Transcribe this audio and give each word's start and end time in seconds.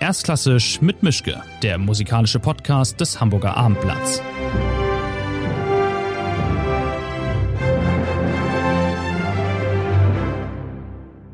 Erstklassisch 0.00 0.80
mit 0.80 1.02
Mischke, 1.02 1.42
der 1.60 1.76
musikalische 1.76 2.38
Podcast 2.38 3.00
des 3.00 3.20
Hamburger 3.20 3.56
Abendblatts. 3.56 4.22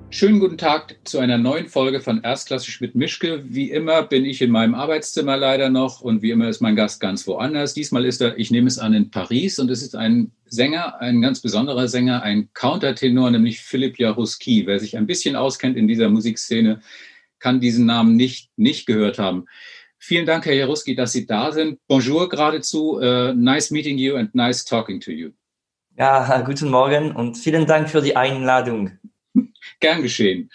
Schönen 0.09 0.41
guten 0.41 0.57
Tag 0.57 0.97
zu 1.05 1.19
einer 1.19 1.37
neuen 1.37 1.67
Folge 1.67 2.01
von 2.01 2.23
Erstklassisch 2.23 2.81
mit 2.81 2.95
Mischke. 2.95 3.45
Wie 3.47 3.71
immer 3.71 4.03
bin 4.05 4.25
ich 4.25 4.41
in 4.41 4.51
meinem 4.51 4.75
Arbeitszimmer 4.75 5.37
leider 5.37 5.69
noch 5.69 6.01
und 6.01 6.23
wie 6.23 6.31
immer 6.31 6.49
ist 6.49 6.63
mein 6.63 6.77
Gast 6.77 7.01
ganz 7.01 7.27
woanders. 7.27 7.75
Diesmal 7.75 8.07
ist 8.07 8.23
er, 8.23 8.39
ich 8.39 8.51
nehme 8.51 8.69
es 8.69 8.79
an, 8.79 8.95
in 8.95 9.11
Paris 9.11 9.59
und 9.59 9.71
es 9.71 9.83
ist 9.83 9.95
ein 9.95 10.31
Sänger, 10.47 11.01
ein 11.03 11.21
ganz 11.21 11.41
besonderer 11.41 11.87
Sänger, 11.87 12.23
ein 12.23 12.49
Countertenor, 12.55 13.31
nämlich 13.31 13.61
Philipp 13.61 13.99
Jaruski. 13.99 14.67
Wer 14.67 14.79
sich 14.79 14.97
ein 14.97 15.07
bisschen 15.07 15.37
auskennt 15.37 15.77
in 15.77 15.87
dieser 15.87 16.09
Musikszene, 16.09 16.81
kann 17.39 17.61
diesen 17.61 17.87
Namen 17.87 18.17
nicht, 18.17 18.51
nicht 18.57 18.87
gehört 18.87 19.19
haben. 19.19 19.47
Vielen 19.99 20.27
Dank, 20.27 20.45
Herr 20.45 20.55
Jaruski, 20.55 20.95
dass 20.95 21.13
Sie 21.13 21.27
da 21.27 21.51
sind. 21.51 21.79
Bonjour 21.89 22.29
geradezu. 22.29 22.99
Uh, 22.99 23.33
nice 23.33 23.71
meeting 23.71 23.97
you 23.97 24.17
and 24.17 24.35
nice 24.35 24.63
talking 24.65 25.01
to 25.01 25.11
you. 25.11 25.31
Ja, 25.97 26.41
guten 26.47 26.69
Morgen 26.69 27.13
und 27.13 27.37
vielen 27.39 27.67
Dank 27.67 27.89
für 27.89 28.03
die 28.03 28.15
Einladung. 28.15 28.99
Gern 29.81 30.03
geschehen. 30.03 30.51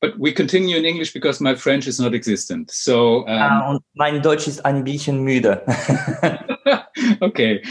But 0.00 0.18
we 0.18 0.34
continue 0.34 0.76
in 0.76 0.84
English 0.84 1.14
because 1.14 1.42
my 1.42 1.56
French 1.56 1.86
is 1.86 1.98
not 1.98 2.12
existent. 2.12 2.70
So, 2.70 3.24
um, 3.24 3.28
ah, 3.28 3.70
und 3.70 3.82
mein 3.94 4.20
Deutsch 4.20 4.46
ist 4.46 4.62
ein 4.66 4.84
bisschen 4.84 5.24
müde. 5.24 5.62
okay. 7.20 7.62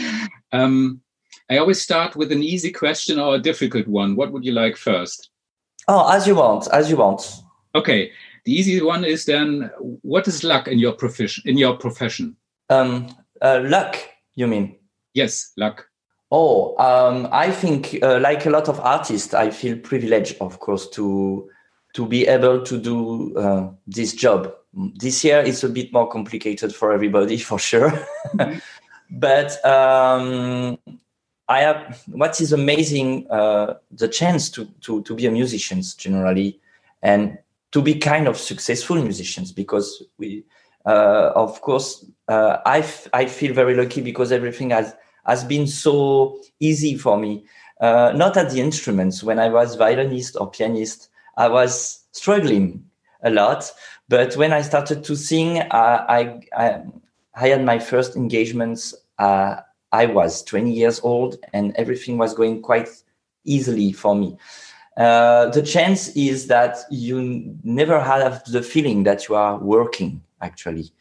Um, 0.50 1.00
I 1.48 1.58
always 1.58 1.80
start 1.80 2.16
with 2.16 2.32
an 2.32 2.42
easy 2.42 2.72
question 2.72 3.20
or 3.20 3.36
a 3.36 3.38
difficult 3.38 3.86
one. 3.86 4.16
What 4.16 4.32
would 4.32 4.44
you 4.44 4.52
like 4.52 4.76
first? 4.76 5.30
Oh, 5.86 6.08
as 6.10 6.26
you 6.26 6.34
want, 6.34 6.66
as 6.72 6.90
you 6.90 6.96
want. 6.96 7.44
Okay. 7.72 8.10
The 8.44 8.52
easy 8.52 8.82
one 8.82 9.04
is 9.04 9.24
then, 9.24 9.70
what 10.02 10.28
is 10.28 10.44
luck 10.44 10.68
in 10.68 10.78
your 10.78 10.92
profession? 10.92 11.42
In 11.46 11.56
your 11.56 11.76
profession? 11.76 12.36
Um, 12.68 13.08
uh, 13.40 13.62
luck, 13.64 13.96
you 14.34 14.46
mean? 14.46 14.76
Yes, 15.14 15.52
luck. 15.56 15.86
Oh, 16.30 16.76
um, 16.78 17.28
I 17.32 17.50
think, 17.50 17.98
uh, 18.02 18.18
like 18.20 18.44
a 18.44 18.50
lot 18.50 18.68
of 18.68 18.80
artists, 18.80 19.34
I 19.34 19.50
feel 19.50 19.78
privileged, 19.78 20.36
of 20.40 20.58
course, 20.58 20.88
to 20.90 21.48
to 21.94 22.06
be 22.06 22.26
able 22.26 22.60
to 22.60 22.76
do 22.76 23.36
uh, 23.36 23.70
this 23.86 24.14
job. 24.14 24.52
This 24.96 25.22
year 25.22 25.40
is 25.40 25.62
a 25.62 25.68
bit 25.68 25.92
more 25.92 26.08
complicated 26.08 26.74
for 26.74 26.92
everybody, 26.92 27.38
for 27.50 27.58
sure. 27.58 27.90
Mm-hmm. 28.34 28.58
but 29.12 29.64
um, 29.64 30.76
I 31.48 31.60
have 31.60 32.02
what 32.08 32.40
is 32.40 32.52
amazing 32.52 33.30
uh, 33.30 33.74
the 33.92 34.08
chance 34.08 34.50
to 34.50 34.64
to 34.80 35.02
to 35.02 35.14
be 35.14 35.26
a 35.26 35.30
musician 35.30 35.82
generally, 35.96 36.58
and 37.00 37.38
to 37.74 37.82
be 37.82 37.96
kind 37.96 38.28
of 38.28 38.38
successful 38.38 38.94
musicians 38.94 39.50
because 39.50 40.04
we, 40.16 40.44
uh, 40.86 41.32
of 41.34 41.60
course, 41.60 42.06
uh, 42.28 42.58
I, 42.64 42.78
f- 42.78 43.08
I 43.12 43.26
feel 43.26 43.52
very 43.52 43.74
lucky 43.74 44.00
because 44.00 44.30
everything 44.30 44.70
has, 44.70 44.94
has 45.26 45.42
been 45.42 45.66
so 45.66 46.40
easy 46.60 46.96
for 46.96 47.18
me. 47.18 47.44
Uh, 47.80 48.12
not 48.14 48.36
at 48.36 48.52
the 48.52 48.60
instruments. 48.60 49.24
When 49.24 49.40
I 49.40 49.48
was 49.48 49.74
violinist 49.74 50.36
or 50.40 50.48
pianist, 50.52 51.08
I 51.36 51.48
was 51.48 52.04
struggling 52.12 52.84
a 53.24 53.30
lot. 53.30 53.68
But 54.08 54.36
when 54.36 54.52
I 54.52 54.62
started 54.62 55.02
to 55.02 55.16
sing, 55.16 55.60
I, 55.72 56.40
I, 56.56 56.82
I 57.34 57.48
had 57.48 57.64
my 57.64 57.80
first 57.80 58.14
engagements. 58.14 58.94
Uh, 59.18 59.56
I 59.90 60.06
was 60.06 60.44
20 60.44 60.70
years 60.70 61.00
old 61.02 61.38
and 61.52 61.74
everything 61.74 62.18
was 62.18 62.34
going 62.34 62.62
quite 62.62 62.88
easily 63.44 63.90
for 63.90 64.14
me. 64.14 64.38
Uh, 64.96 65.48
the 65.50 65.62
chance 65.62 66.08
is 66.10 66.46
that 66.46 66.78
you 66.90 67.56
never 67.64 68.00
have 68.00 68.44
the 68.44 68.62
feeling 68.62 69.02
that 69.02 69.28
you 69.28 69.34
are 69.34 69.58
working 69.58 70.22
actually 70.40 70.92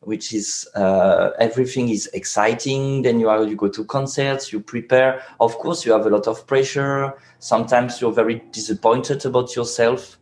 which 0.00 0.32
is 0.32 0.66
uh, 0.74 1.30
everything 1.38 1.90
is 1.90 2.08
exciting. 2.14 3.02
Then 3.02 3.20
you 3.20 3.28
are 3.28 3.44
you 3.44 3.56
go 3.56 3.68
to 3.68 3.84
concerts 3.84 4.52
you 4.52 4.60
prepare. 4.60 5.22
Of 5.40 5.58
course 5.58 5.84
you 5.84 5.92
have 5.92 6.06
a 6.06 6.10
lot 6.10 6.26
of 6.26 6.46
pressure. 6.46 7.14
Sometimes 7.38 8.00
you're 8.00 8.12
very 8.12 8.42
disappointed 8.50 9.24
about 9.26 9.54
yourself. 9.54 10.18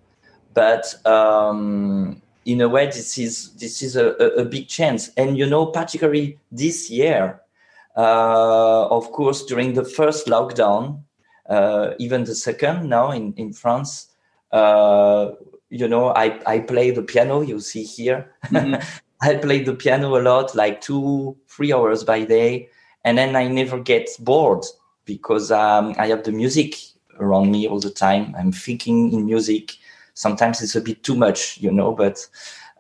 But 0.52 0.94
um, 1.06 2.20
in 2.44 2.60
a 2.60 2.68
way 2.68 2.86
this 2.86 3.18
is 3.18 3.52
this 3.54 3.82
is 3.82 3.96
a, 3.96 4.08
a, 4.08 4.44
big 4.44 4.66
chance. 4.66 5.10
And 5.16 5.38
you 5.38 5.46
know 5.46 5.66
particularly 5.66 6.38
this 6.50 6.90
year 6.90 7.40
uh, 7.96 8.86
of 8.88 9.12
course 9.12 9.44
during 9.44 9.74
the 9.74 9.84
first 9.84 10.26
lockdown 10.26 11.02
even 11.98 12.24
the 12.24 12.34
second 12.34 12.88
now 12.88 13.10
in, 13.10 13.32
in 13.34 13.52
France. 13.52 14.08
Uh, 14.52 15.30
you 15.70 15.86
know, 15.86 16.08
I, 16.14 16.40
I 16.46 16.60
play 16.60 16.90
the 16.90 17.02
piano, 17.02 17.42
you 17.42 17.60
see 17.60 17.82
here. 17.82 18.32
Mm-hmm. 18.46 18.82
I 19.20 19.34
play 19.34 19.62
the 19.64 19.74
piano 19.74 20.16
a 20.16 20.22
lot, 20.22 20.54
like 20.54 20.80
two, 20.80 21.36
three 21.48 21.72
hours 21.72 22.04
by 22.04 22.24
day. 22.24 22.68
And 23.04 23.18
then 23.18 23.36
I 23.36 23.48
never 23.48 23.78
get 23.78 24.08
bored 24.20 24.64
because 25.04 25.50
um, 25.50 25.94
I 25.98 26.06
have 26.08 26.22
the 26.22 26.32
music 26.32 26.76
around 27.18 27.50
me 27.50 27.66
all 27.66 27.80
the 27.80 27.90
time. 27.90 28.34
I'm 28.38 28.52
thinking 28.52 29.12
in 29.12 29.26
music. 29.26 29.72
Sometimes 30.14 30.62
it's 30.62 30.76
a 30.76 30.80
bit 30.80 31.02
too 31.02 31.16
much, 31.16 31.58
you 31.58 31.70
know, 31.70 31.92
but 31.92 32.26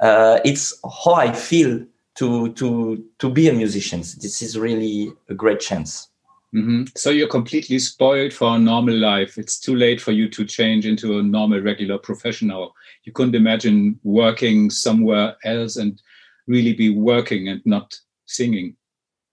uh, 0.00 0.38
it's 0.44 0.78
how 1.04 1.14
I 1.14 1.32
feel 1.32 1.84
to 2.16 2.52
to 2.54 3.04
to 3.18 3.30
be 3.30 3.48
a 3.48 3.52
musician. 3.52 4.00
This 4.00 4.42
is 4.42 4.58
really 4.58 5.12
a 5.28 5.34
great 5.34 5.60
chance. 5.60 6.08
Mm-hmm. 6.54 6.84
So 6.96 7.10
you're 7.10 7.28
completely 7.28 7.78
spoiled 7.78 8.32
for 8.32 8.56
a 8.56 8.58
normal 8.58 8.96
life. 8.96 9.36
It's 9.36 9.60
too 9.60 9.76
late 9.76 10.00
for 10.00 10.12
you 10.12 10.28
to 10.30 10.44
change 10.44 10.86
into 10.86 11.18
a 11.18 11.22
normal, 11.22 11.60
regular 11.60 11.98
professional. 11.98 12.74
You 13.04 13.12
couldn't 13.12 13.34
imagine 13.34 14.00
working 14.02 14.70
somewhere 14.70 15.36
else 15.44 15.76
and 15.76 16.00
really 16.46 16.72
be 16.72 16.90
working 16.90 17.48
and 17.48 17.60
not 17.66 17.98
singing. 18.24 18.76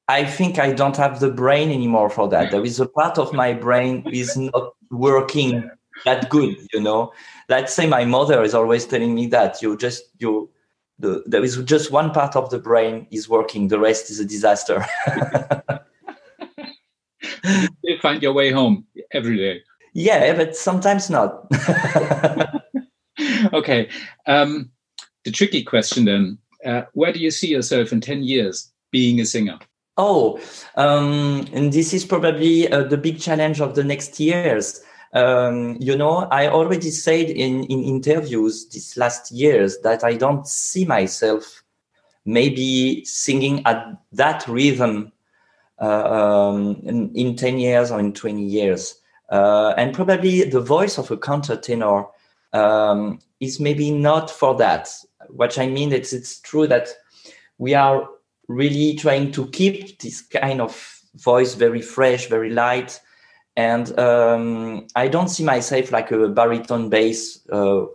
I 0.07 0.25
think 0.25 0.59
I 0.59 0.73
don't 0.73 0.97
have 0.97 1.19
the 1.19 1.31
brain 1.31 1.71
anymore 1.71 2.09
for 2.09 2.27
that. 2.29 2.51
There 2.51 2.63
is 2.63 2.79
a 2.79 2.85
part 2.85 3.17
of 3.17 3.33
my 3.33 3.53
brain 3.53 4.03
is 4.11 4.37
not 4.37 4.75
working 4.91 5.69
that 6.03 6.29
good, 6.29 6.55
you 6.73 6.81
know. 6.81 7.13
Let's 7.49 7.73
say 7.73 7.87
my 7.87 8.05
mother 8.05 8.43
is 8.43 8.53
always 8.53 8.85
telling 8.85 9.15
me 9.15 9.27
that 9.27 9.61
you 9.61 9.77
just 9.77 10.03
you 10.19 10.51
the, 10.99 11.23
there 11.25 11.43
is 11.43 11.57
just 11.63 11.91
one 11.91 12.11
part 12.11 12.35
of 12.35 12.49
the 12.49 12.59
brain 12.59 13.07
is 13.11 13.27
working, 13.27 13.67
the 13.67 13.79
rest 13.79 14.09
is 14.09 14.19
a 14.19 14.25
disaster. 14.25 14.85
you 17.83 17.97
find 18.01 18.21
your 18.21 18.33
way 18.33 18.51
home 18.51 18.85
every 19.11 19.37
day. 19.37 19.61
Yeah, 19.93 20.35
but 20.35 20.55
sometimes 20.55 21.09
not. 21.09 21.47
okay. 23.53 23.89
Um, 24.27 24.69
the 25.23 25.31
tricky 25.31 25.63
question 25.63 26.05
then 26.05 26.37
uh, 26.65 26.83
where 26.93 27.13
do 27.13 27.19
you 27.19 27.31
see 27.31 27.47
yourself 27.47 27.91
in 27.91 28.01
10 28.01 28.23
years 28.23 28.71
being 28.91 29.19
a 29.19 29.25
singer? 29.25 29.59
Oh, 29.97 30.39
um, 30.75 31.47
and 31.53 31.71
this 31.71 31.93
is 31.93 32.03
probably 32.03 32.69
uh, 32.69 32.83
the 32.83 32.97
big 32.97 33.19
challenge 33.19 33.61
of 33.61 33.75
the 33.75 33.83
next 33.83 34.19
years. 34.19 34.83
Um, 35.13 35.77
you 35.79 35.95
know, 35.95 36.27
I 36.31 36.49
already 36.49 36.91
said 36.91 37.29
in, 37.29 37.63
in 37.65 37.83
interviews 37.83 38.67
these 38.67 38.97
last 38.97 39.31
years 39.31 39.77
that 39.83 40.03
I 40.03 40.15
don't 40.15 40.45
see 40.45 40.83
myself 40.83 41.63
maybe 42.25 43.05
singing 43.05 43.65
at 43.65 43.85
that 44.11 44.45
rhythm 44.47 45.13
um, 45.79 46.81
in, 46.83 47.13
in, 47.15 47.35
10 47.35 47.59
years 47.59 47.91
or 47.91 47.99
in 47.99 48.13
20 48.13 48.41
years. 48.41 48.95
Uh, 49.29 49.73
and 49.77 49.93
probably 49.93 50.43
the 50.43 50.61
voice 50.61 50.97
of 50.97 51.11
a 51.11 51.17
countertenor 51.17 52.07
um, 52.53 53.19
is 53.39 53.59
maybe 53.59 53.91
not 53.91 54.29
for 54.31 54.55
that. 54.55 54.89
What 55.29 55.57
I 55.57 55.67
mean 55.67 55.91
is 55.91 56.13
it's 56.13 56.39
true 56.39 56.67
that 56.67 56.89
we 57.57 57.73
are 57.73 58.07
really 58.47 58.95
trying 58.95 59.31
to 59.31 59.47
keep 59.47 59.99
this 59.99 60.21
kind 60.21 60.61
of 60.61 61.01
voice 61.15 61.55
very 61.55 61.81
fresh, 61.81 62.27
very 62.27 62.51
light. 62.51 62.99
And 63.57 63.97
um, 63.97 64.87
I 64.95 65.07
don't 65.07 65.29
see 65.29 65.43
myself 65.43 65.91
like 65.91 66.11
a 66.11 66.27
baritone 66.27 66.89
bass 66.89 67.39
uh, 67.49 67.85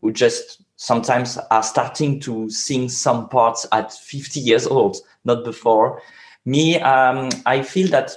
who 0.00 0.12
just 0.12 0.62
sometimes 0.76 1.38
are 1.50 1.62
starting 1.62 2.20
to 2.20 2.50
sing 2.50 2.88
some 2.88 3.28
parts 3.28 3.66
at 3.72 3.92
50 3.92 4.40
years 4.40 4.66
old, 4.66 4.98
not 5.24 5.42
before 5.42 6.02
me 6.46 6.80
um, 6.80 7.28
i 7.44 7.60
feel 7.62 7.88
that 7.88 8.16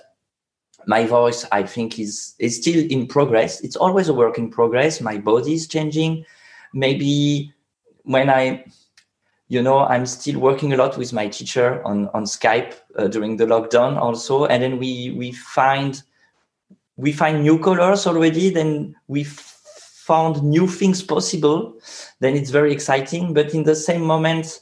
my 0.86 1.06
voice 1.06 1.46
i 1.52 1.62
think 1.62 2.00
is 2.00 2.36
is 2.40 2.56
still 2.56 2.86
in 2.90 3.06
progress. 3.06 3.60
It's 3.62 3.76
always 3.76 4.08
a 4.08 4.14
work 4.14 4.38
in 4.38 4.50
progress. 4.50 5.02
My 5.02 5.18
body 5.18 5.54
is 5.54 5.68
changing. 5.68 6.26
Maybe 6.74 7.54
when 8.04 8.30
i 8.30 8.64
you 9.50 9.62
know 9.62 9.80
i'm 9.80 10.06
still 10.06 10.40
working 10.40 10.74
a 10.74 10.78
lot 10.78 10.98
with 10.98 11.12
my 11.12 11.28
teacher 11.28 11.84
on 11.84 12.08
on 12.14 12.24
skype 12.24 12.74
uh, 12.96 13.08
during 13.08 13.36
the 13.38 13.46
lockdown 13.46 13.98
also 13.98 14.46
and 14.46 14.64
then 14.64 14.78
we 14.78 15.12
we 15.18 15.32
find 15.32 16.04
we 16.96 17.12
find 17.12 17.44
new 17.44 17.60
colors 17.60 18.08
already 18.08 18.50
then 18.50 18.96
we 19.08 19.26
found 20.10 20.42
new 20.42 20.68
things 20.68 21.04
possible 21.04 21.78
then 22.20 22.36
it's 22.36 22.50
very 22.50 22.72
exciting. 22.74 23.34
But 23.34 23.54
in 23.54 23.64
the 23.64 23.76
same 23.76 24.02
moment 24.02 24.62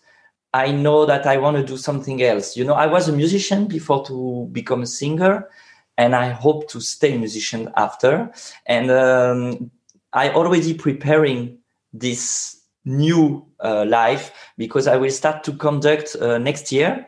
I 0.53 0.71
know 0.71 1.05
that 1.05 1.25
I 1.25 1.37
want 1.37 1.57
to 1.57 1.63
do 1.63 1.77
something 1.77 2.21
else. 2.21 2.55
You 2.55 2.63
know, 2.63 2.73
I 2.73 2.87
was 2.87 3.07
a 3.07 3.11
musician 3.11 3.67
before 3.67 4.05
to 4.05 4.47
become 4.51 4.81
a 4.81 4.87
singer, 4.87 5.49
and 5.97 6.15
I 6.15 6.29
hope 6.29 6.69
to 6.69 6.79
stay 6.79 7.15
a 7.15 7.19
musician 7.19 7.71
after. 7.75 8.31
And 8.65 8.89
um, 8.91 9.71
I 10.13 10.31
already 10.31 10.73
preparing 10.73 11.57
this 11.93 12.61
new 12.85 13.45
uh, 13.59 13.85
life 13.85 14.31
because 14.57 14.87
I 14.87 14.95
will 14.95 15.11
start 15.11 15.43
to 15.45 15.53
conduct 15.53 16.15
uh, 16.15 16.37
next 16.37 16.71
year. 16.71 17.07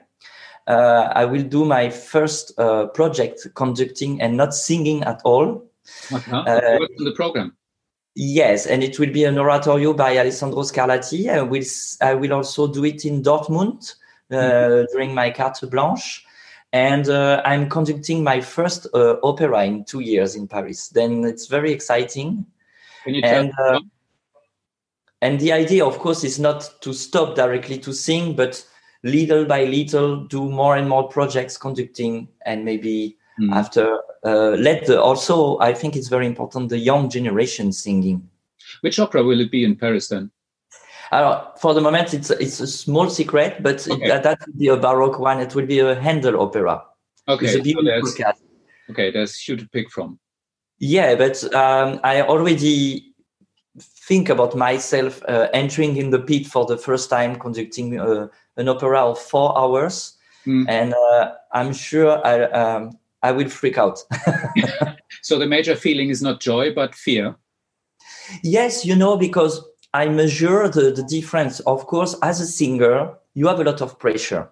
Uh, 0.67 1.11
I 1.15 1.25
will 1.25 1.43
do 1.43 1.65
my 1.65 1.89
first 1.89 2.59
uh, 2.59 2.87
project 2.87 3.47
conducting 3.55 4.21
and 4.21 4.37
not 4.37 4.53
singing 4.53 5.03
at 5.03 5.21
all. 5.23 5.65
Uh-huh. 6.11 6.43
What's 6.45 6.99
in 6.99 7.05
the 7.05 7.13
program? 7.15 7.55
Yes, 8.15 8.65
and 8.65 8.83
it 8.83 8.99
will 8.99 9.11
be 9.11 9.23
an 9.23 9.37
oratorio 9.37 9.93
by 9.93 10.17
Alessandro 10.17 10.63
Scarlatti. 10.63 11.29
I 11.29 11.41
will, 11.41 11.63
I 12.01 12.15
will 12.15 12.33
also 12.33 12.67
do 12.67 12.83
it 12.83 13.05
in 13.05 13.21
Dortmund 13.21 13.95
uh, 14.31 14.35
mm-hmm. 14.35 14.85
during 14.91 15.13
my 15.13 15.29
carte 15.29 15.69
blanche. 15.69 16.25
And 16.71 17.09
uh, 17.09 17.41
I'm 17.45 17.69
conducting 17.69 18.23
my 18.23 18.41
first 18.41 18.87
uh, 18.93 19.15
opera 19.23 19.65
in 19.65 19.85
two 19.85 20.01
years 20.01 20.35
in 20.35 20.47
Paris. 20.47 20.89
Then 20.89 21.23
it's 21.23 21.47
very 21.47 21.71
exciting. 21.71 22.45
Can 23.03 23.15
you 23.15 23.21
tell 23.21 23.49
and, 23.57 23.91
and 25.21 25.39
the 25.39 25.51
idea, 25.51 25.85
of 25.85 25.97
course, 25.99 26.23
is 26.23 26.39
not 26.39 26.69
to 26.81 26.93
stop 26.93 27.35
directly 27.35 27.77
to 27.79 27.93
sing, 27.93 28.35
but 28.35 28.63
little 29.03 29.45
by 29.45 29.63
little 29.63 30.25
do 30.25 30.49
more 30.49 30.75
and 30.75 30.87
more 30.87 31.07
projects 31.07 31.57
conducting 31.57 32.27
and 32.45 32.65
maybe 32.65 33.17
mm. 33.39 33.53
after 33.55 33.99
uh, 34.25 34.51
let 34.51 34.85
the 34.85 35.01
also 35.01 35.57
i 35.59 35.73
think 35.73 35.95
it's 35.95 36.07
very 36.07 36.25
important 36.25 36.69
the 36.69 36.77
young 36.77 37.09
generation 37.09 37.71
singing. 37.71 38.29
Which 38.81 38.99
opera 38.99 39.23
will 39.23 39.41
it 39.41 39.51
be 39.51 39.63
in 39.63 39.75
paris 39.75 40.09
then? 40.09 40.31
Uh, 41.11 41.43
for 41.59 41.73
the 41.73 41.81
moment 41.81 42.13
it's 42.13 42.29
it's 42.29 42.59
a 42.59 42.67
small 42.67 43.09
secret 43.09 43.63
but 43.63 43.87
okay. 43.87 44.05
it, 44.05 44.23
that 44.23 44.39
will 44.45 44.59
be 44.59 44.67
a 44.67 44.77
baroque 44.77 45.19
one. 45.19 45.39
It 45.39 45.55
will 45.55 45.65
be 45.65 45.79
a 45.79 45.95
handel 45.95 46.39
opera. 46.41 46.83
Okay 47.27 47.45
It's 47.45 47.55
a 47.55 47.71
so 47.73 47.81
there's, 47.83 48.21
okay 48.91 49.11
there's 49.11 49.41
few 49.41 49.55
to 49.57 49.67
pick 49.69 49.89
from. 49.89 50.19
Yeah 50.79 51.15
but 51.15 51.43
um, 51.55 51.99
i 52.03 52.21
already 52.21 53.05
think 53.79 54.29
about 54.29 54.55
myself 54.55 55.21
uh, 55.27 55.47
entering 55.53 55.97
in 55.97 56.09
the 56.09 56.19
pit 56.19 56.45
for 56.45 56.65
the 56.65 56.77
first 56.77 57.09
time 57.09 57.35
conducting 57.35 57.99
uh, 57.99 58.27
an 58.57 58.67
opera 58.67 58.99
of 58.99 59.19
four 59.19 59.57
hours. 59.57 60.15
Mm. 60.47 60.69
and 60.69 60.93
uh, 60.93 61.33
i'm 61.51 61.73
sure 61.73 62.25
I, 62.25 62.43
um, 62.45 62.98
I 63.21 63.31
will 63.31 63.49
freak 63.49 63.77
out. 63.77 63.99
so 65.21 65.37
the 65.37 65.47
major 65.47 65.75
feeling 65.75 66.09
is 66.09 66.21
not 66.21 66.39
joy, 66.39 66.73
but 66.73 66.95
fear. 66.95 67.35
Yes, 68.43 68.85
you 68.85 68.95
know, 68.95 69.17
because 69.17 69.63
I 69.93 70.07
measure 70.07 70.67
the, 70.69 70.91
the 70.91 71.03
difference. 71.03 71.59
Of 71.61 71.87
course, 71.87 72.15
as 72.21 72.39
a 72.39 72.45
singer, 72.45 73.13
you 73.33 73.47
have 73.47 73.59
a 73.59 73.63
lot 73.63 73.81
of 73.81 73.99
pressure 73.99 74.49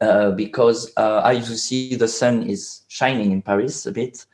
uh, 0.00 0.30
because 0.32 0.92
uh, 0.96 1.22
as 1.24 1.50
you 1.50 1.56
see, 1.56 1.94
the 1.96 2.08
sun 2.08 2.44
is 2.44 2.82
shining 2.88 3.32
in 3.32 3.42
Paris 3.42 3.86
a 3.86 3.92
bit. 3.92 4.26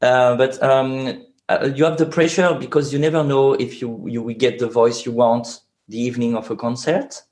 Uh, 0.00 0.36
but 0.36 0.62
um, 0.62 1.24
uh, 1.48 1.70
you 1.74 1.84
have 1.84 1.98
the 1.98 2.06
pressure 2.06 2.54
because 2.54 2.92
you 2.92 2.98
never 2.98 3.22
know 3.22 3.54
if 3.54 3.80
you, 3.80 4.04
you 4.08 4.22
will 4.22 4.34
get 4.34 4.58
the 4.58 4.68
voice 4.68 5.06
you 5.06 5.12
want 5.12 5.60
the 5.88 5.98
evening 5.98 6.36
of 6.36 6.50
a 6.50 6.56
concert. 6.56 7.22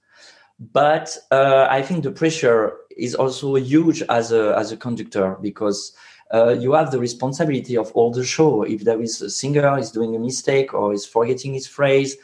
But 0.58 1.16
uh, 1.30 1.66
I 1.70 1.82
think 1.82 2.04
the 2.04 2.12
pressure 2.12 2.76
is 3.00 3.14
also 3.14 3.56
huge 3.56 4.02
as 4.08 4.32
a 4.32 4.54
as 4.56 4.72
a 4.72 4.76
conductor 4.76 5.36
because 5.40 5.92
uh, 6.32 6.50
you 6.50 6.72
have 6.72 6.90
the 6.90 6.98
responsibility 6.98 7.76
of 7.76 7.90
all 7.92 8.12
the 8.12 8.24
show. 8.24 8.62
If 8.62 8.84
there 8.84 9.00
is 9.00 9.20
a 9.20 9.30
singer 9.30 9.78
is 9.78 9.90
doing 9.90 10.14
a 10.14 10.18
mistake 10.18 10.72
or 10.74 10.92
is 10.92 11.04
forgetting 11.04 11.54
his 11.54 11.66
phrase 11.66 12.16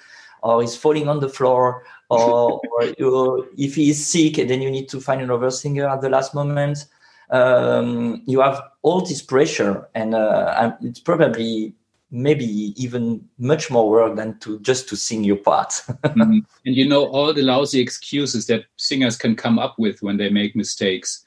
or 0.42 0.62
is 0.62 0.76
falling 0.76 1.08
on 1.08 1.20
the 1.20 1.28
floor 1.28 1.82
or, 2.10 2.60
or 2.60 2.84
you, 2.98 3.48
if 3.58 3.74
he 3.74 3.90
is 3.90 4.06
sick, 4.06 4.36
then 4.36 4.62
you 4.62 4.70
need 4.70 4.88
to 4.90 5.00
find 5.00 5.20
another 5.20 5.50
singer 5.50 5.88
at 5.88 6.00
the 6.00 6.08
last 6.08 6.34
moment. 6.34 6.86
Um, 7.30 8.22
you 8.26 8.40
have 8.40 8.62
all 8.82 9.00
this 9.00 9.20
pressure, 9.20 9.88
and 9.96 10.14
uh, 10.14 10.72
it's 10.80 11.00
probably 11.00 11.74
maybe 12.10 12.72
even 12.82 13.28
much 13.38 13.70
more 13.70 13.88
work 13.90 14.16
than 14.16 14.38
to 14.38 14.60
just 14.60 14.88
to 14.88 14.96
sing 14.96 15.24
your 15.24 15.36
part. 15.36 15.70
mm-hmm. 15.88 16.38
And 16.64 16.76
you 16.76 16.88
know 16.88 17.06
all 17.06 17.32
the 17.32 17.42
lousy 17.42 17.80
excuses 17.80 18.46
that 18.46 18.64
singers 18.76 19.16
can 19.16 19.34
come 19.34 19.58
up 19.58 19.74
with 19.78 20.02
when 20.02 20.16
they 20.16 20.28
make 20.28 20.54
mistakes, 20.54 21.24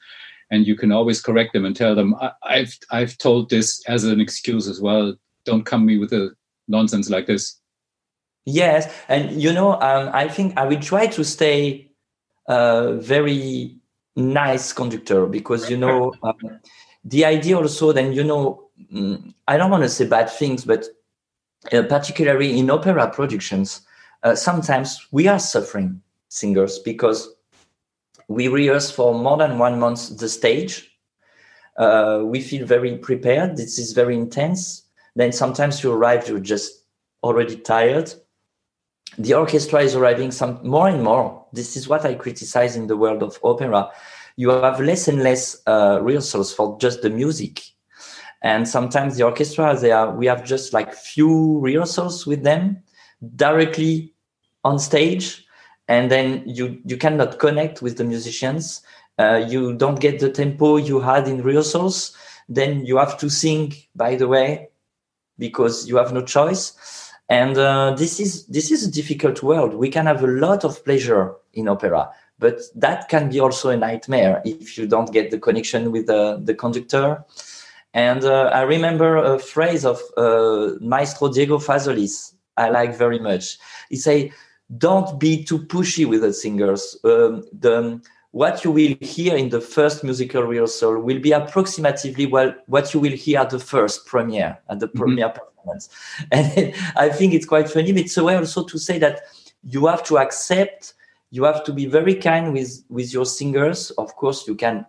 and 0.50 0.66
you 0.66 0.76
can 0.76 0.92
always 0.92 1.20
correct 1.20 1.52
them 1.52 1.64
and 1.64 1.76
tell 1.76 1.94
them, 1.94 2.14
I- 2.16 2.58
have 2.58 2.78
I've 2.90 3.18
told 3.18 3.50
this 3.50 3.82
as 3.88 4.04
an 4.04 4.20
excuse 4.20 4.68
as 4.68 4.80
well. 4.80 5.14
Don't 5.44 5.64
come 5.64 5.86
me 5.86 5.98
with 5.98 6.12
a 6.12 6.30
nonsense 6.68 7.10
like 7.10 7.26
this." 7.26 7.60
Yes, 8.46 8.92
and 9.08 9.40
you 9.40 9.52
know, 9.52 9.74
um, 9.74 10.10
I 10.12 10.28
think 10.28 10.56
I 10.56 10.66
will 10.66 10.80
try 10.80 11.06
to 11.08 11.24
stay 11.24 11.90
a 12.48 12.94
very 12.94 13.76
nice 14.16 14.72
conductor 14.72 15.26
because 15.26 15.70
you 15.70 15.76
know 15.76 16.14
um, 16.22 16.60
the 17.04 17.24
idea 17.26 17.56
also. 17.56 17.92
Then 17.92 18.12
you 18.12 18.24
know 18.24 18.69
I 19.48 19.56
don't 19.56 19.70
want 19.70 19.82
to 19.82 19.88
say 19.88 20.06
bad 20.06 20.30
things, 20.30 20.64
but 20.64 20.86
uh, 21.72 21.82
particularly 21.82 22.58
in 22.58 22.70
opera 22.70 23.10
productions, 23.10 23.82
uh, 24.22 24.34
sometimes 24.34 25.06
we 25.10 25.28
are 25.28 25.38
suffering 25.38 26.02
singers 26.28 26.78
because 26.78 27.34
we 28.28 28.48
rehearse 28.48 28.90
for 28.90 29.14
more 29.14 29.36
than 29.36 29.58
one 29.58 29.78
month 29.78 30.18
the 30.18 30.28
stage. 30.28 30.90
Uh, 31.76 32.22
we 32.24 32.40
feel 32.40 32.66
very 32.66 32.96
prepared. 32.98 33.56
This 33.56 33.78
is 33.78 33.92
very 33.92 34.16
intense. 34.16 34.82
Then 35.16 35.32
sometimes 35.32 35.82
you 35.82 35.92
arrive, 35.92 36.28
you're 36.28 36.38
just 36.38 36.84
already 37.22 37.56
tired. 37.56 38.12
The 39.18 39.34
orchestra 39.34 39.80
is 39.80 39.96
arriving 39.96 40.30
some 40.30 40.60
more 40.62 40.88
and 40.88 41.02
more. 41.02 41.44
This 41.52 41.76
is 41.76 41.88
what 41.88 42.04
I 42.04 42.14
criticize 42.14 42.76
in 42.76 42.86
the 42.86 42.96
world 42.96 43.22
of 43.22 43.38
opera. 43.42 43.90
You 44.36 44.50
have 44.50 44.80
less 44.80 45.08
and 45.08 45.22
less 45.22 45.60
uh, 45.66 45.98
rehearsals 46.00 46.54
for 46.54 46.78
just 46.78 47.02
the 47.02 47.10
music 47.10 47.60
and 48.42 48.66
sometimes 48.66 49.16
the 49.16 49.24
orchestra 49.24 49.76
they 49.78 49.92
are 49.92 50.14
we 50.14 50.26
have 50.26 50.44
just 50.44 50.72
like 50.72 50.94
few 50.94 51.58
rehearsals 51.60 52.26
with 52.26 52.42
them 52.42 52.82
directly 53.36 54.14
on 54.64 54.78
stage. 54.78 55.46
And 55.88 56.10
then 56.10 56.42
you 56.46 56.80
you 56.84 56.96
cannot 56.96 57.38
connect 57.38 57.82
with 57.82 57.98
the 57.98 58.04
musicians. 58.04 58.82
Uh, 59.18 59.44
you 59.48 59.74
don't 59.74 60.00
get 60.00 60.20
the 60.20 60.30
tempo 60.30 60.76
you 60.76 61.00
had 61.00 61.28
in 61.28 61.42
rehearsals. 61.42 62.16
Then 62.48 62.86
you 62.86 62.96
have 62.96 63.18
to 63.18 63.28
sing 63.28 63.74
by 63.94 64.14
the 64.14 64.28
way 64.28 64.68
because 65.38 65.88
you 65.88 65.96
have 65.96 66.12
no 66.12 66.22
choice. 66.22 67.12
And 67.28 67.58
uh, 67.58 67.94
this 67.96 68.20
is 68.20 68.46
this 68.46 68.70
is 68.70 68.86
a 68.86 68.90
difficult 68.90 69.42
world. 69.42 69.74
We 69.74 69.88
can 69.88 70.06
have 70.06 70.22
a 70.22 70.28
lot 70.28 70.64
of 70.64 70.84
pleasure 70.84 71.34
in 71.52 71.68
opera 71.68 72.10
but 72.40 72.58
that 72.74 73.08
can 73.08 73.28
be 73.28 73.38
also 73.38 73.68
a 73.68 73.76
nightmare 73.76 74.40
if 74.44 74.76
you 74.76 74.86
don't 74.86 75.12
get 75.12 75.30
the 75.30 75.38
connection 75.38 75.92
with 75.92 76.06
the, 76.06 76.40
the 76.42 76.54
conductor 76.54 77.22
and 77.94 78.24
uh, 78.24 78.50
I 78.52 78.62
remember 78.62 79.16
a 79.16 79.38
phrase 79.38 79.84
of 79.84 80.00
uh, 80.16 80.72
Maestro 80.80 81.28
Diego 81.32 81.58
Fasolis 81.58 82.34
I 82.56 82.68
like 82.68 82.96
very 82.96 83.18
much. 83.18 83.58
He 83.88 83.96
say, 83.96 84.32
"Don't 84.78 85.18
be 85.18 85.44
too 85.44 85.60
pushy 85.60 86.06
with 86.06 86.20
the 86.22 86.32
singers. 86.32 86.96
Um, 87.04 87.44
the 87.52 88.00
what 88.32 88.64
you 88.64 88.70
will 88.70 88.94
hear 89.00 89.36
in 89.36 89.48
the 89.48 89.60
first 89.60 90.04
musical 90.04 90.42
rehearsal 90.44 91.00
will 91.00 91.18
be 91.18 91.32
approximately 91.32 92.26
well 92.26 92.54
what 92.66 92.94
you 92.94 93.00
will 93.00 93.16
hear 93.16 93.40
at 93.40 93.50
the 93.50 93.58
first 93.58 94.06
premiere 94.06 94.56
at 94.68 94.78
the 94.78 94.88
mm-hmm. 94.88 94.98
premiere 94.98 95.28
performance." 95.30 95.88
And 96.32 96.74
I 96.96 97.08
think 97.08 97.34
it's 97.34 97.46
quite 97.46 97.68
funny. 97.68 97.92
But 97.92 98.02
it's 98.02 98.16
a 98.16 98.24
way 98.24 98.36
also 98.36 98.64
to 98.64 98.78
say 98.78 98.98
that 98.98 99.20
you 99.64 99.86
have 99.86 100.02
to 100.04 100.18
accept. 100.18 100.94
You 101.32 101.44
have 101.44 101.62
to 101.64 101.72
be 101.72 101.86
very 101.86 102.14
kind 102.14 102.52
with 102.52 102.84
with 102.88 103.12
your 103.12 103.26
singers. 103.26 103.90
Of 103.92 104.16
course, 104.16 104.46
you 104.48 104.54
can 104.54 104.86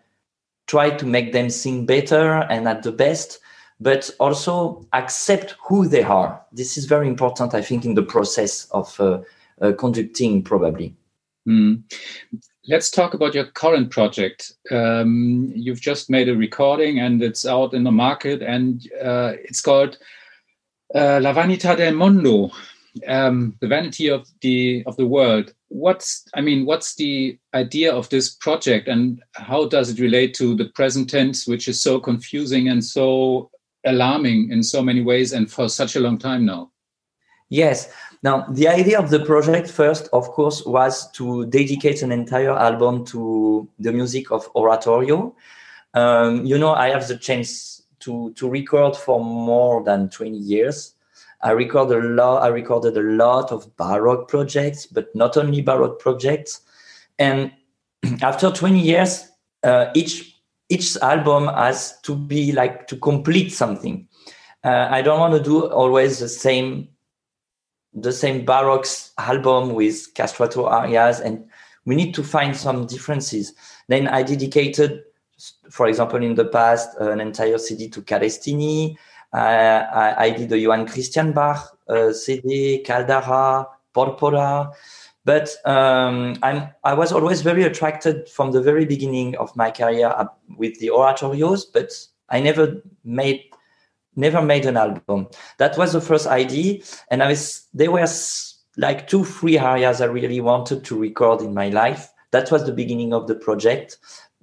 try 0.72 0.90
to 0.90 1.06
make 1.06 1.34
them 1.34 1.50
sing 1.50 1.86
better 1.86 2.26
and 2.50 2.68
at 2.68 2.82
the 2.84 2.92
best 3.06 3.40
but 3.82 4.12
also 4.20 4.86
accept 4.94 5.56
who 5.68 5.88
they 5.88 6.04
are. 6.04 6.40
This 6.52 6.78
is 6.78 6.86
very 6.86 7.08
important 7.08 7.54
i 7.54 7.62
think 7.62 7.84
in 7.86 7.96
the 7.96 8.08
process 8.16 8.54
of 8.72 8.88
uh, 9.00 9.20
uh, 9.62 9.74
conducting 9.84 10.44
probably. 10.44 10.96
Mm. 11.48 11.82
let's 12.68 12.92
talk 12.92 13.16
about 13.16 13.34
your 13.34 13.48
current 13.62 13.90
project. 13.90 14.54
Um, 14.70 15.52
you've 15.56 15.82
just 15.82 16.10
made 16.10 16.30
a 16.30 16.36
recording 16.36 17.00
and 17.00 17.24
it's 17.24 17.46
out 17.46 17.74
in 17.74 17.84
the 17.84 17.92
market 17.92 18.44
and 18.44 18.88
uh, 19.04 19.34
it's 19.48 19.62
called 19.62 19.98
uh, 20.94 21.20
la 21.22 21.34
vanità 21.34 21.76
del 21.76 21.96
mondo 21.96 22.52
um, 23.08 23.56
the 23.60 23.68
vanity 23.68 24.10
of 24.10 24.28
the 24.42 24.84
of 24.86 24.96
the 24.98 25.06
world. 25.06 25.54
What's 25.70 26.26
i 26.34 26.42
mean 26.42 26.66
what's 26.66 26.96
the 26.96 27.38
idea 27.54 27.94
of 27.94 28.10
this 28.10 28.36
project 28.36 28.88
and 28.88 29.22
how 29.34 29.68
does 29.68 29.90
it 29.90 30.00
relate 30.00 30.34
to 30.36 30.56
the 30.56 30.66
present 30.66 31.10
tense 31.10 31.48
which 31.48 31.68
is 31.68 31.82
so 31.82 32.00
confusing 32.00 32.68
and 32.68 32.84
so 32.84 33.50
alarming 33.86 34.52
in 34.52 34.62
so 34.64 34.82
many 34.82 35.02
ways 35.02 35.32
and 35.32 35.50
for 35.50 35.70
such 35.70 35.96
a 35.96 36.00
long 36.00 36.18
time 36.18 36.46
now? 36.46 36.72
Yes. 37.50 37.92
Now 38.24 38.46
the 38.50 38.68
idea 38.68 39.00
of 39.00 39.10
the 39.10 39.24
project 39.26 39.70
first 39.70 40.10
of 40.12 40.28
course 40.30 40.66
was 40.66 41.10
to 41.12 41.46
dedicate 41.48 42.02
an 42.02 42.12
entire 42.12 42.58
album 42.58 43.06
to 43.06 43.68
the 43.80 43.92
music 43.92 44.32
of 44.32 44.50
oratorio. 44.56 45.36
Um, 45.94 46.46
you 46.46 46.58
know 46.58 46.74
i 46.74 46.90
have 46.90 47.08
the 47.08 47.18
chance 47.18 47.84
to 48.00 48.32
to 48.34 48.50
record 48.50 48.96
for 48.96 49.24
more 49.24 49.84
than 49.84 50.10
20 50.10 50.38
years 50.38 50.96
I 51.44 51.52
record 51.52 51.92
a 51.92 52.00
lot. 52.00 52.44
I 52.44 52.48
recorded 52.48 52.98
a 52.98 53.02
lot 53.02 53.52
of 53.52 53.76
Baroque 53.78 54.28
projects, 54.28 54.86
but 54.86 55.14
not 55.16 55.38
only 55.38 55.62
Baroque 55.62 56.00
projects. 56.00 56.62
And 57.20 57.52
after 58.22 58.52
20 58.52 58.80
years, 58.80 59.28
uh, 59.64 59.88
each 59.96 60.40
each 60.70 60.96
album 61.02 61.48
has 61.48 62.00
to 62.04 62.16
be 62.16 62.54
like 62.54 62.88
to 62.88 62.96
complete 62.96 63.52
something. 63.52 64.08
Uh, 64.64 64.88
I 64.90 65.02
don't 65.02 65.20
want 65.20 65.34
to 65.34 65.44
do 65.44 65.66
always 65.68 66.20
the 66.20 66.30
same 66.30 66.88
the 67.94 68.14
same 68.14 68.46
baroque 68.46 68.88
album 69.18 69.74
with 69.74 70.14
castrato 70.14 70.66
arias 70.66 71.20
and 71.20 71.44
we 71.86 71.94
need 71.94 72.14
to 72.14 72.24
find 72.24 72.56
some 72.56 72.88
differences 72.88 73.54
then 73.90 74.08
i 74.08 74.24
dedicated 74.24 75.04
for 75.70 75.88
example 75.88 76.22
in 76.24 76.36
the 76.36 76.46
past 76.46 76.96
an 77.00 77.20
entire 77.20 77.58
cd 77.58 77.90
to 77.90 78.02
Carestini. 78.02 78.96
Uh, 79.34 79.38
I, 79.38 80.26
I, 80.26 80.30
did 80.32 80.52
a 80.52 80.60
johann 80.60 80.86
christian 80.86 81.32
bach 81.32 81.78
uh, 81.88 82.12
cd 82.12 82.84
caldara 82.86 83.66
porpora 83.96 84.74
but 85.24 85.56
um, 85.66 86.36
I'm, 86.42 86.70
I 86.84 86.94
was 86.94 87.12
always 87.12 87.42
very 87.42 87.64
attracted 87.64 88.28
from 88.28 88.52
the 88.52 88.62
very 88.62 88.86
beginning 88.86 89.36
of 89.38 89.56
my 89.56 89.70
career 89.70 90.14
with 90.58 90.80
the 90.80 90.90
oratorios, 90.90 91.66
but 91.72 91.92
I 92.30 92.40
never 92.40 92.82
made 93.04 93.44
never 94.16 94.42
made 94.42 94.66
an 94.66 94.78
album. 94.78 95.28
That 95.58 95.78
was 95.78 95.94
the 95.94 96.02
first 96.02 96.28
idea, 96.28 96.82
and 97.10 97.22
I 97.22 97.30
was 97.30 97.68
there 97.74 97.92
were 97.92 98.08
like 98.78 99.08
two, 99.08 99.24
three 99.24 99.60
areas 99.60 100.02
I 100.02 100.06
really 100.06 100.42
wanted 100.42 100.84
to 100.86 100.98
record 100.98 101.42
in 101.42 101.54
my 101.54 101.70
life. 101.70 102.10
That 102.32 102.52
was 102.52 102.66
the 102.66 102.74
beginning 102.74 103.14
of 103.14 103.28
the 103.28 103.36
project. 103.36 103.98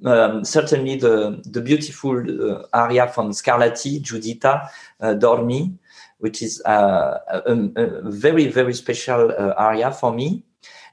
Um, 0.05 0.45
certainly 0.45 0.97
the 0.97 1.43
the 1.45 1.61
beautiful 1.61 2.19
uh, 2.19 2.62
aria 2.73 3.09
from 3.09 3.33
Scarlatti, 3.33 4.00
Giuditta, 4.00 4.69
uh, 5.00 5.14
Dormi, 5.14 5.76
which 6.19 6.40
is 6.40 6.62
uh, 6.64 7.19
a, 7.28 7.40
a, 7.76 8.11
very 8.11 8.47
very 8.47 8.75
special 8.75 9.33
uh, 9.33 9.55
aria 9.57 9.90
for 9.90 10.12
me. 10.12 10.45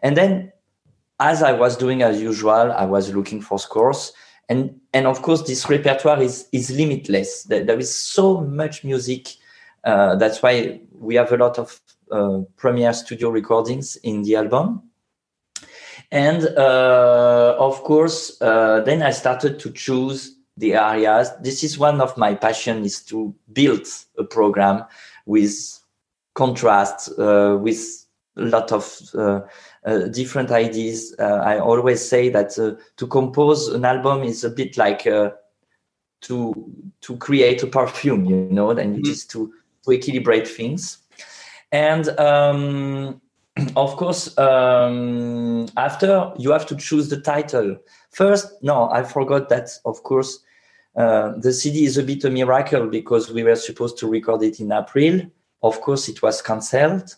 And 0.01 0.17
then, 0.17 0.51
as 1.19 1.41
I 1.43 1.51
was 1.51 1.77
doing 1.77 2.01
as 2.01 2.21
usual, 2.21 2.71
I 2.71 2.85
was 2.85 3.13
looking 3.13 3.41
for 3.41 3.59
scores. 3.59 4.13
And, 4.50 4.79
and 4.93 5.07
of 5.07 5.21
course, 5.21 5.41
this 5.43 5.67
repertoire 5.69 6.21
is, 6.21 6.47
is 6.51 6.69
limitless. 6.69 7.43
There, 7.43 7.63
there 7.63 7.79
is 7.79 7.95
so 7.95 8.41
much 8.41 8.83
music. 8.83 9.29
Uh, 9.83 10.15
that's 10.15 10.41
why 10.41 10.81
we 10.91 11.15
have 11.15 11.31
a 11.31 11.38
lot 11.38 11.57
of 11.57 11.81
uh, 12.12 12.41
premiere 12.57 12.93
studio 12.93 13.29
recordings 13.29 13.95
in 13.97 14.21
the 14.21 14.35
album. 14.35 14.83
And 16.12 16.45
uh, 16.57 17.55
of 17.59 17.83
course, 17.83 18.39
uh, 18.41 18.81
then 18.81 19.01
I 19.01 19.12
started 19.12 19.59
to 19.59 19.71
choose 19.71 20.35
the 20.57 20.75
areas. 20.75 21.31
This 21.41 21.63
is 21.63 21.77
one 21.77 22.01
of 22.01 22.17
my 22.17 22.35
passion 22.35 22.85
is 22.85 23.03
to 23.05 23.33
build 23.51 23.88
a 24.17 24.24
program 24.24 24.85
with 25.25 25.79
contrast, 26.33 27.09
uh, 27.19 27.57
with 27.59 28.05
a 28.38 28.41
lot 28.41 28.71
of 28.71 29.00
uh, 29.15 29.41
uh, 29.85 30.07
different 30.07 30.51
ideas. 30.51 31.15
Uh, 31.19 31.41
I 31.43 31.59
always 31.59 32.07
say 32.07 32.29
that 32.29 32.57
uh, 32.59 32.81
to 32.97 33.07
compose 33.07 33.69
an 33.69 33.85
album 33.85 34.24
is 34.24 34.43
a 34.43 34.50
bit 34.50 34.77
like 34.77 35.03
to 36.21 36.71
to 37.01 37.17
create 37.17 37.63
a 37.63 37.67
perfume, 37.67 38.25
you 38.25 38.47
know, 38.50 38.71
and 38.71 38.95
mm-hmm. 38.95 39.00
it 39.01 39.07
is 39.07 39.25
to 39.27 39.53
to 39.83 39.91
equilibrate 39.91 40.47
things. 40.47 41.00
And 41.71 42.07
um, 42.19 43.21
of 43.75 43.95
course, 43.95 44.38
um, 44.38 45.67
after 45.77 46.31
you 46.38 46.51
have 46.51 46.65
to 46.67 46.75
choose 46.75 47.09
the 47.09 47.21
title. 47.21 47.77
First, 48.12 48.62
no, 48.62 48.89
I 48.89 49.03
forgot 49.03 49.50
that. 49.50 49.69
Of 49.85 50.03
course, 50.03 50.39
uh, 50.95 51.33
the 51.38 51.51
CD 51.51 51.85
is 51.85 51.97
a 51.97 52.03
bit 52.03 52.24
a 52.24 52.29
miracle 52.29 52.88
because 52.88 53.31
we 53.31 53.43
were 53.43 53.55
supposed 53.55 53.97
to 54.00 54.07
record 54.07 54.43
it 54.43 54.59
in 54.59 54.71
April. 54.71 55.21
Of 55.63 55.81
course, 55.81 56.07
it 56.09 56.21
was 56.21 56.41
cancelled 56.41 57.15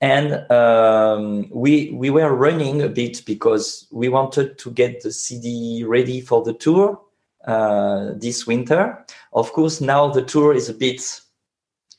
and 0.00 0.50
um, 0.50 1.48
we 1.50 1.90
we 1.92 2.10
were 2.10 2.34
running 2.34 2.82
a 2.82 2.88
bit 2.88 3.22
because 3.24 3.86
we 3.90 4.08
wanted 4.08 4.58
to 4.58 4.70
get 4.70 5.02
the 5.02 5.10
CD 5.10 5.84
ready 5.86 6.20
for 6.20 6.42
the 6.42 6.52
tour 6.52 7.00
uh, 7.46 8.10
this 8.16 8.46
winter. 8.46 9.04
Of 9.32 9.52
course, 9.52 9.80
now 9.80 10.08
the 10.08 10.22
tour 10.22 10.52
is 10.52 10.68
a 10.68 10.74
bit 10.74 11.00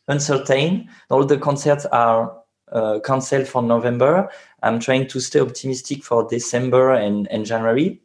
uncertain. 0.08 0.88
All 1.10 1.26
the 1.26 1.38
concerts 1.38 1.86
are 1.88 2.32
uh, 2.76 3.00
cancelled 3.00 3.48
for 3.48 3.64
November. 3.64 4.30
I'm 4.62 4.80
trying 4.80 5.08
to 5.08 5.20
stay 5.20 5.40
optimistic 5.40 6.04
for 6.04 6.28
December 6.28 6.92
and, 6.92 7.28
and 7.32 7.46
January. 7.46 8.02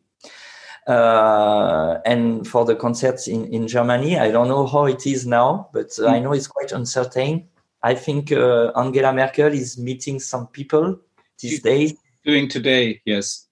Uh, 0.86 1.98
and 2.06 2.46
for 2.48 2.64
the 2.64 2.74
concerts 2.74 3.28
in, 3.28 3.52
in 3.52 3.68
Germany, 3.68 4.18
I 4.18 4.30
don't 4.30 4.48
know 4.48 4.66
how 4.66 4.86
it 4.86 5.06
is 5.06 5.26
now, 5.26 5.68
but 5.72 5.88
mm. 5.88 6.08
I 6.08 6.20
know 6.20 6.32
it's 6.32 6.46
quite 6.46 6.72
uncertain. 6.72 7.48
I 7.82 7.94
think 7.94 8.32
uh, 8.32 8.72
Angela 8.76 9.12
Merkel 9.12 9.52
is 9.52 9.76
meeting 9.76 10.20
some 10.20 10.46
people 10.46 10.98
these 11.40 11.60
days. 11.60 11.94
Doing 12.24 12.48
today, 12.48 13.00
yes. 13.04 13.46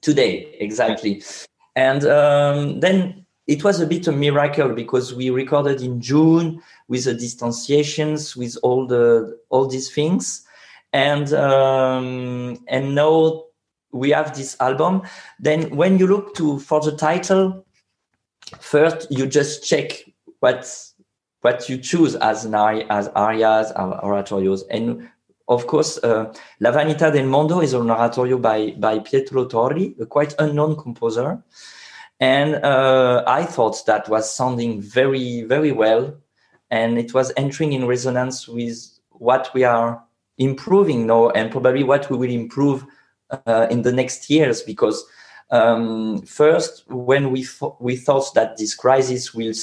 Today, 0.00 0.56
exactly. 0.58 1.22
And 1.76 2.04
um, 2.06 2.80
then 2.80 3.24
it 3.46 3.64
was 3.64 3.80
a 3.80 3.86
bit 3.86 4.06
a 4.06 4.12
miracle 4.12 4.70
because 4.70 5.14
we 5.14 5.30
recorded 5.30 5.82
in 5.82 6.00
June 6.00 6.62
with 6.88 7.04
the 7.04 7.14
distanciations, 7.14 8.36
with 8.36 8.56
all 8.62 8.86
the 8.86 9.38
all 9.50 9.66
these 9.66 9.90
things, 9.90 10.43
and 10.94 11.34
um, 11.34 12.64
and 12.68 12.94
now 12.94 13.44
we 13.92 14.10
have 14.10 14.34
this 14.34 14.56
album. 14.60 15.02
Then 15.38 15.76
when 15.76 15.98
you 15.98 16.06
look 16.06 16.34
to 16.36 16.60
for 16.60 16.80
the 16.80 16.96
title, 16.96 17.66
first 18.60 19.08
you 19.10 19.26
just 19.26 19.66
check 19.68 20.04
what's 20.38 20.94
what 21.40 21.68
you 21.68 21.76
choose 21.76 22.14
as 22.14 22.46
an 22.46 22.54
aria, 22.54 22.86
as 22.88 23.08
arias 23.08 23.70
or 23.72 24.00
oratorios. 24.02 24.62
And 24.70 25.10
of 25.48 25.66
course, 25.66 25.98
uh, 25.98 26.32
La 26.60 26.70
Vanità 26.70 27.12
del 27.12 27.26
Mondo 27.26 27.60
is 27.60 27.74
an 27.74 27.90
oratorio 27.90 28.38
by, 28.38 28.70
by 28.78 28.98
Pietro 29.00 29.44
Torri, 29.44 30.00
a 30.00 30.06
quite 30.06 30.34
unknown 30.38 30.74
composer. 30.74 31.44
And 32.18 32.54
uh, 32.64 33.24
I 33.26 33.44
thought 33.44 33.84
that 33.84 34.08
was 34.08 34.34
sounding 34.34 34.80
very, 34.80 35.42
very 35.42 35.70
well. 35.70 36.14
And 36.70 36.96
it 36.98 37.12
was 37.12 37.30
entering 37.36 37.74
in 37.74 37.86
resonance 37.86 38.48
with 38.48 38.98
what 39.10 39.50
we 39.52 39.64
are 39.64 40.02
improving 40.38 41.06
now 41.06 41.30
and 41.30 41.50
probably 41.50 41.84
what 41.84 42.10
we 42.10 42.16
will 42.16 42.30
improve 42.30 42.84
uh, 43.46 43.66
in 43.70 43.82
the 43.82 43.92
next 43.92 44.28
years. 44.30 44.62
Because 44.62 45.04
um, 45.50 46.22
first, 46.22 46.84
when 46.88 47.30
we, 47.30 47.46
we 47.80 47.96
thought 47.96 48.34
that 48.34 48.56
this 48.56 48.74
crisis 48.74 49.34
will 49.34 49.54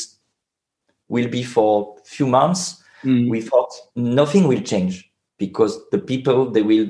will 1.12 1.28
be 1.28 1.44
for 1.44 1.98
a 2.02 2.06
few 2.06 2.26
months. 2.26 2.82
Mm. 3.04 3.30
We 3.30 3.42
thought 3.42 3.72
nothing 3.96 4.48
will 4.48 4.62
change 4.62 5.12
because 5.38 5.78
the 5.90 6.00
people 6.00 6.50
they 6.50 6.62
will 6.62 6.90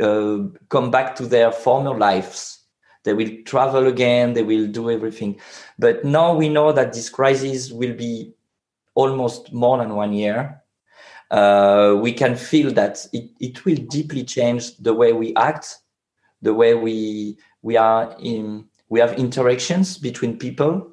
uh, 0.00 0.48
come 0.70 0.90
back 0.90 1.14
to 1.16 1.26
their 1.26 1.52
former 1.52 1.96
lives. 1.96 2.60
They 3.04 3.12
will 3.12 3.30
travel 3.44 3.86
again. 3.86 4.32
They 4.32 4.44
will 4.44 4.66
do 4.66 4.90
everything. 4.90 5.38
But 5.78 6.04
now 6.04 6.34
we 6.34 6.48
know 6.48 6.72
that 6.72 6.92
this 6.94 7.10
crisis 7.10 7.70
will 7.70 7.94
be 7.94 8.32
almost 8.94 9.52
more 9.52 9.76
than 9.78 9.94
one 9.94 10.12
year. 10.12 10.61
Uh, 11.32 11.96
we 12.00 12.12
can 12.12 12.36
feel 12.36 12.70
that 12.70 13.04
it, 13.12 13.30
it 13.40 13.64
will 13.64 13.80
deeply 13.88 14.22
change 14.22 14.76
the 14.76 14.94
way 14.94 15.12
we 15.12 15.34
act, 15.34 15.78
the 16.42 16.54
way 16.54 16.74
we 16.74 17.36
we 17.62 17.76
are 17.76 18.14
in 18.20 18.64
we 18.88 19.00
have 19.00 19.14
interactions 19.18 19.98
between 19.98 20.38
people 20.38 20.92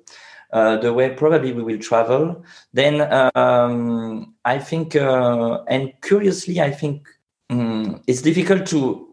uh, 0.52 0.78
the 0.78 0.92
way 0.92 1.10
probably 1.12 1.54
we 1.54 1.62
will 1.62 1.78
travel, 1.78 2.44
then 2.74 3.02
um, 3.36 4.34
I 4.46 4.58
think, 4.58 4.96
uh, 4.96 5.62
and 5.68 5.94
curiously, 6.02 6.60
I 6.60 6.72
think 6.72 7.08
um, 7.52 8.02
it's 8.08 8.24
difficult 8.24 8.66
to, 8.68 9.08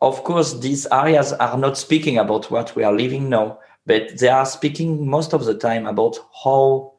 of 0.00 0.24
course, 0.24 0.58
these 0.60 0.86
areas 0.90 1.34
are 1.34 1.58
not 1.58 1.76
speaking 1.76 2.16
about 2.16 2.50
what 2.50 2.74
we 2.76 2.82
are 2.82 2.94
living 2.94 3.28
now, 3.28 3.58
but 3.84 4.18
they 4.18 4.28
are 4.28 4.46
speaking 4.46 5.06
most 5.06 5.34
of 5.34 5.44
the 5.44 5.54
time 5.54 5.86
about 5.86 6.16
how 6.42 6.94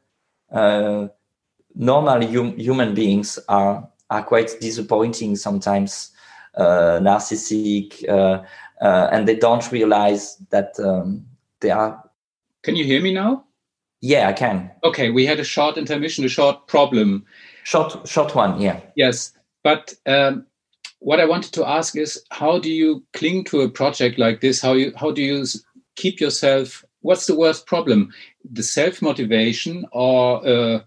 uh, 1.76 1.84
normal 1.84 2.22
hum- 2.28 2.58
human 2.58 2.94
beings 2.94 3.40
are 3.48 3.88
are 4.10 4.24
quite 4.24 4.60
disappointing 4.60 5.36
sometimes, 5.38 6.12
uh, 6.58 7.00
narcissistic, 7.00 8.08
uh, 8.10 8.44
uh, 8.82 9.10
and 9.12 9.28
they 9.28 9.36
don't 9.36 9.72
realize 9.72 10.38
that 10.50 10.80
um, 10.80 11.26
they 11.62 11.72
are. 11.72 12.04
Can 12.64 12.76
you 12.76 12.84
hear 12.84 13.02
me 13.02 13.14
now? 13.14 13.46
Yeah, 14.02 14.28
I 14.28 14.34
can. 14.34 14.72
Okay, 14.84 15.12
we 15.12 15.26
had 15.26 15.40
a 15.40 15.44
short 15.44 15.78
intermission, 15.78 16.26
a 16.26 16.30
short 16.30 16.68
problem. 16.68 17.26
Short, 17.64 18.08
short 18.08 18.36
one. 18.36 18.60
Yeah. 18.60 18.80
Yes, 18.96 19.32
but 19.64 19.94
um, 20.08 20.46
what 21.00 21.20
I 21.20 21.26
wanted 21.26 21.54
to 21.54 21.68
ask 21.68 21.96
is, 21.96 22.24
how 22.32 22.60
do 22.60 22.72
you 22.72 23.04
cling 23.14 23.44
to 23.46 23.62
a 23.62 23.70
project 23.70 24.20
like 24.20 24.42
this? 24.42 24.62
How 24.62 24.74
you 24.74 24.94
how 24.96 25.12
do 25.12 25.22
you 25.22 25.46
keep 25.96 26.20
yourself? 26.20 26.84
What's 27.02 27.28
the 27.28 27.36
worst 27.36 27.66
problem? 27.66 28.12
The 28.52 28.64
self 28.64 29.02
motivation 29.02 29.86
or 29.92 30.48
uh, 30.48 30.82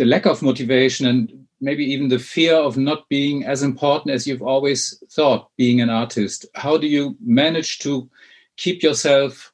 the 0.00 0.06
lack 0.06 0.24
of 0.24 0.40
motivation, 0.40 1.06
and 1.06 1.30
maybe 1.60 1.84
even 1.84 2.08
the 2.08 2.18
fear 2.18 2.54
of 2.54 2.78
not 2.78 3.06
being 3.10 3.44
as 3.44 3.62
important 3.62 4.14
as 4.14 4.26
you've 4.26 4.40
always 4.40 4.96
thought 5.10 5.50
being 5.58 5.82
an 5.82 5.90
artist. 5.90 6.46
How 6.54 6.78
do 6.78 6.86
you 6.86 7.18
manage 7.22 7.80
to 7.80 8.08
keep 8.56 8.82
yourself 8.82 9.52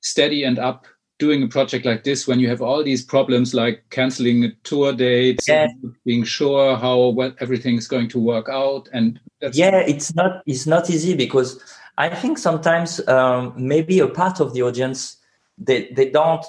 steady 0.00 0.42
and 0.42 0.58
up 0.58 0.88
doing 1.20 1.44
a 1.44 1.46
project 1.46 1.86
like 1.86 2.02
this 2.02 2.26
when 2.26 2.40
you 2.40 2.48
have 2.48 2.60
all 2.60 2.82
these 2.82 3.04
problems 3.04 3.54
like 3.54 3.84
canceling 3.90 4.42
a 4.42 4.50
tour 4.64 4.92
date 4.92 5.40
yeah. 5.46 5.68
being 6.04 6.24
sure 6.24 6.76
how 6.76 7.08
well 7.10 7.32
everything 7.38 7.76
is 7.76 7.86
going 7.86 8.08
to 8.08 8.20
work 8.20 8.48
out 8.48 8.88
and 8.92 9.18
yeah 9.52 9.78
it's 9.80 10.14
not 10.14 10.42
it's 10.46 10.64
not 10.64 10.88
easy 10.88 11.16
because 11.16 11.60
i 11.98 12.08
think 12.08 12.38
sometimes 12.38 13.06
um, 13.08 13.52
maybe 13.56 13.98
a 13.98 14.06
part 14.06 14.38
of 14.38 14.54
the 14.54 14.62
audience 14.62 15.16
they, 15.58 15.90
they 15.96 16.08
don't 16.08 16.46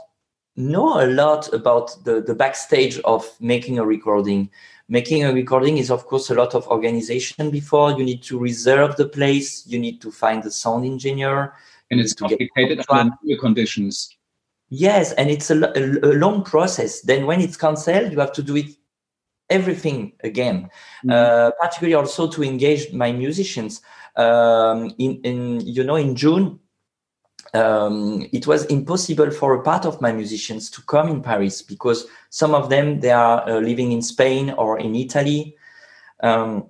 know 0.59 1.03
a 1.03 1.07
lot 1.07 1.51
about 1.53 2.03
the, 2.03 2.21
the 2.21 2.35
backstage 2.35 2.99
of 2.99 3.25
making 3.39 3.79
a 3.79 3.85
recording. 3.85 4.49
Making 4.87 5.23
a 5.23 5.33
recording 5.33 5.77
is 5.77 5.89
of 5.89 6.05
course 6.05 6.29
a 6.29 6.35
lot 6.35 6.53
of 6.53 6.67
organization 6.67 7.49
before. 7.49 7.91
You 7.91 8.03
need 8.03 8.21
to 8.23 8.37
reserve 8.37 8.95
the 8.97 9.07
place. 9.07 9.65
You 9.65 9.79
need 9.79 10.01
to 10.01 10.11
find 10.11 10.43
the 10.43 10.51
sound 10.51 10.85
engineer. 10.85 11.53
And 11.91 11.99
it's 11.99 12.13
complicated 12.13 12.83
under 12.89 13.15
conditions. 13.39 14.15
Yes 14.69 15.13
and 15.13 15.29
it's 15.29 15.49
a, 15.49 15.55
a, 15.55 16.11
a, 16.11 16.13
long 16.13 16.43
process. 16.43 17.01
Then 17.01 17.25
when 17.25 17.41
it's 17.41 17.57
cancelled 17.57 18.11
you 18.11 18.19
have 18.19 18.33
to 18.33 18.43
do 18.43 18.55
it 18.57 18.67
everything 19.49 20.13
again. 20.23 20.69
Mm-hmm. 21.05 21.11
uh, 21.11 21.51
particularly 21.59 21.95
also 21.95 22.27
to 22.27 22.43
engage 22.43 22.93
my 22.93 23.11
musicians. 23.11 23.81
Um, 24.15 24.93
in, 24.97 25.21
in 25.23 25.61
you 25.61 25.83
know 25.83 25.95
in 25.95 26.15
june 26.15 26.59
um, 27.53 28.27
it 28.31 28.45
was 28.45 28.65
impossible 28.65 29.31
for 29.31 29.53
a 29.53 29.63
part 29.63 29.85
of 29.85 30.01
my 30.01 30.11
musicians 30.11 30.69
to 30.71 30.81
come 30.83 31.09
in 31.09 31.21
Paris 31.21 31.61
because 31.61 32.05
some 32.29 32.53
of 32.53 32.69
them 32.69 32.99
they 32.99 33.11
are 33.11 33.47
uh, 33.49 33.59
living 33.59 33.91
in 33.91 34.01
Spain 34.01 34.51
or 34.51 34.79
in 34.79 34.95
Italy. 34.95 35.55
Um, 36.21 36.67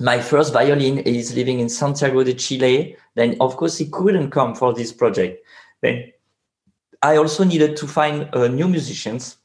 my 0.00 0.20
first 0.20 0.52
violin 0.52 0.98
is 0.98 1.34
living 1.34 1.60
in 1.60 1.68
Santiago 1.68 2.22
de 2.24 2.34
Chile. 2.34 2.96
Then 3.16 3.36
of 3.40 3.56
course 3.56 3.76
he 3.76 3.86
couldn't 3.86 4.30
come 4.30 4.54
for 4.54 4.72
this 4.72 4.92
project. 4.92 5.44
Then 5.82 6.12
I 7.02 7.16
also 7.16 7.44
needed 7.44 7.76
to 7.76 7.86
find 7.86 8.28
uh, 8.34 8.48
new 8.48 8.68
musicians, 8.68 9.36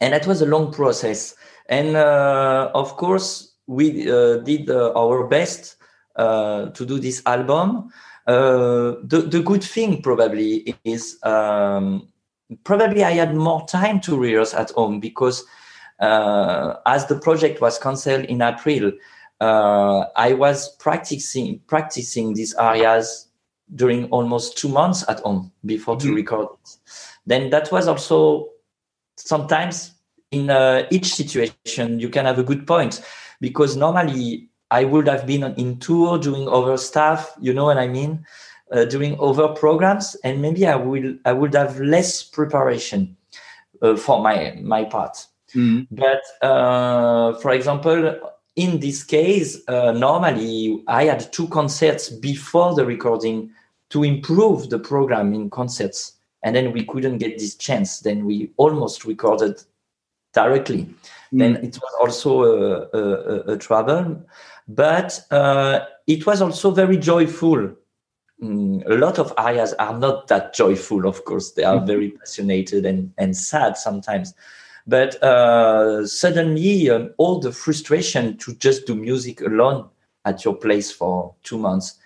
and 0.00 0.12
that 0.12 0.26
was 0.26 0.40
a 0.40 0.46
long 0.46 0.72
process. 0.72 1.34
And 1.68 1.96
uh, 1.96 2.70
of 2.74 2.96
course 2.96 3.52
we 3.66 4.10
uh, 4.10 4.38
did 4.38 4.70
uh, 4.70 4.92
our 4.96 5.26
best 5.26 5.76
uh, 6.16 6.70
to 6.70 6.86
do 6.86 6.98
this 6.98 7.22
album. 7.26 7.90
Uh, 8.28 8.96
the, 9.04 9.22
the 9.22 9.42
good 9.42 9.64
thing 9.64 10.02
probably 10.02 10.76
is 10.84 11.18
um, 11.22 12.06
probably 12.62 13.02
I 13.02 13.12
had 13.12 13.34
more 13.34 13.66
time 13.66 14.00
to 14.02 14.18
rehearse 14.18 14.52
at 14.52 14.70
home 14.72 15.00
because 15.00 15.46
uh, 15.98 16.74
as 16.84 17.06
the 17.06 17.18
project 17.18 17.62
was 17.62 17.78
cancelled 17.78 18.26
in 18.26 18.42
April, 18.42 18.92
uh, 19.40 20.04
I 20.14 20.34
was 20.34 20.76
practicing 20.76 21.60
practicing 21.68 22.34
these 22.34 22.54
arias 22.54 23.28
during 23.74 24.10
almost 24.10 24.58
two 24.58 24.68
months 24.68 25.08
at 25.08 25.20
home 25.20 25.50
before 25.64 25.96
mm-hmm. 25.96 26.08
to 26.08 26.14
record 26.14 26.48
it. 26.62 26.76
Then 27.24 27.48
that 27.48 27.72
was 27.72 27.88
also 27.88 28.50
sometimes 29.16 29.94
in 30.32 30.50
uh, 30.50 30.86
each 30.90 31.14
situation 31.14 31.98
you 31.98 32.10
can 32.10 32.26
have 32.26 32.38
a 32.38 32.42
good 32.42 32.66
point 32.66 33.02
because 33.40 33.74
normally 33.74 34.47
I 34.70 34.84
would 34.84 35.08
have 35.08 35.26
been 35.26 35.44
in 35.56 35.78
tour 35.78 36.18
doing 36.18 36.48
other 36.48 36.76
stuff, 36.76 37.34
you 37.40 37.54
know 37.54 37.64
what 37.64 37.78
I 37.78 37.88
mean, 37.88 38.24
uh, 38.70 38.84
doing 38.84 39.16
other 39.20 39.48
programs, 39.48 40.14
and 40.24 40.42
maybe 40.42 40.66
I 40.66 40.76
will 40.76 41.16
I 41.24 41.32
would 41.32 41.54
have 41.54 41.80
less 41.80 42.22
preparation 42.22 43.16
uh, 43.82 43.96
for 43.96 44.22
my 44.22 44.58
my 44.62 44.84
part. 44.84 45.26
Mm. 45.54 45.86
But 45.90 46.22
uh, 46.46 47.34
for 47.38 47.52
example, 47.52 48.18
in 48.56 48.80
this 48.80 49.04
case, 49.04 49.58
uh, 49.68 49.92
normally 49.92 50.82
I 50.86 51.04
had 51.04 51.32
two 51.32 51.48
concerts 51.48 52.10
before 52.10 52.74
the 52.74 52.84
recording 52.84 53.50
to 53.90 54.04
improve 54.04 54.68
the 54.68 54.78
program 54.78 55.32
in 55.32 55.48
concerts, 55.48 56.12
and 56.42 56.54
then 56.54 56.72
we 56.72 56.84
couldn't 56.84 57.18
get 57.18 57.38
this 57.38 57.54
chance. 57.54 58.00
Then 58.00 58.26
we 58.26 58.50
almost 58.58 59.06
recorded 59.06 59.62
directly. 60.34 60.82
Mm. 61.32 61.38
Then 61.38 61.56
it 61.56 61.78
was 61.80 61.94
also 62.00 62.42
a, 62.42 62.88
a, 62.92 63.54
a 63.54 63.56
trouble 63.56 64.22
but 64.68 65.20
uh, 65.30 65.80
it 66.06 66.26
was 66.26 66.42
also 66.42 66.70
very 66.70 66.98
joyful. 66.98 67.74
Mm, 68.42 68.88
a 68.88 68.94
lot 68.94 69.18
of 69.18 69.32
arias 69.36 69.72
are 69.74 69.98
not 69.98 70.28
that 70.28 70.54
joyful, 70.54 71.06
of 71.06 71.24
course. 71.24 71.52
They 71.52 71.64
are 71.64 71.76
mm-hmm. 71.76 71.86
very 71.86 72.10
passionate 72.10 72.72
and, 72.72 73.12
and 73.18 73.36
sad 73.36 73.76
sometimes. 73.76 74.34
But 74.86 75.22
uh, 75.22 76.06
suddenly, 76.06 76.88
um, 76.90 77.12
all 77.18 77.40
the 77.40 77.52
frustration 77.52 78.36
to 78.38 78.54
just 78.54 78.86
do 78.86 78.94
music 78.94 79.40
alone 79.40 79.88
at 80.24 80.44
your 80.44 80.54
place 80.54 80.92
for 80.92 81.34
two 81.42 81.58
months 81.58 81.98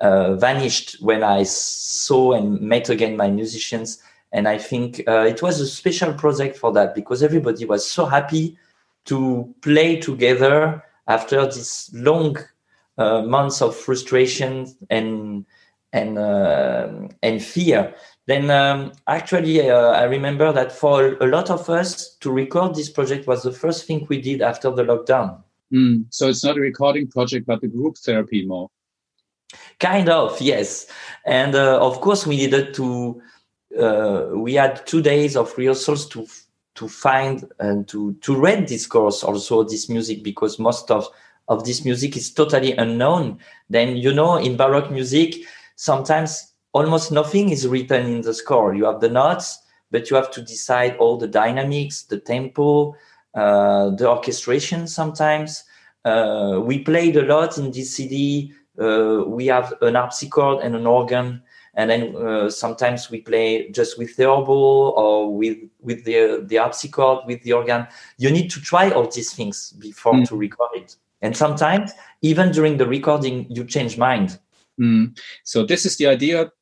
uh, 0.00 0.34
vanished 0.34 1.00
when 1.00 1.22
I 1.22 1.42
saw 1.44 2.32
and 2.32 2.60
met 2.60 2.88
again 2.90 3.16
my 3.16 3.30
musicians. 3.30 4.02
And 4.32 4.46
I 4.46 4.58
think 4.58 5.02
uh, 5.08 5.24
it 5.26 5.42
was 5.42 5.60
a 5.60 5.66
special 5.66 6.12
project 6.12 6.56
for 6.56 6.72
that 6.72 6.94
because 6.94 7.22
everybody 7.22 7.64
was 7.64 7.88
so 7.90 8.06
happy 8.06 8.56
to 9.06 9.52
play 9.62 9.96
together 9.96 10.84
after 11.08 11.44
this 11.46 11.90
long 11.92 12.36
uh, 12.98 13.22
months 13.22 13.60
of 13.60 13.74
frustration 13.74 14.66
and 14.90 15.44
and 15.92 16.18
uh, 16.18 16.88
and 17.22 17.42
fear 17.42 17.94
then 18.26 18.50
um, 18.50 18.92
actually 19.06 19.70
uh, 19.70 19.92
i 19.92 20.04
remember 20.04 20.52
that 20.52 20.70
for 20.70 21.16
a 21.20 21.26
lot 21.26 21.50
of 21.50 21.68
us 21.70 22.16
to 22.16 22.30
record 22.30 22.74
this 22.74 22.90
project 22.90 23.26
was 23.26 23.42
the 23.42 23.52
first 23.52 23.86
thing 23.86 24.06
we 24.08 24.20
did 24.20 24.42
after 24.42 24.70
the 24.70 24.82
lockdown. 24.82 25.42
Mm. 25.72 26.06
so 26.10 26.28
it's 26.28 26.44
not 26.44 26.56
a 26.56 26.60
recording 26.60 27.06
project 27.06 27.46
but 27.46 27.62
a 27.62 27.68
group 27.68 27.96
therapy 27.98 28.46
more. 28.46 28.70
Kind 29.80 30.08
of 30.08 30.40
yes. 30.40 30.86
And 31.24 31.54
uh, 31.54 31.78
of 31.80 32.00
course 32.00 32.26
we 32.26 32.36
needed 32.36 32.74
to 32.74 33.22
uh, 33.78 34.28
we 34.32 34.54
had 34.54 34.86
two 34.86 35.02
days 35.02 35.36
of 35.36 35.56
rehearsals 35.56 36.08
to 36.08 36.26
to 36.78 36.86
find 36.86 37.44
and 37.58 37.88
to 37.88 38.14
to 38.20 38.36
read 38.36 38.68
this 38.68 38.86
course 38.86 39.24
also 39.24 39.64
this 39.64 39.88
music 39.88 40.22
because 40.22 40.58
most 40.60 40.90
of 40.90 41.08
of 41.48 41.64
this 41.64 41.84
music 41.84 42.16
is 42.16 42.30
totally 42.30 42.72
unknown. 42.76 43.38
Then 43.68 43.96
you 43.96 44.12
know 44.12 44.36
in 44.36 44.56
baroque 44.56 44.90
music 44.90 45.34
sometimes 45.74 46.52
almost 46.72 47.10
nothing 47.10 47.50
is 47.50 47.66
written 47.66 48.06
in 48.06 48.20
the 48.20 48.32
score. 48.32 48.74
You 48.74 48.84
have 48.84 49.00
the 49.00 49.08
notes 49.08 49.58
but 49.90 50.08
you 50.08 50.16
have 50.16 50.30
to 50.30 50.42
decide 50.42 50.96
all 50.98 51.16
the 51.16 51.26
dynamics 51.26 52.04
the 52.04 52.20
tempo 52.20 52.94
uh, 53.34 53.90
the 53.90 54.08
orchestration 54.08 54.86
sometimes. 54.86 55.64
Uh, 56.04 56.60
we 56.62 56.78
played 56.78 57.16
a 57.16 57.26
lot 57.26 57.58
in 57.58 57.72
this 57.72 57.96
cd 57.96 58.52
uh, 58.80 59.24
we 59.26 59.46
have 59.46 59.74
an 59.82 59.96
harpsichord 59.96 60.62
and 60.62 60.76
an 60.76 60.86
organ 60.86 61.42
and 61.78 61.88
then 61.88 62.16
uh, 62.16 62.50
sometimes 62.50 63.08
we 63.08 63.20
play 63.20 63.70
just 63.70 63.98
with 63.98 64.16
the 64.16 64.24
oboe 64.24 64.90
or 64.90 65.32
with 65.32 65.58
with 65.80 66.04
the 66.04 66.42
the 66.44 66.56
harpsichord 66.56 67.20
with 67.24 67.40
the 67.44 67.52
organ. 67.52 67.86
You 68.18 68.30
need 68.30 68.50
to 68.50 68.60
try 68.60 68.90
all 68.90 69.06
these 69.08 69.32
things 69.32 69.72
before 69.78 70.14
mm. 70.14 70.28
to 70.28 70.36
record 70.36 70.70
it. 70.74 70.96
And 71.22 71.36
sometimes 71.36 71.92
even 72.20 72.50
during 72.50 72.78
the 72.78 72.86
recording 72.86 73.46
you 73.48 73.64
change 73.64 73.96
mind. 73.96 74.38
Mm. 74.80 75.18
so 75.42 75.66
this 75.66 75.84
is 75.84 75.96
the 75.96 76.06
idea 76.06 76.52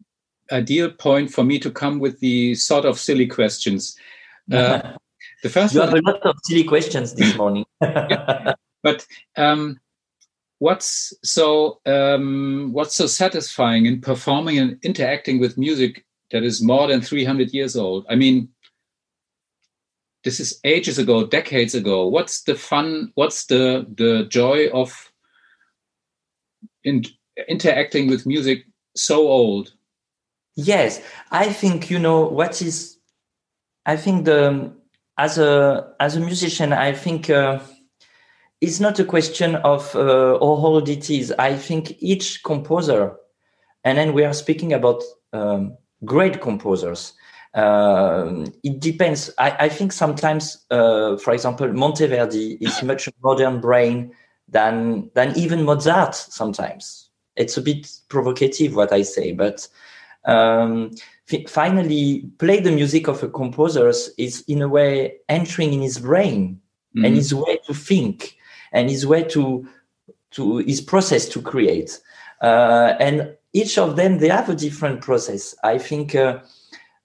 ideal 0.51 0.91
point 0.91 1.31
for 1.31 1.45
me 1.45 1.59
to 1.59 1.71
come 1.71 1.99
with 1.99 2.19
the 2.21 2.55
sort 2.55 2.85
of 2.85 2.99
silly 2.99 3.27
questions. 3.27 3.97
Uh, 4.53 4.93
the 5.43 5.49
first 5.49 5.75
you 5.75 5.81
one, 5.81 5.89
have 5.89 5.99
a 5.99 6.03
lot 6.03 6.23
of 6.23 6.37
silly 6.45 6.63
questions 6.63 7.15
this 7.15 7.37
morning. 7.37 7.65
Yeah, 7.83 8.55
but 8.85 9.05
um, 9.37 9.81
what's 10.59 11.13
so 11.23 11.81
um, 11.87 12.71
what's 12.73 12.95
so 12.95 13.07
satisfying 13.07 13.87
in 13.87 14.01
performing 14.01 14.59
and 14.59 14.79
interacting 14.83 15.39
with 15.39 15.59
music 15.59 16.05
that 16.31 16.43
is 16.43 16.63
more 16.63 16.89
than 16.89 17.01
300 17.01 17.53
years 17.53 17.77
old? 17.77 18.07
I 18.09 18.15
mean 18.15 18.49
this 20.25 20.41
is 20.41 20.59
ages 20.65 20.99
ago 20.99 21.27
decades 21.27 21.75
ago. 21.75 22.09
What's 22.09 22.43
the 22.43 22.55
fun 22.55 23.13
what's 23.15 23.47
the 23.47 23.87
the 23.97 24.27
joy 24.29 24.69
of 24.71 25.13
in, 26.85 27.05
interacting 27.49 28.09
with 28.09 28.27
music 28.27 28.65
so 28.95 29.29
old? 29.29 29.73
Yes 30.57 31.03
i 31.31 31.53
think 31.53 31.91
you 31.91 31.99
know 31.99 32.21
what 32.27 32.63
is 32.63 32.99
i 33.85 33.97
think 33.97 34.25
the 34.25 34.73
as 35.19 35.39
a 35.39 35.93
as 36.01 36.17
a 36.17 36.21
musician 36.21 36.73
i 36.73 36.93
think 36.93 37.31
uh, 37.31 37.59
it's 38.61 38.81
not 38.81 38.99
a 38.99 39.05
question 39.05 39.57
of 39.57 39.95
uh, 39.95 40.39
it 40.87 41.11
is. 41.11 41.33
I 41.39 41.57
think 41.57 41.97
each 42.01 42.43
composer, 42.43 43.17
and 43.85 43.99
then 43.99 44.13
we 44.13 44.25
are 44.25 44.33
speaking 44.33 44.73
about 44.73 45.03
um, 45.33 45.77
great 46.05 46.41
composers. 46.41 47.13
Uh, 47.55 48.47
it 48.63 48.81
depends. 48.81 49.31
I, 49.39 49.51
I 49.61 49.69
think 49.69 49.93
sometimes, 49.93 50.65
uh, 50.71 51.17
for 51.19 51.33
example, 51.33 51.69
Monteverdi 51.69 52.59
is 52.61 52.83
much 52.83 53.09
modern 53.23 53.61
brain 53.61 54.13
than 54.49 55.11
than 55.15 55.37
even 55.37 55.65
Mozart. 55.65 56.15
Sometimes 56.15 57.11
it's 57.37 57.57
a 57.57 57.63
bit 57.63 57.91
provocative 58.09 58.75
what 58.75 58.93
I 58.93 59.03
say, 59.03 59.33
but 59.33 59.69
um, 60.25 60.93
f- 61.31 61.49
finally, 61.49 62.31
play 62.39 62.61
the 62.61 62.73
music 62.73 63.07
of 63.07 63.23
a 63.23 63.29
composer 63.29 63.89
is 63.89 64.45
in 64.49 64.63
a 64.63 64.69
way 64.69 65.19
entering 65.29 65.75
in 65.75 65.83
his 65.83 65.99
brain 65.99 66.61
mm-hmm. 66.97 67.05
and 67.05 67.15
his 67.15 67.35
way 67.35 67.59
to 67.67 67.75
think 67.75 68.37
and 68.77 68.91
his 68.91 69.07
way 69.07 69.25
to 69.25 69.67
to 70.33 70.59
his 70.59 70.81
process 70.81 71.27
to 71.31 71.41
create. 71.41 71.99
Uh, 72.43 72.95
and 73.01 73.35
each 73.55 73.79
of 73.79 73.97
them 73.97 74.19
they 74.19 74.29
have 74.29 74.51
a 74.51 74.55
different 74.55 75.01
process. 75.01 75.55
I 75.65 75.79
think 75.79 76.15
uh, 76.15 76.41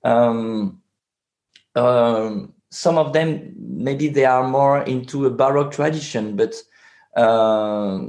um, 0.03 0.81
um, 1.75 2.53
some 2.69 2.97
of 2.97 3.13
them 3.13 3.53
maybe 3.57 4.10
they 4.10 4.25
are 4.25 4.47
more 4.47 4.84
into 4.84 5.25
a 5.25 5.31
baroque 5.31 5.71
tradition, 5.71 6.36
but 6.36 6.55
uh, 7.15 7.99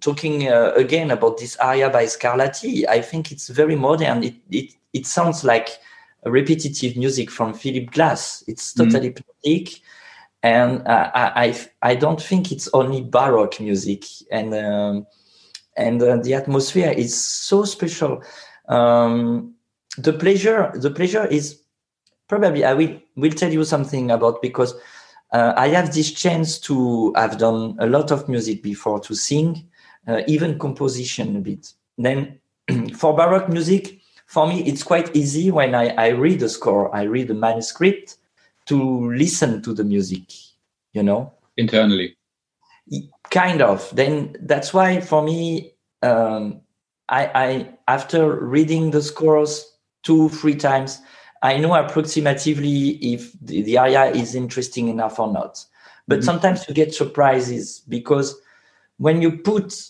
talking 0.00 0.48
again 0.48 1.10
about 1.10 1.38
this 1.38 1.56
aria 1.56 1.90
by 1.90 2.04
Scarlatti, 2.04 2.86
I 2.88 3.00
think 3.02 3.32
it's 3.32 3.48
very 3.48 3.76
modern. 3.76 4.22
It 4.22 4.36
it 4.50 4.70
it 4.92 5.06
sounds 5.06 5.42
like 5.42 5.68
repetitive 6.24 6.96
music 6.96 7.30
from 7.30 7.54
Philip 7.54 7.90
Glass. 7.90 8.44
It's 8.46 8.72
totally 8.72 9.10
mm. 9.10 9.24
And 10.42 10.86
uh, 10.86 11.10
I, 11.14 11.54
I, 11.82 11.94
don't 11.94 12.20
think 12.20 12.50
it's 12.50 12.68
only 12.72 13.02
baroque 13.02 13.60
music. 13.60 14.04
And 14.30 14.54
um, 14.54 15.06
and 15.76 16.02
uh, 16.02 16.16
the 16.16 16.34
atmosphere 16.34 16.90
is 16.90 17.14
so 17.14 17.64
special. 17.64 18.22
Um, 18.68 19.54
the 19.98 20.12
pleasure 20.12 20.70
the 20.74 20.90
pleasure 20.90 21.26
is 21.26 21.60
probably 22.28 22.64
i 22.64 22.72
will 22.72 22.96
will 23.16 23.32
tell 23.32 23.52
you 23.52 23.64
something 23.64 24.10
about 24.10 24.40
because 24.40 24.74
uh, 25.32 25.52
i 25.56 25.68
have 25.68 25.92
this 25.92 26.12
chance 26.12 26.58
to 26.58 27.12
have 27.16 27.38
done 27.38 27.76
a 27.80 27.86
lot 27.86 28.10
of 28.10 28.28
music 28.28 28.62
before 28.62 29.00
to 29.00 29.14
sing 29.14 29.68
uh, 30.08 30.22
even 30.26 30.58
composition 30.58 31.36
a 31.36 31.40
bit. 31.40 31.72
Then 31.98 32.40
for 32.96 33.14
baroque 33.14 33.48
music 33.48 34.00
for 34.26 34.46
me 34.46 34.62
it's 34.64 34.82
quite 34.82 35.14
easy 35.14 35.50
when 35.50 35.74
I, 35.74 35.88
I 35.88 36.08
read 36.08 36.42
a 36.42 36.48
score 36.48 36.94
i 36.94 37.02
read 37.02 37.28
the 37.28 37.34
manuscript 37.34 38.16
to 38.70 39.10
listen 39.12 39.60
to 39.62 39.74
the 39.74 39.84
music 39.84 40.24
you 40.92 41.02
know? 41.02 41.32
Internally. 41.56 42.16
Kind 43.30 43.62
of. 43.62 43.88
Then 43.94 44.36
that's 44.40 44.74
why 44.74 45.00
for 45.00 45.22
me 45.22 45.72
um, 46.02 46.60
I, 47.08 47.30
I 47.34 47.68
after 47.88 48.44
reading 48.44 48.90
the 48.90 49.02
scores 49.02 49.66
two 50.02 50.30
three 50.30 50.54
times 50.54 50.98
i 51.42 51.58
know 51.58 51.74
approximately 51.74 52.92
if 53.12 53.32
the, 53.42 53.60
the 53.62 53.76
area 53.76 54.06
is 54.06 54.34
interesting 54.34 54.88
enough 54.88 55.18
or 55.18 55.32
not. 55.32 55.64
But 56.08 56.20
mm-hmm. 56.20 56.24
sometimes 56.24 56.68
you 56.68 56.74
get 56.74 56.94
surprises 56.94 57.82
because 57.88 58.40
when 58.96 59.22
you 59.22 59.38
put 59.38 59.80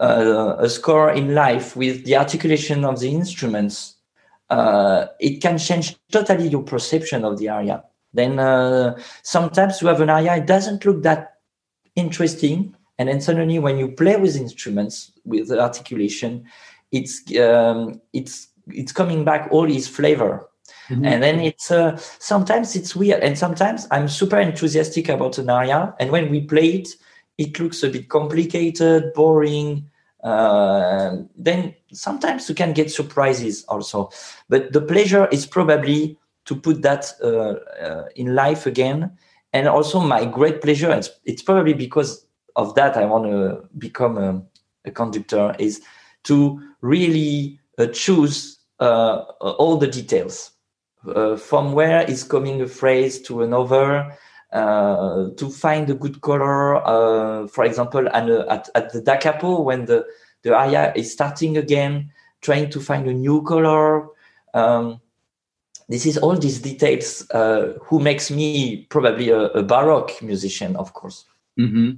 uh, 0.00 0.56
a 0.58 0.68
score 0.68 1.10
in 1.12 1.34
life 1.34 1.76
with 1.76 2.04
the 2.04 2.16
articulation 2.16 2.84
of 2.84 3.00
the 3.00 3.08
instruments 3.08 3.96
uh, 4.50 5.06
it 5.20 5.40
can 5.40 5.56
change 5.56 5.96
totally 6.10 6.48
your 6.48 6.62
perception 6.62 7.24
of 7.24 7.38
the 7.38 7.48
area 7.48 7.82
then 8.14 8.38
uh, 8.38 8.98
sometimes 9.22 9.80
you 9.80 9.88
have 9.88 10.00
an 10.00 10.10
aria, 10.10 10.36
it 10.36 10.46
doesn't 10.46 10.84
look 10.84 11.02
that 11.02 11.38
interesting. 11.96 12.76
And 12.98 13.08
then 13.08 13.20
suddenly 13.20 13.58
when 13.58 13.78
you 13.78 13.88
play 13.88 14.16
with 14.16 14.36
instruments 14.36 15.12
with 15.24 15.48
the 15.48 15.60
articulation 15.60 16.44
it's 16.92 17.22
um, 17.38 18.00
it's 18.12 18.48
it's 18.68 18.92
coming 18.92 19.24
back 19.24 19.48
all 19.50 19.68
its 19.68 19.88
flavor. 19.88 20.48
Mm-hmm. 20.88 21.04
and 21.04 21.22
then 21.22 21.40
it's 21.40 21.70
uh, 21.70 21.96
sometimes 21.96 22.76
it's 22.76 22.94
weird. 22.94 23.22
And 23.22 23.36
sometimes 23.36 23.88
i'm 23.90 24.08
super 24.08 24.38
enthusiastic 24.38 25.08
about 25.08 25.38
an 25.38 25.50
aria, 25.50 25.94
and 25.98 26.10
when 26.10 26.30
we 26.30 26.42
play 26.42 26.68
it 26.76 26.88
it 27.38 27.58
looks 27.58 27.82
a 27.82 27.88
bit 27.88 28.08
complicated 28.08 29.12
boring. 29.14 29.88
Uh, 30.22 31.16
then 31.36 31.74
sometimes 31.92 32.48
you 32.48 32.54
can 32.54 32.72
get 32.72 32.92
surprises 32.92 33.64
also. 33.64 34.08
But 34.48 34.72
the 34.72 34.80
pleasure 34.80 35.26
is 35.32 35.46
probably 35.46 36.16
to 36.44 36.56
put 36.56 36.82
that 36.82 37.12
uh, 37.22 37.54
uh, 37.84 38.08
in 38.16 38.34
life 38.34 38.66
again. 38.66 39.16
And 39.52 39.68
also 39.68 40.00
my 40.00 40.24
great 40.24 40.62
pleasure 40.62 40.90
it's, 40.90 41.10
it's 41.24 41.42
probably 41.42 41.74
because 41.74 42.26
of 42.56 42.74
that 42.74 42.96
i 42.96 43.04
want 43.04 43.24
to 43.24 43.68
become 43.78 44.16
a, 44.18 44.42
a, 44.86 44.90
conductor 44.90 45.54
is 45.58 45.82
to 46.22 46.60
really 46.80 47.58
uh, 47.78 47.86
choose 47.86 48.58
uh, 48.80 49.24
all 49.40 49.76
the 49.76 49.86
details. 49.86 50.52
Uh, 51.06 51.36
from 51.36 51.72
where 51.72 52.02
is 52.02 52.24
coming 52.24 52.62
a 52.62 52.66
phrase 52.66 53.20
to 53.20 53.42
another 53.42 54.16
uh, 54.52 55.28
to 55.36 55.50
find 55.50 55.90
a 55.90 55.94
good 55.94 56.20
color 56.22 57.46
for 57.48 57.64
example 57.64 58.08
at, 58.08 58.28
at, 58.30 58.68
at 58.74 58.92
the 58.92 59.00
da 59.00 59.18
capo 59.18 59.60
when 59.60 59.84
the 59.84 60.04
the 60.42 60.56
area 60.56 60.92
is 60.94 61.12
starting 61.12 61.56
again 61.56 62.10
trying 62.42 62.68
to 62.68 62.80
find 62.80 63.08
a 63.08 63.14
new 63.14 63.42
color. 63.42 64.08
Um, 64.52 65.00
this 65.92 66.06
is 66.06 66.16
all 66.16 66.36
these 66.36 66.58
details 66.58 67.28
uh, 67.32 67.74
who 67.84 68.00
makes 68.00 68.30
me 68.30 68.86
probably 68.88 69.28
a, 69.28 69.42
a 69.60 69.62
baroque 69.62 70.22
musician 70.22 70.74
of 70.76 70.94
course 70.94 71.26
mm-hmm. 71.60 71.90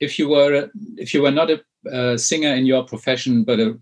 if 0.00 0.18
you 0.18 0.28
were 0.28 0.68
if 0.96 1.14
you 1.14 1.22
were 1.22 1.30
not 1.30 1.50
a, 1.50 1.58
a, 1.90 2.18
singer 2.18 2.52
in 2.54 2.66
your 2.66 2.84
profession 2.84 3.42
but 3.42 3.58
a 3.58 3.78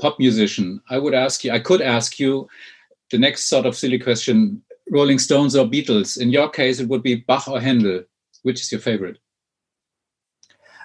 pop 0.00 0.18
musician 0.18 0.80
i 0.90 0.98
would 0.98 1.14
ask 1.14 1.44
you 1.44 1.52
i 1.52 1.60
could 1.60 1.80
ask 1.80 2.18
you 2.18 2.48
the 3.12 3.18
next 3.18 3.44
sort 3.44 3.64
of 3.64 3.76
silly 3.76 3.98
question 3.98 4.60
rolling 4.90 5.20
stones 5.20 5.54
or 5.54 5.64
beatles 5.64 6.18
in 6.20 6.30
your 6.30 6.48
case 6.48 6.80
it 6.80 6.88
would 6.88 7.02
be 7.02 7.14
bach 7.14 7.46
or 7.46 7.60
handel 7.60 8.02
which 8.42 8.60
is 8.60 8.72
your 8.72 8.80
favorite 8.80 9.18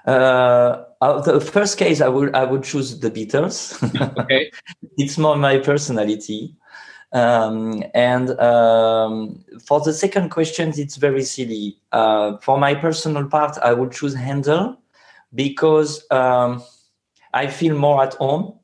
uh, 0.05 0.85
uh 1.01 1.21
the 1.21 1.41
first 1.41 1.77
case, 1.77 2.01
I 2.01 2.07
would 2.07 2.33
I 2.33 2.45
would 2.45 2.63
choose 2.63 2.99
the 2.99 3.11
Beatles. 3.11 3.77
okay, 4.17 4.49
it's 4.97 5.17
more 5.17 5.35
my 5.35 5.57
personality. 5.57 6.55
Um, 7.11 7.83
and 7.93 8.39
um, 8.39 9.43
for 9.65 9.79
the 9.81 9.93
second 9.93 10.29
question, 10.29 10.73
it's 10.75 10.95
very 10.95 11.23
silly. 11.23 11.77
Uh, 11.91 12.37
for 12.37 12.57
my 12.57 12.75
personal 12.75 13.27
part, 13.27 13.57
I 13.59 13.73
would 13.73 13.91
choose 13.91 14.13
Handel 14.13 14.77
because 15.33 16.05
um, 16.11 16.63
I 17.33 17.47
feel 17.47 17.77
more 17.77 18.03
at 18.03 18.13
home. 18.15 18.55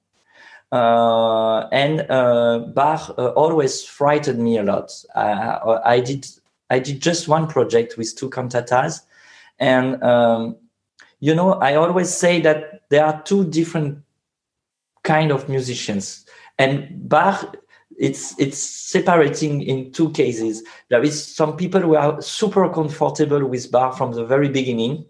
Uh, 0.71 1.67
and 1.71 2.05
uh, 2.09 2.59
Bach 2.73 3.09
uh, 3.17 3.29
always 3.29 3.83
frightened 3.83 4.39
me 4.39 4.57
a 4.57 4.63
lot. 4.63 4.91
I 5.15 6.01
did 6.01 6.27
I 6.69 6.79
did 6.79 7.01
just 7.01 7.27
one 7.27 7.47
project 7.47 7.97
with 7.97 8.15
two 8.17 8.29
cantatas, 8.29 9.01
and 9.59 10.03
um, 10.03 10.57
you 11.19 11.33
know 11.35 11.53
I 11.53 11.75
always 11.75 12.13
say 12.13 12.41
that 12.41 12.81
there 12.89 13.05
are 13.05 13.21
two 13.21 13.45
different 13.45 13.99
kind 15.03 15.31
of 15.31 15.47
musicians, 15.47 16.25
and 16.57 17.07
Bach 17.07 17.55
it's 17.97 18.37
it's 18.39 18.57
separating 18.57 19.61
in 19.61 19.91
two 19.91 20.11
cases. 20.11 20.63
There 20.89 21.03
is 21.03 21.35
some 21.35 21.55
people 21.55 21.81
who 21.81 21.95
are 21.95 22.21
super 22.21 22.69
comfortable 22.69 23.45
with 23.45 23.71
Bach 23.71 23.97
from 23.97 24.13
the 24.13 24.25
very 24.25 24.49
beginning, 24.49 25.05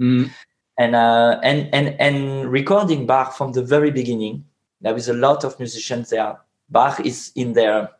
mm. 0.00 0.30
and 0.78 0.94
uh, 0.94 1.40
and 1.42 1.68
and 1.72 2.00
and 2.00 2.50
recording 2.50 3.06
Bach 3.06 3.36
from 3.36 3.52
the 3.52 3.62
very 3.62 3.90
beginning. 3.90 4.44
There 4.80 4.96
is 4.96 5.08
a 5.08 5.14
lot 5.14 5.44
of 5.44 5.58
musicians 5.58 6.10
there. 6.10 6.38
Bach 6.70 7.00
is 7.00 7.32
in 7.34 7.52
their 7.52 7.90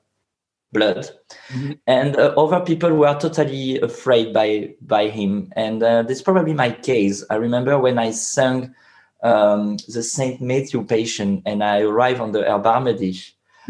blood, 0.73 1.11
mm-hmm. 1.49 1.73
and 1.87 2.17
uh, 2.17 2.35
other 2.37 2.65
people 2.65 2.91
who 2.91 3.05
are 3.05 3.19
totally 3.19 3.81
afraid 3.81 4.33
by 4.33 4.75
by 4.81 5.09
him. 5.09 5.53
And 5.57 5.83
uh, 5.83 6.05
is 6.09 6.23
probably 6.23 6.55
my 6.55 6.71
case. 6.71 7.25
I 7.31 7.37
remember 7.37 7.79
when 7.79 7.99
I 7.99 8.13
sang 8.13 8.75
um, 9.23 9.77
the 9.89 10.03
Saint 10.03 10.41
Matthew 10.41 10.85
Passion, 10.85 11.43
and 11.45 11.63
I 11.63 11.81
arrived 11.81 12.21
on 12.21 12.33
the 12.33 12.43
Erbarme 12.43 12.97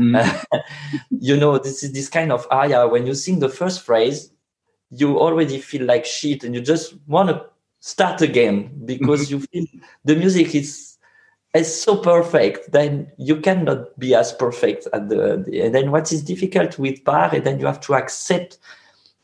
Mm. 0.01 0.45
you 1.11 1.37
know, 1.37 1.59
this 1.59 1.83
is 1.83 1.93
this 1.93 2.09
kind 2.09 2.33
of 2.33 2.47
area 2.51 2.87
when 2.89 3.07
you 3.07 3.15
sing 3.15 3.39
the 3.39 3.49
first 3.49 3.83
phrase, 3.83 4.31
you 4.91 5.19
already 5.19 5.59
feel 5.59 5.85
like 5.87 6.05
shit 6.05 6.45
and 6.45 6.55
you 6.55 6.61
just 6.61 6.95
want 7.07 7.29
to 7.29 7.45
start 7.81 8.21
again 8.21 8.71
because 8.85 9.31
you 9.31 9.41
feel 9.41 9.65
the 10.05 10.17
music 10.17 10.55
is 10.55 10.97
is 11.55 11.83
so 11.83 11.97
perfect 11.97 12.71
then 12.71 13.11
you 13.19 13.37
cannot 13.37 13.99
be 13.99 14.15
as 14.15 14.33
perfect 14.33 14.87
at 14.93 15.09
the, 15.09 15.45
the 15.47 15.61
and 15.63 15.75
then 15.75 15.91
what 15.91 16.13
is 16.13 16.23
difficult 16.23 16.79
with 16.79 17.03
bar, 17.03 17.35
and 17.35 17.45
then 17.45 17.59
you 17.59 17.67
have 17.67 17.81
to 17.81 17.95
accept 17.95 18.59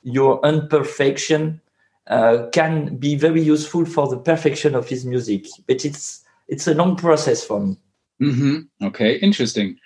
your 0.03 0.41
imperfection 0.45 1.61
uh, 2.09 2.47
can 2.53 2.97
be 2.97 3.17
very 3.17 3.43
useful 3.43 3.85
for 3.85 4.09
the 4.09 4.17
perfection 4.17 4.75
of 4.75 4.89
his 4.89 5.05
music 5.05 5.47
but 5.67 5.85
it's 5.85 6.25
it's 6.49 6.67
a 6.67 6.75
long 6.75 6.97
process 6.97 7.45
for 7.45 7.61
me 7.61 7.77
mm-hmm. 8.21 8.87
okay 8.87 9.17
interesting 9.19 9.79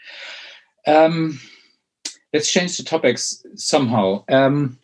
um, 0.87 1.39
let's 2.33 2.51
change 2.51 2.77
the 2.77 2.83
topics 2.83 3.45
somehow. 3.55 4.25
Um, 4.29 4.79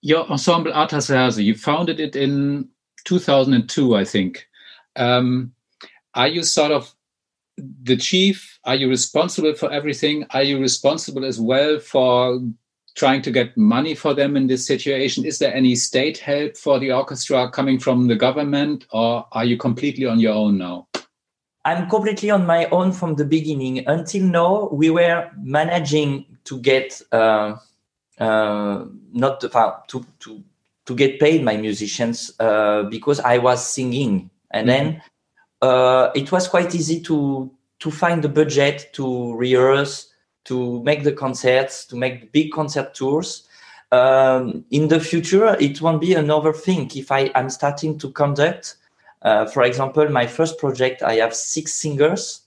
your 0.00 0.28
ensemble 0.30 0.72
Artaserse, 0.72 1.42
you 1.42 1.54
founded 1.54 2.00
it 2.00 2.14
in 2.14 2.68
2002, 3.04 3.96
I 3.96 4.04
think. 4.04 4.46
Um, 4.96 5.52
are 6.14 6.28
you 6.28 6.42
sort 6.42 6.72
of 6.72 6.92
the 7.82 7.96
chief? 7.96 8.58
Are 8.64 8.76
you 8.76 8.88
responsible 8.88 9.54
for 9.54 9.70
everything? 9.72 10.26
Are 10.30 10.42
you 10.42 10.60
responsible 10.60 11.24
as 11.24 11.40
well 11.40 11.78
for 11.78 12.40
trying 12.96 13.22
to 13.22 13.30
get 13.30 13.56
money 13.56 13.94
for 13.94 14.12
them 14.14 14.36
in 14.36 14.48
this 14.48 14.66
situation? 14.66 15.24
Is 15.24 15.38
there 15.38 15.54
any 15.54 15.74
state 15.76 16.18
help 16.18 16.56
for 16.56 16.78
the 16.78 16.92
orchestra 16.92 17.50
coming 17.50 17.78
from 17.78 18.08
the 18.08 18.16
government, 18.16 18.86
or 18.90 19.26
are 19.32 19.44
you 19.44 19.56
completely 19.56 20.06
on 20.06 20.18
your 20.18 20.34
own 20.34 20.58
now? 20.58 20.87
I'm 21.64 21.88
completely 21.88 22.30
on 22.30 22.46
my 22.46 22.66
own 22.66 22.92
from 22.92 23.16
the 23.16 23.24
beginning. 23.24 23.86
Until 23.86 24.24
now, 24.24 24.68
we 24.72 24.90
were 24.90 25.30
managing 25.36 26.24
to 26.44 26.58
get 26.58 27.00
uh, 27.12 27.56
uh, 28.18 28.84
not 29.12 29.40
to, 29.40 29.48
to 29.88 30.06
to 30.20 30.42
to 30.86 30.94
get 30.94 31.20
paid 31.20 31.44
my 31.44 31.56
musicians 31.56 32.32
uh, 32.40 32.84
because 32.84 33.20
I 33.20 33.38
was 33.38 33.64
singing, 33.64 34.30
and 34.50 34.68
mm-hmm. 34.68 34.84
then 34.84 35.02
uh, 35.60 36.10
it 36.14 36.32
was 36.32 36.48
quite 36.48 36.74
easy 36.74 37.00
to 37.02 37.50
to 37.80 37.90
find 37.90 38.24
the 38.24 38.28
budget 38.28 38.90
to 38.94 39.34
rehearse, 39.34 40.12
to 40.44 40.82
make 40.82 41.04
the 41.04 41.12
concerts, 41.12 41.84
to 41.86 41.96
make 41.96 42.32
big 42.32 42.50
concert 42.52 42.94
tours. 42.94 43.46
Um, 43.92 44.64
in 44.70 44.88
the 44.88 45.00
future, 45.00 45.56
it 45.60 45.80
won't 45.80 46.00
be 46.00 46.14
another 46.14 46.52
thing 46.52 46.90
if 46.94 47.12
I 47.12 47.30
am 47.34 47.50
starting 47.50 47.98
to 47.98 48.10
conduct 48.10 48.76
uh, 49.22 49.46
for 49.46 49.62
example, 49.62 50.08
my 50.08 50.26
first 50.26 50.58
project, 50.58 51.02
I 51.02 51.14
have 51.14 51.34
six 51.34 51.74
singers, 51.74 52.42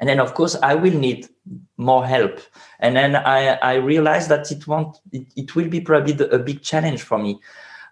and 0.00 0.08
then 0.08 0.18
of 0.18 0.34
course 0.34 0.56
i 0.62 0.74
will 0.74 0.94
need 0.94 1.28
more 1.76 2.04
help. 2.06 2.40
And 2.80 2.96
then 2.96 3.16
i 3.16 3.58
i 3.62 3.74
realized 3.74 4.28
that 4.30 4.50
it 4.50 4.66
won't 4.66 4.98
it, 5.12 5.26
it 5.36 5.54
will 5.54 5.68
be 5.68 5.80
probably 5.80 6.14
the, 6.14 6.28
a 6.30 6.38
big 6.38 6.62
challenge 6.62 7.02
for 7.02 7.18
me. 7.18 7.38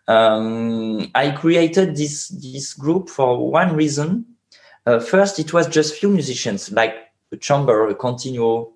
Um, 0.09 1.11
i 1.15 1.31
created 1.31 1.97
this 1.97 2.29
this 2.29 2.75
group 2.75 3.09
for 3.09 3.51
one 3.51 3.77
reason. 3.77 4.25
Uh, 4.87 4.99
first 4.99 5.39
it 5.39 5.53
was 5.53 5.69
just 5.69 5.95
few 5.95 6.09
musicians 6.09 6.73
like 6.73 6.95
a 7.31 7.37
chamber 7.37 7.89
a 7.89 7.95
continuo 7.95 8.73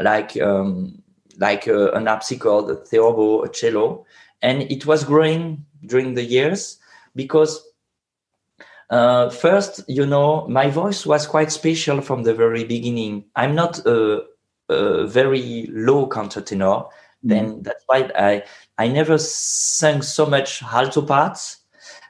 like 0.00 0.40
um, 0.40 1.02
like 1.38 1.66
a, 1.66 1.90
an 1.90 2.06
harpsichord 2.06 2.70
a 2.70 2.76
theorbo 2.76 3.42
a 3.42 3.48
cello. 3.48 4.06
And 4.40 4.62
it 4.62 4.86
was 4.86 5.02
growing 5.02 5.64
during 5.84 6.14
the 6.14 6.22
years 6.22 6.78
because 7.16 7.67
uh, 8.90 9.28
first, 9.28 9.82
you 9.86 10.06
know, 10.06 10.46
my 10.48 10.70
voice 10.70 11.04
was 11.04 11.26
quite 11.26 11.52
special 11.52 12.00
from 12.00 12.22
the 12.22 12.34
very 12.34 12.64
beginning. 12.64 13.24
I'm 13.36 13.54
not 13.54 13.78
a, 13.86 14.22
a 14.68 15.06
very 15.06 15.68
low 15.72 16.08
countertenor. 16.08 16.84
Mm. 16.84 16.90
Then 17.22 17.62
that's 17.62 17.84
why 17.86 18.10
I 18.14 18.42
I 18.78 18.88
never 18.88 19.18
sang 19.18 20.02
so 20.02 20.24
much 20.24 20.62
alto 20.62 21.02
parts. 21.02 21.58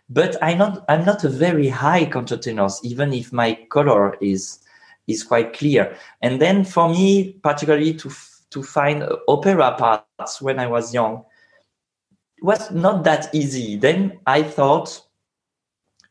But 0.09 0.37
I'm 0.43 0.59
not 0.59 0.85
I'm 0.89 1.05
not 1.05 1.25
a 1.25 1.29
very 1.29 1.69
high 1.69 2.07
countertenor, 2.07 2.73
even 2.85 3.13
if 3.13 3.33
my 3.33 3.55
color 3.71 4.17
is 4.21 4.61
is 5.09 5.25
quite 5.25 5.55
clear. 5.55 5.97
And 6.23 6.41
then 6.41 6.65
for 6.65 6.89
me, 6.89 7.33
particularly 7.43 7.95
to 7.95 8.11
to 8.51 8.63
find 8.63 9.05
opera 9.27 9.73
parts 9.73 10.41
when 10.41 10.59
I 10.61 10.69
was 10.69 10.95
young, 10.95 11.25
was 12.41 12.71
not 12.71 13.05
that 13.05 13.35
easy. 13.35 13.77
Then 13.77 14.21
I 14.27 14.43
thought 14.43 15.08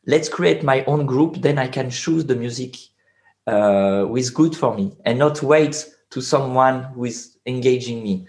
let's 0.08 0.28
create 0.28 0.64
my 0.64 0.82
own 0.86 1.06
group 1.06 1.36
then 1.36 1.58
i 1.58 1.68
can 1.68 1.88
choose 1.90 2.24
the 2.24 2.34
music 2.34 2.74
uh, 3.48 4.04
who 4.04 4.16
is 4.16 4.28
good 4.28 4.54
for 4.54 4.74
me 4.74 4.92
and 5.06 5.18
not 5.18 5.42
wait 5.42 5.88
to 6.10 6.20
someone 6.20 6.84
who 6.94 7.06
is 7.06 7.38
engaging 7.46 8.02
me. 8.02 8.26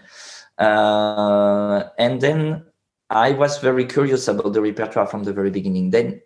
Uh, 0.57 1.83
and 1.97 2.21
then 2.21 2.63
i 3.09 3.31
was 3.31 3.57
very 3.57 3.85
curious 3.85 4.27
about 4.27 4.53
the 4.53 4.61
repertoire 4.61 5.07
from 5.07 5.23
the 5.23 5.33
very 5.33 5.49
beginning. 5.49 5.89
Then 5.89 6.21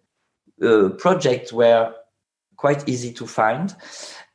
uh, 0.62 0.90
projects 0.98 1.52
were 1.52 1.94
quite 2.56 2.88
easy 2.88 3.12
to 3.14 3.26
find. 3.26 3.76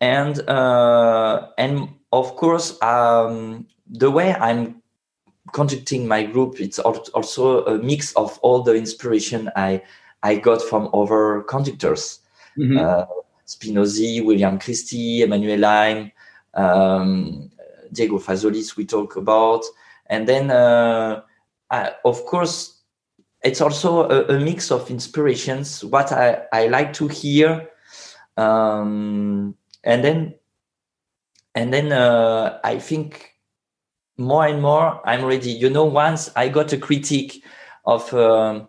And 0.01 0.41
uh, 0.49 1.49
and 1.57 1.91
of 2.13 2.35
course 2.37 2.81
um, 2.83 3.67
the 3.87 4.11
way 4.11 4.35
i'm 4.35 4.83
conducting 5.53 6.07
my 6.07 6.25
group 6.25 6.61
it's 6.61 6.79
also 6.79 7.65
a 7.65 7.79
mix 7.79 8.13
of 8.15 8.39
all 8.43 8.63
the 8.63 8.75
inspiration 8.75 9.51
i 9.57 9.83
I 10.23 10.37
got 10.37 10.63
from 10.63 10.91
other 10.93 11.43
conductors. 11.43 12.21
Mm-hmm. 12.57 12.79
Uh, 12.79 13.05
Spinosi, 13.47 14.25
William 14.25 14.59
Christie, 14.59 15.23
Emmanuelle 15.23 15.65
Haïm, 15.65 16.13
um, 16.55 17.51
Diego 17.93 18.19
Fasolis, 18.19 18.77
we 18.77 18.85
talk 18.85 19.17
about. 19.17 19.65
And 20.07 20.29
then, 20.29 20.51
uh, 20.51 21.23
I, 21.71 21.93
of 22.05 22.25
course, 22.27 22.81
it's 23.43 23.61
also 23.61 24.09
a, 24.09 24.37
a, 24.37 24.41
mix 24.41 24.71
of 24.71 24.91
inspirations, 24.91 25.85
what 25.85 26.13
I, 26.13 26.43
I 26.53 26.67
like 26.67 26.93
to 26.95 27.09
hear. 27.09 27.69
Um, 28.37 29.55
and 29.85 30.05
then, 30.05 30.35
and 31.55 31.73
then 31.73 31.93
uh, 31.93 32.61
I 32.65 32.79
think 32.79 33.39
more 34.17 34.47
and 34.47 34.61
more 34.61 35.01
I'm 35.09 35.25
ready. 35.25 35.51
You 35.51 35.71
know, 35.71 35.85
once 35.85 36.31
I 36.37 36.49
got 36.49 36.73
a 36.73 36.79
critique 36.79 37.45
of 37.85 38.13
um, 38.13 38.69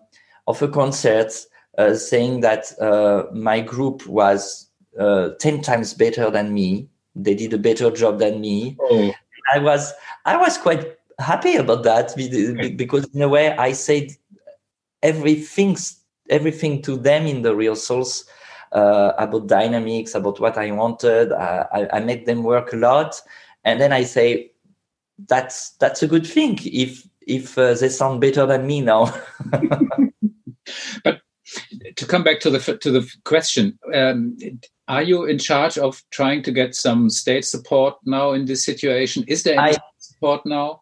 of 0.50 0.62
a 0.64 0.68
concert 0.68 1.32
uh, 1.78 1.94
saying 1.94 2.42
that 2.42 2.74
uh, 2.82 3.24
my 3.32 3.62
group 3.62 4.06
was 4.08 4.68
uh, 5.00 5.30
10 5.40 5.62
times 5.62 5.94
better 5.94 6.30
than 6.32 6.54
me. 6.54 6.90
They 7.16 7.36
did 7.36 7.54
a 7.54 7.58
better 7.58 7.92
job 7.92 8.20
than 8.20 8.42
me. 8.42 8.76
Oh. 8.82 9.14
I 9.54 9.60
was 9.60 9.94
I 10.26 10.38
was 10.38 10.58
quite 10.58 10.98
happy 11.20 11.56
about 11.56 11.84
that 11.84 12.16
because 12.78 13.06
in 13.14 13.22
a 13.22 13.30
way 13.30 13.56
I 13.58 13.72
said 13.72 14.10
everything 15.02 15.78
everything 16.30 16.82
to 16.84 16.98
them 16.98 17.26
in 17.26 17.42
the 17.42 17.56
rehearsals 17.56 18.26
uh, 18.72 19.14
about 19.18 19.48
dynamics, 19.48 20.14
about 20.14 20.40
what 20.40 20.58
I 20.58 20.72
wanted. 20.72 21.32
I, 21.32 21.88
I, 21.94 22.00
made 22.00 22.28
them 22.28 22.44
work 22.44 22.74
a 22.74 22.76
lot, 22.76 23.20
and 23.64 23.82
then 23.82 23.92
I 23.92 24.04
say 24.04 24.52
that's 25.28 25.72
that's 25.80 26.04
a 26.04 26.08
good 26.08 26.28
thing 26.28 26.60
if 26.64 27.08
if 27.26 27.58
uh, 27.58 27.74
they 27.74 27.90
sound 27.90 28.22
better 28.22 28.46
than 28.46 28.68
me 28.68 28.82
now. 28.82 29.14
to 31.96 32.06
come 32.06 32.24
back 32.24 32.40
to 32.42 32.50
the 32.50 32.78
to 32.78 32.92
the 32.92 33.10
question, 33.24 33.78
um, 33.94 34.38
are 34.88 35.04
you 35.04 35.26
in 35.26 35.38
charge 35.38 35.78
of 35.78 36.02
trying 36.12 36.44
to 36.44 36.52
get 36.52 36.76
some 36.76 37.10
state 37.10 37.46
support 37.46 37.96
now 38.06 38.32
in 38.32 38.46
this 38.46 38.66
situation? 38.66 39.24
Is 39.28 39.44
there 39.44 39.60
any 39.60 39.76
I, 39.76 39.78
support 40.00 40.46
now? 40.46 40.82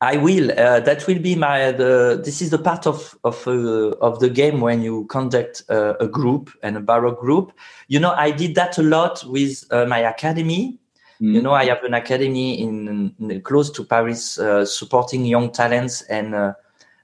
I 0.00 0.16
will. 0.16 0.50
Uh, 0.50 0.80
that 0.80 1.06
will 1.06 1.20
be 1.20 1.36
my. 1.36 1.70
The, 1.70 2.20
this 2.24 2.42
is 2.42 2.50
the 2.50 2.58
part 2.58 2.86
of 2.86 3.16
of 3.24 3.46
uh, 3.46 3.90
of 4.00 4.20
the 4.20 4.30
game 4.30 4.60
when 4.60 4.82
you 4.82 5.06
conduct 5.06 5.62
uh, 5.68 5.94
a 6.00 6.08
group 6.08 6.50
and 6.62 6.76
a 6.76 6.80
baroque 6.80 7.20
group. 7.20 7.52
You 7.88 8.00
know, 8.00 8.12
I 8.12 8.30
did 8.30 8.54
that 8.56 8.78
a 8.78 8.82
lot 8.82 9.22
with 9.26 9.64
uh, 9.70 9.86
my 9.86 9.98
academy. 9.98 10.78
Mm. 11.20 11.34
You 11.34 11.42
know, 11.42 11.52
I 11.52 11.66
have 11.66 11.84
an 11.84 11.94
academy 11.94 12.60
in, 12.60 13.14
in 13.20 13.40
close 13.42 13.70
to 13.70 13.84
Paris, 13.84 14.40
uh, 14.40 14.64
supporting 14.64 15.24
young 15.24 15.52
talents 15.52 16.02
and 16.02 16.34
uh, 16.34 16.54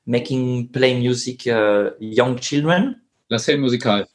making 0.06 0.68
play 0.68 0.98
music 0.98 1.46
uh, 1.46 1.90
young 2.00 2.38
children. 2.38 3.00
La 3.30 3.38
Seine 3.38 3.60
Musicale. 3.60 4.06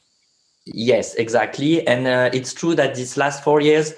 Yes, 0.66 1.14
exactly, 1.16 1.86
and 1.86 2.06
uh, 2.06 2.30
it's 2.32 2.54
true 2.54 2.74
that 2.74 2.94
these 2.94 3.16
last 3.16 3.44
four 3.44 3.60
years, 3.60 3.94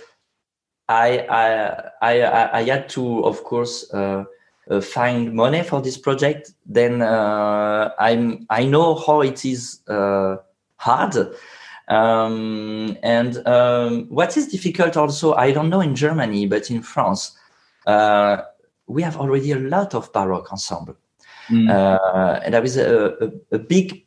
I 0.88 1.20
I 1.30 1.90
I, 2.02 2.58
I 2.60 2.64
had 2.64 2.88
to, 2.90 3.24
of 3.24 3.44
course, 3.44 3.88
uh, 3.94 4.24
uh 4.68 4.80
find 4.80 5.32
money 5.32 5.62
for 5.62 5.80
this 5.80 5.96
project. 5.96 6.52
Then 6.66 7.02
uh, 7.02 7.92
I'm 7.98 8.46
I 8.50 8.64
know 8.64 8.96
how 8.96 9.22
it 9.22 9.44
is 9.44 9.80
uh, 9.88 10.36
hard. 10.76 11.14
Um, 11.88 12.98
and 13.04 13.46
um, 13.46 14.06
what 14.08 14.36
is 14.36 14.48
difficult 14.48 14.96
also, 14.96 15.34
I 15.34 15.52
don't 15.52 15.70
know 15.70 15.80
in 15.80 15.94
Germany, 15.94 16.46
but 16.46 16.68
in 16.68 16.82
France, 16.82 17.38
we 17.86 19.02
have 19.02 19.16
already 19.16 19.52
a 19.52 19.58
lot 19.60 19.94
of 19.94 20.12
baroque 20.12 20.50
ensemble 20.50 20.96
Mm. 21.48 21.70
Uh, 21.70 22.40
and 22.44 22.54
there 22.54 22.64
is 22.64 22.76
a, 22.76 23.14
a, 23.20 23.30
a 23.52 23.58
big 23.58 24.05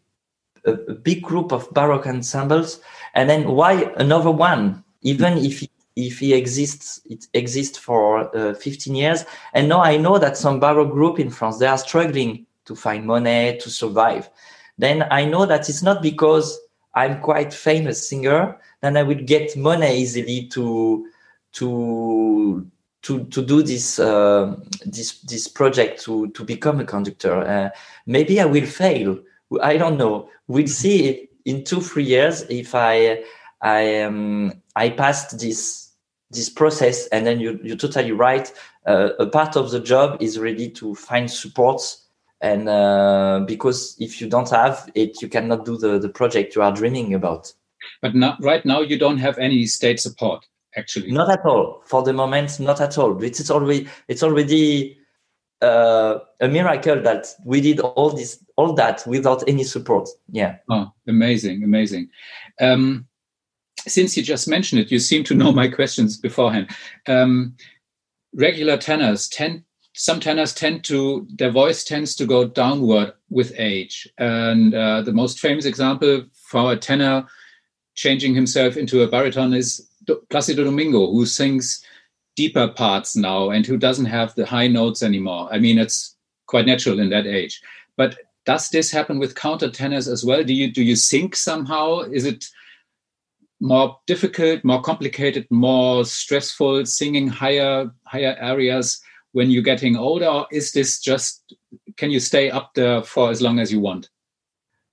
a, 0.66 0.72
a, 0.72 0.94
big 0.94 1.22
group 1.22 1.52
of 1.52 1.70
baroque 1.72 2.08
ensembles 2.08 2.80
and 3.14 3.30
then 3.30 3.50
why 3.50 3.92
another 3.98 4.32
one 4.32 4.84
even 5.02 5.38
if 5.38 5.66
if 5.96 6.20
he 6.20 6.34
exists 6.34 7.02
it 7.06 7.28
exists 7.34 7.78
for 7.78 8.36
uh, 8.36 8.54
15 8.54 8.96
years 8.96 9.26
and 9.54 9.68
now 9.68 9.82
i 9.82 9.98
know 9.98 10.18
that 10.18 10.38
some 10.38 10.60
baroque 10.60 10.92
group 10.92 11.20
in 11.20 11.30
france 11.30 11.58
they 11.58 11.68
are 11.68 11.78
struggling 11.78 12.46
to 12.66 12.76
find 12.76 13.06
money 13.06 13.58
to 13.62 13.70
survive 13.70 14.30
then 14.78 15.08
i 15.12 15.26
know 15.26 15.46
that 15.46 15.68
it's 15.70 15.84
not 15.84 16.02
because 16.02 16.60
i'm 16.96 17.20
quite 17.22 17.54
famous 17.54 18.08
singer 18.08 18.58
then 18.82 18.98
i 18.98 19.04
will 19.04 19.24
get 19.26 19.56
money 19.58 19.98
easily 19.98 20.48
to 20.48 21.06
to 21.52 22.70
to 23.02 23.26
to 23.26 23.42
do 23.42 23.64
this 23.64 24.00
uh, 24.00 24.56
this 24.86 25.20
this 25.22 25.48
project 25.48 26.02
to 26.04 26.30
to 26.30 26.44
become 26.44 26.80
a 26.80 26.86
conductor. 26.86 27.42
Uh, 27.42 27.70
maybe 28.06 28.40
I 28.42 28.46
will 28.46 28.66
fail. 28.66 29.20
I 29.62 29.78
don't 29.78 29.98
know. 29.98 30.30
We'll 30.48 30.68
see 30.68 31.30
in 31.46 31.64
two 31.64 31.82
three 31.82 32.04
years 32.04 32.44
if 32.50 32.76
I 32.76 33.24
I 33.62 34.02
um 34.04 34.54
I 34.76 34.90
passed 34.90 35.40
this 35.40 35.92
this 36.32 36.50
process. 36.50 37.08
And 37.08 37.26
then 37.26 37.40
you 37.40 37.60
you're 37.64 37.78
totally 37.78 38.12
right. 38.12 38.52
Uh, 38.86 39.10
a 39.20 39.28
part 39.28 39.56
of 39.56 39.72
the 39.72 39.80
job 39.80 40.22
is 40.22 40.40
really 40.40 40.70
to 40.72 40.96
find 40.96 41.30
supports. 41.30 42.06
And 42.42 42.70
uh, 42.70 43.44
because 43.46 43.98
if 44.00 44.22
you 44.22 44.30
don't 44.30 44.50
have 44.50 44.90
it, 44.96 45.22
you 45.22 45.28
cannot 45.28 45.66
do 45.66 45.78
the, 45.78 46.00
the 46.00 46.08
project 46.08 46.56
you 46.56 46.62
are 46.62 46.72
dreaming 46.72 47.14
about. 47.14 47.52
But 48.02 48.16
not, 48.16 48.42
right 48.42 48.66
now, 48.66 48.80
you 48.80 48.98
don't 48.98 49.18
have 49.18 49.38
any 49.38 49.66
state 49.66 50.00
support 50.00 50.46
actually 50.78 51.12
not 51.12 51.30
at 51.30 51.46
all 51.46 51.82
for 51.86 52.04
the 52.04 52.14
moment 52.14 52.60
not 52.60 52.80
at 52.80 52.98
all 52.98 53.22
it's 53.24 53.50
already 53.50 53.88
it's 54.08 54.24
already 54.24 54.98
uh, 55.62 56.20
a 56.40 56.48
miracle 56.48 57.02
that 57.02 57.28
we 57.44 57.60
did 57.60 57.80
all 57.80 58.12
this 58.12 58.44
all 58.60 58.74
that 58.74 59.04
without 59.08 59.42
any 59.48 59.64
support. 59.64 60.10
Yeah. 60.32 60.58
Oh 60.70 60.92
amazing 61.08 61.64
amazing. 61.64 62.10
Um, 62.60 63.08
since 63.88 64.18
you 64.18 64.24
just 64.24 64.48
mentioned 64.48 64.82
it 64.82 64.92
you 64.92 65.00
seem 65.00 65.24
to 65.26 65.34
know 65.34 65.52
my 65.62 65.68
questions 65.70 66.18
beforehand. 66.18 66.70
Um, 67.08 67.56
regular 68.34 68.78
tenors 68.78 69.30
tend 69.30 69.64
some 69.94 70.20
tenors 70.20 70.54
tend 70.54 70.84
to 70.86 71.28
their 71.40 71.52
voice 71.52 71.84
tends 71.84 72.16
to 72.16 72.26
go 72.26 72.46
downward 72.46 73.14
with 73.30 73.54
age. 73.58 74.08
And 74.18 74.74
uh, 74.74 75.02
the 75.02 75.14
most 75.14 75.40
famous 75.40 75.66
example 75.66 76.26
for 76.34 76.74
a 76.74 76.78
tenor 76.78 77.26
changing 77.96 78.36
himself 78.36 78.78
into 78.78 79.02
a 79.02 79.08
baritone 79.08 79.54
is 79.54 79.90
Placido 80.30 80.64
Domingo, 80.64 81.12
who 81.12 81.26
sings 81.26 81.84
deeper 82.36 82.68
parts 82.68 83.16
now 83.16 83.50
and 83.50 83.66
who 83.66 83.78
doesn't 83.78 84.06
have 84.06 84.34
the 84.36 84.46
high 84.46 84.68
notes 84.68 85.04
anymore. 85.04 85.50
I 85.52 85.60
mean, 85.60 85.78
it's 85.78 86.16
quite 86.46 86.66
natural 86.66 87.00
in 87.00 87.10
that 87.10 87.28
age. 87.28 87.62
But 87.98 88.18
does 88.46 88.70
this 88.70 88.92
happen 88.92 89.20
with 89.20 89.36
countertenors 89.36 90.12
as 90.12 90.26
well? 90.26 90.44
Do 90.44 90.54
you 90.54 90.72
do 90.72 90.84
you 90.84 90.96
sink 90.96 91.36
somehow? 91.36 92.00
Is 92.00 92.26
it 92.26 92.46
more 93.60 94.00
difficult, 94.08 94.64
more 94.64 94.82
complicated, 94.82 95.46
more 95.50 96.06
stressful, 96.06 96.86
singing 96.86 97.28
higher 97.28 97.92
higher 98.06 98.36
areas 98.40 99.02
when 99.34 99.52
you're 99.52 99.64
getting 99.64 99.96
older? 99.96 100.28
Or 100.28 100.48
is 100.52 100.72
this 100.72 101.00
just 101.00 101.54
can 101.98 102.12
you 102.12 102.20
stay 102.20 102.50
up 102.50 102.74
there 102.74 103.04
for 103.04 103.30
as 103.30 103.42
long 103.42 103.60
as 103.60 103.72
you 103.72 103.80
want? 103.80 104.10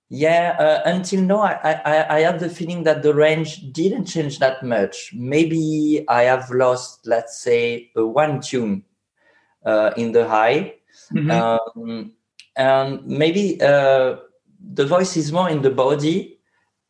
Yeah, 0.09 0.55
uh, 0.57 0.89
until 0.89 1.21
now, 1.21 1.39
I, 1.41 1.81
I, 1.83 2.15
I 2.17 2.19
have 2.21 2.39
the 2.39 2.47
feeling 2.49 2.83
that 2.83 3.03
the 3.03 3.13
range 3.13 3.73
didn't 3.73 4.05
change 4.05 4.39
that 4.39 4.63
much. 4.63 5.11
Maybe 5.13 6.05
I 6.07 6.23
have 6.23 6.49
lost, 6.49 7.05
let's 7.05 7.39
say, 7.39 7.91
a 7.93 8.05
one 8.05 8.39
tune 8.39 8.85
uh, 9.65 9.91
in 9.97 10.13
the 10.13 10.25
high. 10.25 10.75
Mm-hmm. 11.11 11.31
Um, 11.31 12.13
and 12.57 13.05
maybe 13.05 13.61
uh, 13.61 14.17
the 14.73 14.85
voice 14.85 15.15
is 15.15 15.31
more 15.31 15.49
in 15.49 15.61
the 15.61 15.69
body 15.69 16.39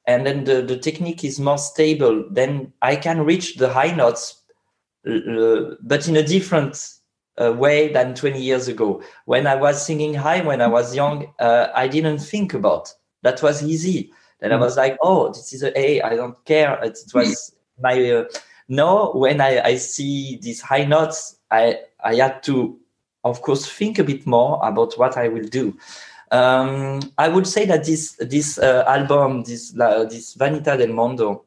and 0.07 0.25
then 0.25 0.45
the, 0.45 0.61
the 0.61 0.77
technique 0.77 1.23
is 1.23 1.39
more 1.39 1.57
stable. 1.57 2.25
Then 2.31 2.73
I 2.81 2.95
can 2.95 3.21
reach 3.21 3.57
the 3.57 3.71
high 3.71 3.93
notes, 3.93 4.41
uh, 5.05 5.75
but 5.81 6.07
in 6.07 6.15
a 6.15 6.23
different 6.23 6.97
uh, 7.39 7.53
way 7.53 7.91
than 7.91 8.15
20 8.15 8.41
years 8.41 8.67
ago. 8.67 9.01
When 9.25 9.47
I 9.47 9.55
was 9.55 9.85
singing 9.85 10.13
high, 10.13 10.41
when 10.41 10.61
I 10.61 10.67
was 10.67 10.95
young, 10.95 11.33
uh, 11.39 11.67
I 11.75 11.87
didn't 11.87 12.19
think 12.19 12.53
about 12.53 12.93
that 13.23 13.41
was 13.43 13.63
easy. 13.63 14.11
Then 14.39 14.51
mm-hmm. 14.51 14.61
I 14.61 14.65
was 14.65 14.77
like, 14.77 14.97
oh, 15.01 15.29
this 15.29 15.53
is 15.53 15.63
a 15.63 15.77
A. 15.79 16.01
I 16.01 16.15
don't 16.15 16.43
care. 16.45 16.79
It, 16.83 16.97
was 17.13 17.53
my 17.79 18.11
uh, 18.11 18.25
no. 18.67 19.11
When 19.13 19.41
I, 19.41 19.61
I 19.61 19.75
see 19.75 20.39
these 20.41 20.61
high 20.61 20.85
notes, 20.85 21.37
I 21.51 21.79
I 22.03 22.15
had 22.15 22.43
to, 22.43 22.79
of 23.23 23.41
course, 23.41 23.67
think 23.67 23.99
a 23.99 24.03
bit 24.03 24.25
more 24.25 24.59
about 24.63 24.97
what 24.97 25.17
I 25.17 25.27
will 25.27 25.47
do. 25.47 25.77
Um, 26.31 26.99
I 27.17 27.29
would 27.29 27.47
say 27.47 27.65
that 27.65 27.85
this 27.85 28.17
this 28.19 28.57
uh, 28.57 28.83
album, 28.87 29.43
this 29.43 29.73
uh, 29.79 30.03
this 30.05 30.35
Vanità 30.35 30.77
del 30.77 30.93
Mondo, 30.93 31.45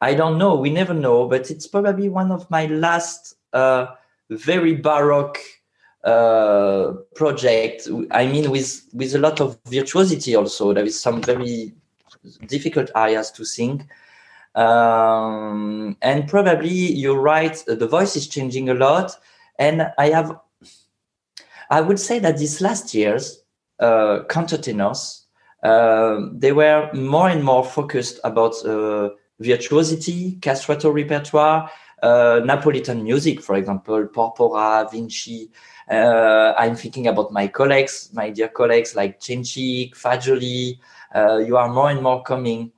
I 0.00 0.14
don't 0.14 0.38
know. 0.38 0.56
We 0.56 0.70
never 0.70 0.94
know, 0.94 1.26
but 1.26 1.50
it's 1.50 1.66
probably 1.66 2.08
one 2.08 2.30
of 2.30 2.50
my 2.50 2.66
last 2.66 3.34
uh, 3.52 3.86
very 4.30 4.74
baroque 4.74 5.38
uh, 6.04 6.92
project. 7.14 7.88
I 8.10 8.26
mean, 8.26 8.50
with 8.50 8.82
with 8.92 9.14
a 9.14 9.18
lot 9.18 9.40
of 9.40 9.58
virtuosity. 9.66 10.34
Also, 10.36 10.72
there 10.72 10.84
is 10.84 11.00
some 11.00 11.22
very 11.22 11.74
difficult 12.46 12.90
areas 12.94 13.30
to 13.32 13.44
sing. 13.44 13.88
Um, 14.54 15.96
and 16.00 16.28
probably 16.28 16.70
you're 16.70 17.20
right. 17.20 17.62
The 17.66 17.86
voice 17.86 18.16
is 18.16 18.26
changing 18.26 18.70
a 18.70 18.74
lot, 18.74 19.12
and 19.58 19.92
I 19.98 20.10
have. 20.10 20.38
I 21.68 21.80
would 21.80 21.98
say 21.98 22.18
that 22.20 22.38
these 22.38 22.60
last 22.60 22.94
years, 22.94 23.42
uh, 23.80 24.20
countertenors, 24.28 25.22
uh, 25.62 26.20
they 26.32 26.52
were 26.52 26.90
more 26.94 27.28
and 27.28 27.42
more 27.42 27.64
focused 27.64 28.20
about 28.22 28.54
uh, 28.64 29.10
virtuosity, 29.40 30.38
castrato 30.40 30.94
repertoire, 30.94 31.68
uh, 32.02 32.40
Napolitan 32.44 33.02
music, 33.02 33.40
for 33.40 33.56
example, 33.56 34.06
Porpora, 34.06 34.88
Vinci, 34.90 35.50
uh, 35.88 36.52
I'm 36.58 36.74
thinking 36.74 37.06
about 37.06 37.32
my 37.32 37.46
colleagues, 37.46 38.10
my 38.12 38.30
dear 38.30 38.48
colleagues 38.48 38.96
like 38.96 39.20
Cenčić, 39.20 39.94
Fagioli. 39.94 40.78
Uh, 41.14 41.38
you 41.38 41.56
are 41.56 41.68
more 41.68 41.90
and 41.90 42.02
more 42.02 42.22
coming. 42.22 42.72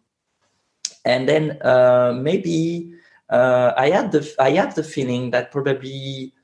And 1.05 1.27
then 1.27 1.59
uh, 1.63 2.13
maybe 2.15 2.93
uh, 3.31 3.73
I 3.77 3.91
had 3.91 4.13
the 4.13 4.35
I 4.39 4.51
had 4.51 4.75
the 4.75 4.85
feeling 4.85 5.31
that 5.31 5.51
probably 5.51 6.35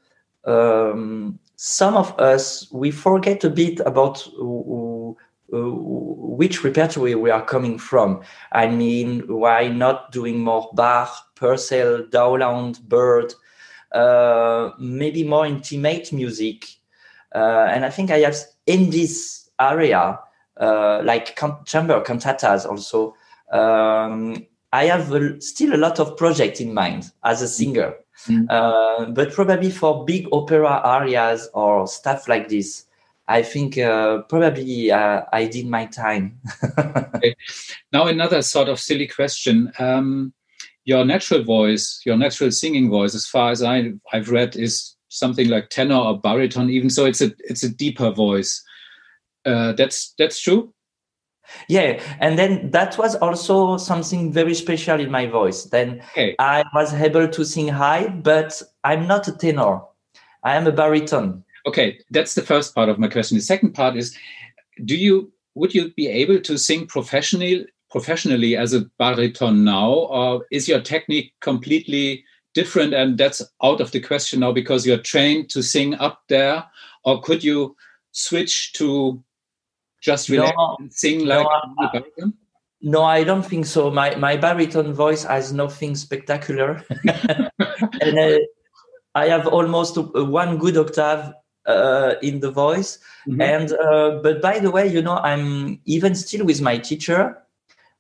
um, 0.47 1.39
some 1.57 1.97
of 1.97 2.19
us 2.19 2.71
we 2.73 2.91
forget 2.91 3.45
a 3.45 3.51
bit 3.51 3.81
about 3.81 4.29
which 5.49 6.65
repertoire 6.65 7.17
we 7.19 7.31
are 7.31 7.45
coming 7.45 7.79
from. 7.79 8.23
I 8.53 8.67
mean, 8.67 9.21
why 9.29 9.69
not 9.69 10.11
doing 10.11 10.41
more 10.41 10.71
Bach, 10.75 11.35
Purcell, 11.37 12.05
Dowland, 12.11 12.81
Byrd? 12.83 13.35
Uh, 13.93 14.73
maybe 14.79 15.23
more 15.23 15.47
intimate 15.47 16.13
music. 16.13 16.67
Uh, 17.35 17.69
and 17.71 17.85
I 17.85 17.91
think 17.91 18.11
I 18.11 18.19
have 18.21 18.37
in 18.67 18.91
this 18.91 19.51
area, 19.61 20.19
uh, 20.61 21.03
like 21.05 21.39
chamber 21.65 22.01
cantatas 22.01 22.67
also, 22.67 23.15
um, 23.53 24.47
I 24.73 24.87
have 24.87 25.13
a, 25.13 25.41
still 25.41 25.75
a 25.75 25.79
lot 25.79 26.01
of 26.01 26.17
projects 26.17 26.61
in 26.61 26.75
mind 26.75 27.13
as 27.23 27.43
a 27.43 27.49
singer. 27.49 27.95
Mm. 28.27 28.47
Uh, 28.49 29.07
but 29.11 29.33
probably 29.33 29.71
for 29.71 30.05
big 30.05 30.29
opera 30.33 30.81
areas 30.85 31.49
or 31.55 31.87
stuff 31.87 32.29
like 32.29 32.49
this, 32.49 32.85
I 33.27 33.43
think 33.43 33.79
uh, 33.79 34.23
probably 34.23 34.91
uh, 34.91 35.23
I 35.33 35.47
did 35.47 35.67
my 35.67 35.87
time. 35.87 36.39
okay. 36.79 37.35
Now, 37.93 38.07
another 38.07 38.43
sort 38.43 38.69
of 38.69 38.79
silly 38.79 39.07
question. 39.07 39.73
Um, 39.79 40.33
your 40.85 41.05
natural 41.05 41.43
voice, 41.43 42.03
your 42.05 42.17
natural 42.19 42.51
singing 42.51 42.91
voice, 42.91 43.15
as 43.15 43.27
far 43.27 43.51
as 43.51 43.63
I, 43.63 43.93
I've 44.13 44.31
read, 44.31 44.57
is 44.57 44.95
something 45.09 45.49
like 45.49 45.71
tenor 45.71 45.97
or 45.97 46.21
baritone. 46.21 46.69
Even 46.69 46.91
so, 46.91 47.07
it's 47.07 47.23
a 47.23 47.33
it's 47.39 47.63
a 47.63 47.71
deeper 47.71 48.11
voice. 48.11 48.63
Uh, 49.47 49.73
that's 49.73 50.15
that's 50.19 50.41
true. 50.41 50.75
Yeah, 51.69 52.03
and 52.21 52.39
then 52.39 52.71
that 52.71 52.97
was 52.99 53.15
also 53.17 53.77
something 53.77 54.33
very 54.33 54.55
special 54.55 55.01
in 55.01 55.11
my 55.11 55.27
voice. 55.27 55.65
Then 55.65 56.01
okay. 56.13 56.35
I 56.39 56.65
was 56.75 56.95
able 56.95 57.29
to 57.29 57.45
sing 57.45 57.69
high, 57.69 58.09
but 58.09 58.61
I'm 58.83 59.07
not 59.07 59.29
a 59.29 59.33
tenor. 59.33 59.83
I 60.43 60.57
am 60.57 60.67
a 60.67 60.73
baritone. 60.73 61.45
Okay, 61.67 61.99
that's 62.11 62.35
the 62.35 62.43
first 62.43 62.75
part 62.75 62.89
of 62.89 62.99
my 62.99 63.09
question. 63.09 63.37
The 63.37 63.43
second 63.43 63.73
part 63.73 63.97
is, 63.97 64.17
do 64.85 64.97
you 64.97 65.33
would 65.55 65.75
you 65.75 65.93
be 65.95 66.09
able 66.09 66.41
to 66.41 66.59
sing 66.59 66.87
professionally 66.87 67.67
professionally 67.91 68.57
as 68.57 68.75
a 68.75 68.81
baritone 68.99 69.65
now, 69.65 69.91
or 69.93 70.45
is 70.51 70.69
your 70.69 70.81
technique 70.81 71.33
completely 71.41 72.25
different 72.53 72.95
and 72.95 73.19
that's 73.19 73.43
out 73.63 73.81
of 73.81 73.91
the 73.91 74.01
question 74.01 74.41
now 74.41 74.53
because 74.53 74.87
you're 74.87 74.99
trained 74.99 75.49
to 75.51 75.63
sing 75.63 75.95
up 75.95 76.23
there, 76.29 76.65
or 77.05 77.21
could 77.21 77.43
you 77.45 77.77
switch 78.13 78.73
to 78.73 79.23
just 80.05 80.29
relax 80.29 80.53
no, 80.57 80.77
and 80.79 80.93
sing 80.93 81.27
like 81.27 81.47
no, 81.47 81.89
baritone? 81.93 82.35
No, 82.83 83.03
I 83.03 83.25
don't 83.25 83.45
think 83.45 83.67
so. 83.67 83.91
My 83.91 84.15
my 84.17 84.37
baritone 84.37 84.93
voice 84.93 85.25
has 85.25 85.53
nothing 85.53 85.97
spectacular, 85.97 86.85
and 88.01 88.19
uh, 88.19 88.39
I 89.15 89.29
have 89.29 89.47
almost 89.47 89.97
one 89.97 90.59
good 90.59 90.77
octave 90.77 91.33
uh, 91.67 92.15
in 92.21 92.41
the 92.41 92.51
voice. 92.51 92.99
Mm-hmm. 93.27 93.41
And 93.41 93.73
uh, 93.73 94.21
but 94.23 94.43
by 94.43 94.59
the 94.59 94.71
way, 94.71 94.87
you 94.87 95.01
know, 95.01 95.17
I'm 95.17 95.81
even 95.87 96.15
still 96.15 96.45
with 96.45 96.61
my 96.61 96.77
teacher 96.77 97.45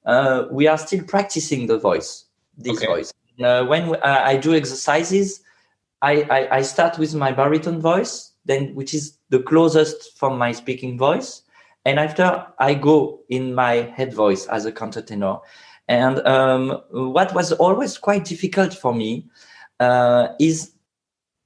uh, 0.05 0.47
we 0.51 0.67
are 0.67 0.79
still 0.79 1.03
practicing 1.05 1.67
the 1.67 1.79
voice, 1.79 2.27
this 2.57 2.77
okay. 2.77 2.87
voice. 2.87 3.12
Uh, 3.43 3.64
when 3.64 3.95
uh, 3.97 4.23
I 4.25 4.37
do 4.37 4.55
exercises, 4.55 5.40
I, 6.03 6.23
I, 6.31 6.57
I, 6.59 6.62
start 6.62 6.99
with 6.99 7.14
my 7.14 7.33
baritone 7.33 7.81
voice, 7.81 8.33
then 8.45 8.75
which 8.75 8.95
is 8.95 9.19
the 9.31 9.40
closest 9.40 10.17
from 10.17 10.38
my 10.38 10.53
speaking 10.53 10.99
voice, 10.99 11.43
and 11.85 11.99
after 11.99 12.47
I 12.59 12.75
go 12.75 13.20
in 13.29 13.55
my 13.55 13.75
head 13.97 14.14
voice 14.14 14.47
as 14.47 14.64
a 14.64 14.73
countertenor. 14.73 15.40
And 15.87 16.18
um, 16.27 16.81
what 16.90 17.35
was 17.35 17.53
always 17.53 17.99
quite 17.99 18.25
difficult 18.25 18.73
for 18.73 18.94
me 18.94 19.27
uh, 19.81 20.29
is 20.40 20.73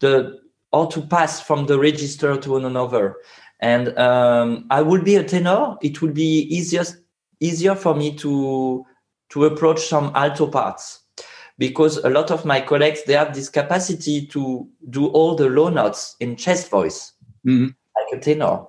the 0.01 0.39
or 0.71 0.87
to 0.93 1.01
pass 1.01 1.41
from 1.41 1.67
the 1.67 1.79
register 1.79 2.37
to 2.37 2.57
another. 2.57 3.17
And 3.61 3.99
um, 3.99 4.67
I 4.71 4.83
would 4.83 5.05
be 5.05 5.17
a 5.17 5.25
tenor. 5.25 5.77
It 5.83 6.01
would 6.03 6.15
be 6.15 6.43
easiest 6.43 6.99
easier 7.41 7.75
for 7.75 7.95
me 7.95 8.15
to 8.17 8.85
to 9.31 9.45
approach 9.45 9.81
some 9.87 10.13
alto 10.15 10.47
parts 10.47 11.01
because 11.59 11.99
a 11.99 12.09
lot 12.09 12.31
of 12.31 12.45
my 12.45 12.61
colleagues 12.61 13.03
they 13.05 13.13
have 13.13 13.35
this 13.35 13.49
capacity 13.49 14.27
to 14.27 14.67
do 14.91 15.07
all 15.09 15.35
the 15.35 15.49
low 15.49 15.69
notes 15.69 16.17
in 16.21 16.35
chest 16.35 16.71
voice 16.71 17.13
mm-hmm. 17.47 17.67
like 17.67 18.19
a 18.19 18.21
tenor 18.21 18.65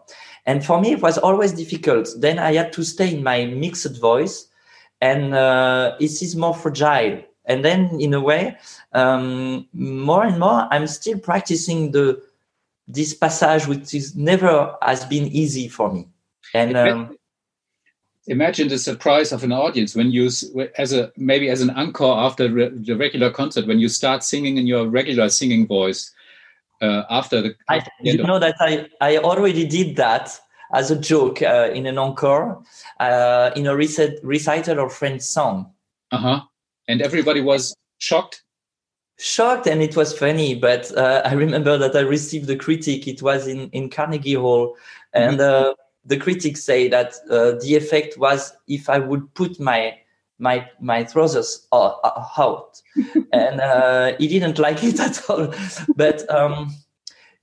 and 0.50 0.66
for 0.66 0.82
me 0.82 0.94
it 0.94 1.02
was 1.02 1.20
always 1.20 1.54
difficult. 1.54 2.10
Then 2.18 2.40
i 2.40 2.54
had 2.54 2.74
to 2.74 2.84
stay 2.84 3.14
in 3.16 3.24
my 3.24 3.46
mixed 3.46 3.96
voice 4.02 4.48
and 5.00 5.34
uh, 5.36 5.96
it 6.00 6.22
is 6.22 6.36
more 6.36 6.56
fragile. 6.56 7.24
And 7.46 7.64
then 7.66 7.80
in 8.00 8.14
a 8.14 8.22
way 8.30 8.58
um, 8.94 9.68
more 9.74 10.24
and 10.26 10.40
more 10.40 10.68
i'm 10.74 10.88
still 10.88 11.20
practicing 11.20 11.92
the 11.92 12.06
this 12.88 13.14
passage 13.14 13.68
which 13.68 13.94
is 13.94 14.16
never 14.16 14.76
has 14.82 15.06
been 15.06 15.28
easy 15.42 15.68
for 15.68 15.94
me. 15.94 16.08
And 16.56 16.76
um, 16.76 17.18
imagine 18.26 18.68
the 18.70 18.80
surprise 18.80 19.32
of 19.32 19.44
an 19.44 19.52
audience 19.52 19.96
when 19.96 20.12
you 20.12 20.26
as 20.84 20.94
a 20.94 21.12
maybe 21.16 21.48
as 21.50 21.62
an 21.62 21.72
encore 21.82 22.18
after 22.28 22.48
the 22.88 22.96
regular 22.96 23.30
concert 23.30 23.68
when 23.68 23.80
you 23.80 23.90
start 23.90 24.24
singing 24.24 24.58
in 24.58 24.66
your 24.66 24.88
regular 24.88 25.30
singing 25.30 25.68
voice 25.68 26.12
uh, 26.82 27.04
after 27.10 27.42
the, 27.42 27.56
I, 27.68 27.86
you 28.02 28.24
know 28.24 28.40
that 28.40 28.56
I, 28.60 28.88
I 29.02 29.18
already 29.18 29.66
did 29.66 29.96
that 29.98 30.40
as 30.74 30.92
a 30.92 30.96
joke 30.96 31.42
uh, 31.42 31.70
in 31.74 31.86
an 31.86 31.98
encore 31.98 32.62
uh, 33.00 33.52
in 33.56 33.68
a 33.68 33.76
recit- 33.76 34.20
recital 34.24 34.86
of 34.86 34.94
french 34.94 35.22
song. 35.22 35.72
Uh-huh. 36.12 36.42
And 36.88 37.02
everybody 37.02 37.42
was 37.42 37.76
shocked? 37.98 38.44
Shocked 39.18 39.68
and 39.68 39.82
it 39.82 39.98
was 39.98 40.18
funny 40.18 40.56
but 40.56 40.96
uh, 40.96 41.22
i 41.26 41.34
remember 41.34 41.78
that 41.78 41.94
i 41.96 42.00
received 42.00 42.48
the 42.48 42.56
critic. 42.56 43.08
It 43.08 43.22
was 43.22 43.48
in 43.48 43.70
in 43.72 43.90
carnegie 43.90 44.36
hall 44.36 44.78
and 45.14 45.40
mm-hmm. 45.40 45.72
uh, 45.72 45.74
the 46.06 46.18
critics 46.18 46.64
say 46.64 46.88
that 46.88 47.16
uh, 47.30 47.52
the 47.62 47.76
effect 47.76 48.18
was 48.18 48.54
if 48.68 48.90
I 48.90 49.00
would 49.00 49.34
put 49.34 49.60
my 49.60 49.98
my 50.40 50.68
my 50.80 51.04
trousers 51.04 51.68
are 51.72 52.00
out, 52.38 52.82
and 53.32 53.62
uh, 53.62 54.14
he 54.18 54.28
didn't 54.28 54.58
like 54.58 54.84
it 54.84 55.00
at 55.08 55.30
all. 55.30 55.54
But 55.96 56.30
um, 56.34 56.74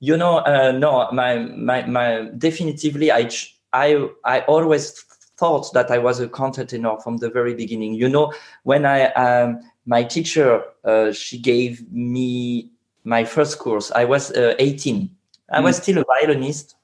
you 0.01 0.17
know, 0.17 0.39
uh, 0.39 0.73
no, 0.73 1.09
my 1.13 1.39
my 1.39 1.87
my 1.87 2.31
definitively, 2.37 3.13
I 3.13 3.31
I 3.73 4.09
I 4.25 4.41
always 4.41 5.05
thought 5.39 5.73
that 5.75 5.91
I 5.91 5.99
was 5.99 6.19
a 6.19 6.29
countertenor 6.29 7.03
from 7.03 7.19
the 7.19 7.31
very 7.31 7.55
beginning. 7.55 7.95
You 7.95 8.09
know, 8.09 8.33
when 8.65 8.87
I 8.87 9.13
um, 9.13 9.61
my 9.85 10.03
teacher 10.03 10.63
uh, 10.85 11.13
she 11.13 11.39
gave 11.39 11.91
me 11.93 12.71
my 13.05 13.25
first 13.25 13.59
course. 13.59 13.93
I 13.93 14.05
was 14.05 14.33
uh, 14.33 14.55
18. 14.59 15.09
I 15.51 15.61
mm. 15.61 15.65
was 15.65 15.77
still 15.77 15.99
a 15.99 16.05
violinist, 16.05 16.75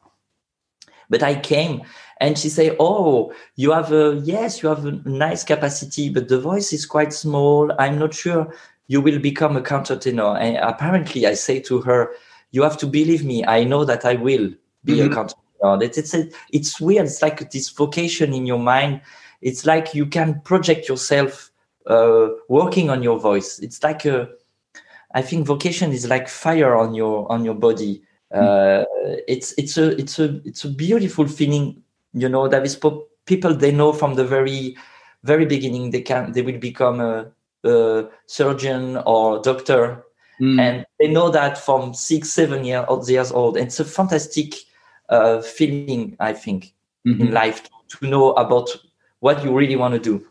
but 1.10 1.22
I 1.22 1.34
came 1.34 1.82
and 2.22 2.38
she 2.38 2.48
said, 2.48 2.76
"Oh, 2.78 3.34
you 3.56 3.72
have 3.72 3.92
a 3.92 4.20
yes, 4.24 4.62
you 4.62 4.68
have 4.68 4.86
a 4.86 4.92
nice 5.04 5.42
capacity, 5.42 6.08
but 6.08 6.28
the 6.28 6.40
voice 6.40 6.72
is 6.72 6.86
quite 6.86 7.12
small. 7.12 7.72
I'm 7.80 7.98
not 7.98 8.14
sure 8.14 8.54
you 8.86 9.00
will 9.00 9.18
become 9.18 9.56
a 9.56 9.60
countertenor." 9.60 10.40
And 10.40 10.56
apparently, 10.58 11.26
I 11.26 11.34
say 11.34 11.58
to 11.60 11.80
her, 11.80 12.14
"You 12.52 12.62
have 12.62 12.78
to 12.78 12.86
believe 12.86 13.24
me. 13.24 13.44
I 13.44 13.64
know 13.64 13.84
that 13.84 14.04
I 14.04 14.14
will 14.14 14.50
be 14.84 14.98
mm-hmm. 14.98 15.12
a 15.12 15.16
countertenor." 15.16 15.82
It's 15.82 15.98
it's, 15.98 16.14
it's 16.52 16.80
weird. 16.80 17.06
It's 17.06 17.22
like 17.22 17.50
this 17.50 17.70
vocation 17.70 18.32
in 18.32 18.46
your 18.46 18.60
mind. 18.60 19.00
It's 19.40 19.66
like 19.66 19.92
you 19.92 20.06
can 20.06 20.40
project 20.44 20.88
yourself 20.88 21.50
uh, 21.86 22.28
working 22.48 22.88
on 22.88 23.02
your 23.02 23.18
voice. 23.18 23.58
It's 23.58 23.82
like 23.82 24.04
a, 24.04 24.28
I 25.14 25.22
think 25.22 25.46
vocation 25.46 25.90
is 25.90 26.08
like 26.08 26.28
fire 26.28 26.76
on 26.76 26.94
your 26.94 27.30
on 27.32 27.44
your 27.44 27.54
body. 27.54 28.02
Uh, 28.32 28.84
it's 29.26 29.52
it's 29.58 29.76
a 29.76 29.98
it's 29.98 30.20
a 30.20 30.40
it's 30.44 30.64
a 30.64 30.68
beautiful 30.68 31.26
feeling. 31.26 31.82
You 32.12 32.28
know, 32.28 32.48
there 32.48 32.62
is 32.62 32.78
people 33.26 33.54
they 33.54 33.72
know 33.72 33.92
from 33.92 34.14
the 34.14 34.24
very 34.24 34.76
very 35.24 35.46
beginning 35.46 35.90
they 35.90 36.02
can 36.02 36.32
they 36.32 36.42
will 36.42 36.58
become 36.58 37.00
a, 37.00 37.26
a 37.64 38.08
surgeon 38.26 38.96
or 39.06 39.40
doctor, 39.40 40.04
mm. 40.40 40.60
and 40.60 40.84
they 40.98 41.08
know 41.08 41.30
that 41.30 41.58
from 41.58 41.94
six 41.94 42.30
seven 42.30 42.64
year, 42.64 42.86
years 43.06 43.32
old. 43.32 43.56
It's 43.56 43.80
a 43.80 43.84
fantastic 43.84 44.54
uh, 45.08 45.40
feeling, 45.42 46.16
I 46.20 46.32
think, 46.32 46.74
mm-hmm. 47.06 47.20
in 47.20 47.32
life 47.32 47.62
to, 47.62 47.70
to 47.98 48.06
know 48.06 48.32
about 48.32 48.68
what 49.20 49.44
you 49.44 49.56
really 49.56 49.76
want 49.76 49.94
to 49.94 50.00
do 50.00 50.26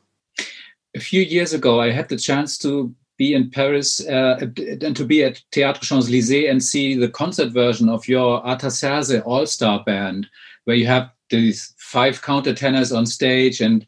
a 0.96 1.00
few 1.00 1.22
years 1.22 1.54
ago, 1.54 1.80
I 1.80 1.92
had 1.92 2.10
the 2.10 2.18
chance 2.18 2.58
to 2.60 2.94
be 3.18 3.34
in 3.34 3.50
Paris 3.50 4.06
uh, 4.08 4.38
and 4.82 4.96
to 4.96 5.06
be 5.06 5.24
at 5.24 5.42
Théâtre 5.52 5.82
Champs-Élysées 5.82 6.50
and 6.50 6.64
see 6.64 6.96
the 6.96 7.10
concert 7.10 7.52
version 7.52 7.88
of 7.88 8.08
your 8.08 8.44
Artaserse 8.44 9.22
All-Star 9.26 9.84
Band, 9.86 10.28
where 10.66 10.76
you 10.76 10.88
have 10.88 11.12
these 11.32 11.74
five 11.78 12.22
countertenors 12.22 12.96
on 12.96 13.06
stage 13.06 13.62
and 13.62 13.86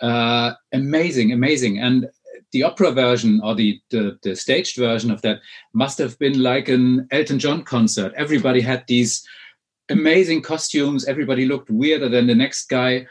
uh, 0.00 0.52
amazing, 0.72 1.32
amazing. 1.32 1.78
And 1.78 2.08
the 2.52 2.62
opera 2.62 2.92
version 2.92 3.40
or 3.44 3.54
the, 3.54 3.80
the, 3.90 4.18
the 4.22 4.34
staged 4.34 4.78
version 4.78 5.10
of 5.10 5.20
that 5.22 5.40
must 5.74 5.98
have 5.98 6.18
been 6.18 6.42
like 6.42 6.68
an 6.68 7.06
Elton 7.10 7.38
John 7.38 7.62
concert. 7.62 8.14
Everybody 8.16 8.60
had 8.62 8.84
these 8.86 9.26
amazing 9.90 10.42
costumes. 10.42 11.04
Everybody 11.04 11.44
looked 11.44 11.68
weirder 11.68 12.08
than 12.08 12.26
the 12.26 12.34
next 12.34 12.68
guy 12.68 13.06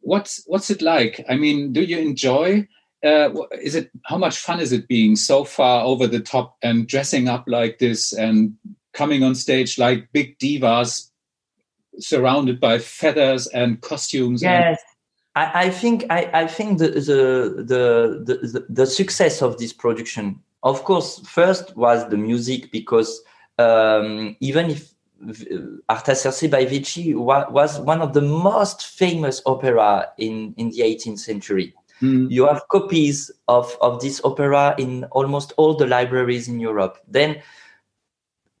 what's 0.00 0.42
what's 0.46 0.70
it 0.70 0.82
like? 0.82 1.24
I 1.28 1.36
mean, 1.36 1.72
do 1.72 1.82
you 1.82 1.98
enjoy? 1.98 2.66
Uh, 3.04 3.30
is 3.60 3.74
it 3.74 3.90
how 4.04 4.16
much 4.16 4.38
fun 4.38 4.60
is 4.60 4.72
it 4.72 4.88
being 4.88 5.14
so 5.14 5.44
far 5.44 5.84
over 5.84 6.06
the 6.06 6.20
top 6.20 6.56
and 6.62 6.86
dressing 6.88 7.28
up 7.28 7.44
like 7.46 7.78
this 7.78 8.14
and 8.14 8.54
coming 8.94 9.22
on 9.22 9.34
stage 9.34 9.78
like 9.78 10.10
big 10.12 10.38
divas 10.38 11.10
surrounded 11.98 12.60
by 12.60 12.78
feathers 12.78 13.46
and 13.48 13.80
costumes? 13.80 14.42
Yes. 14.42 14.68
And- 14.68 14.78
I, 15.36 15.64
I 15.64 15.70
think 15.70 16.04
I, 16.10 16.30
I 16.32 16.46
think 16.46 16.78
the 16.78 16.90
the, 16.90 17.64
the 17.66 18.38
the 18.38 18.66
the 18.68 18.86
success 18.86 19.42
of 19.42 19.58
this 19.58 19.72
production, 19.72 20.38
of 20.62 20.84
course, 20.84 21.18
first 21.26 21.76
was 21.76 22.08
the 22.08 22.16
music 22.16 22.70
because 22.70 23.20
um, 23.58 24.36
even 24.38 24.70
if 24.70 24.94
Artaserse 25.88 26.50
by 26.50 26.64
Vinci 26.66 27.14
was 27.14 27.78
one 27.80 28.02
of 28.02 28.12
the 28.12 28.20
most 28.20 28.86
famous 28.86 29.40
opera 29.46 30.08
in, 30.18 30.54
in 30.56 30.70
the 30.70 30.80
18th 30.80 31.20
century. 31.20 31.74
Mm. 32.02 32.30
You 32.30 32.46
have 32.46 32.68
copies 32.68 33.30
of, 33.48 33.76
of 33.80 34.00
this 34.00 34.20
opera 34.24 34.74
in 34.78 35.04
almost 35.12 35.52
all 35.56 35.74
the 35.74 35.86
libraries 35.86 36.48
in 36.48 36.60
Europe. 36.60 36.98
Then, 37.08 37.40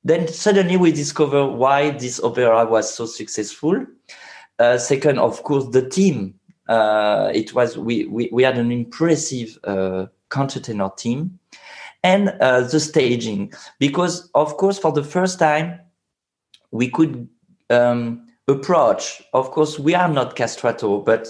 then 0.04 0.28
suddenly 0.28 0.76
we 0.76 0.92
discover 0.92 1.46
why 1.46 1.90
this 1.90 2.20
opera 2.22 2.66
was 2.66 2.94
so 2.94 3.06
successful. 3.06 3.84
Uh, 4.58 4.78
second, 4.78 5.18
of 5.18 5.42
course, 5.42 5.66
the 5.70 5.88
team. 5.88 6.34
Uh, 6.68 7.30
it 7.34 7.54
was 7.54 7.76
we, 7.76 8.06
we, 8.06 8.28
we 8.32 8.42
had 8.42 8.58
an 8.58 8.70
impressive 8.70 9.58
uh, 9.64 10.06
countertenor 10.30 10.94
team, 10.96 11.38
and 12.02 12.28
uh, 12.40 12.60
the 12.62 12.80
staging. 12.80 13.52
Because 13.78 14.30
of 14.34 14.56
course, 14.56 14.78
for 14.78 14.92
the 14.92 15.04
first 15.04 15.38
time, 15.38 15.80
we 16.70 16.88
could 16.88 17.28
um, 17.70 18.26
approach. 18.48 19.22
Of 19.32 19.50
course, 19.50 19.78
we 19.78 19.94
are 19.94 20.08
not 20.08 20.36
castrato, 20.36 21.04
but 21.04 21.28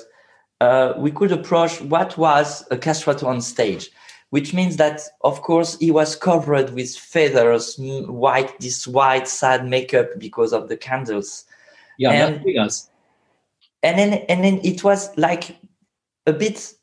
uh, 0.61 0.95
we 0.97 1.11
could 1.11 1.33
approach 1.33 1.81
what 1.81 2.17
was 2.17 2.65
a 2.71 2.77
castrato 2.77 3.27
on 3.27 3.41
stage, 3.41 3.91
which 4.35 4.53
means 4.53 4.79
that, 4.79 5.01
of 5.23 5.43
course, 5.43 5.79
he 5.79 5.93
was 5.93 6.17
covered 6.17 6.71
with 6.71 6.97
feathers, 6.97 7.77
white, 7.79 8.59
this 8.59 8.85
white, 8.85 9.29
sad 9.29 9.65
makeup 9.65 10.09
because 10.19 10.53
of 10.53 10.69
the 10.69 10.77
candles. 10.77 11.45
Yeah, 11.99 12.11
and. 12.11 12.45
And 13.85 13.97
then, 13.97 14.15
and 14.29 14.43
then 14.43 14.61
it 14.65 14.83
was 14.83 15.17
like 15.17 15.57
a 16.27 16.33
bit 16.33 16.75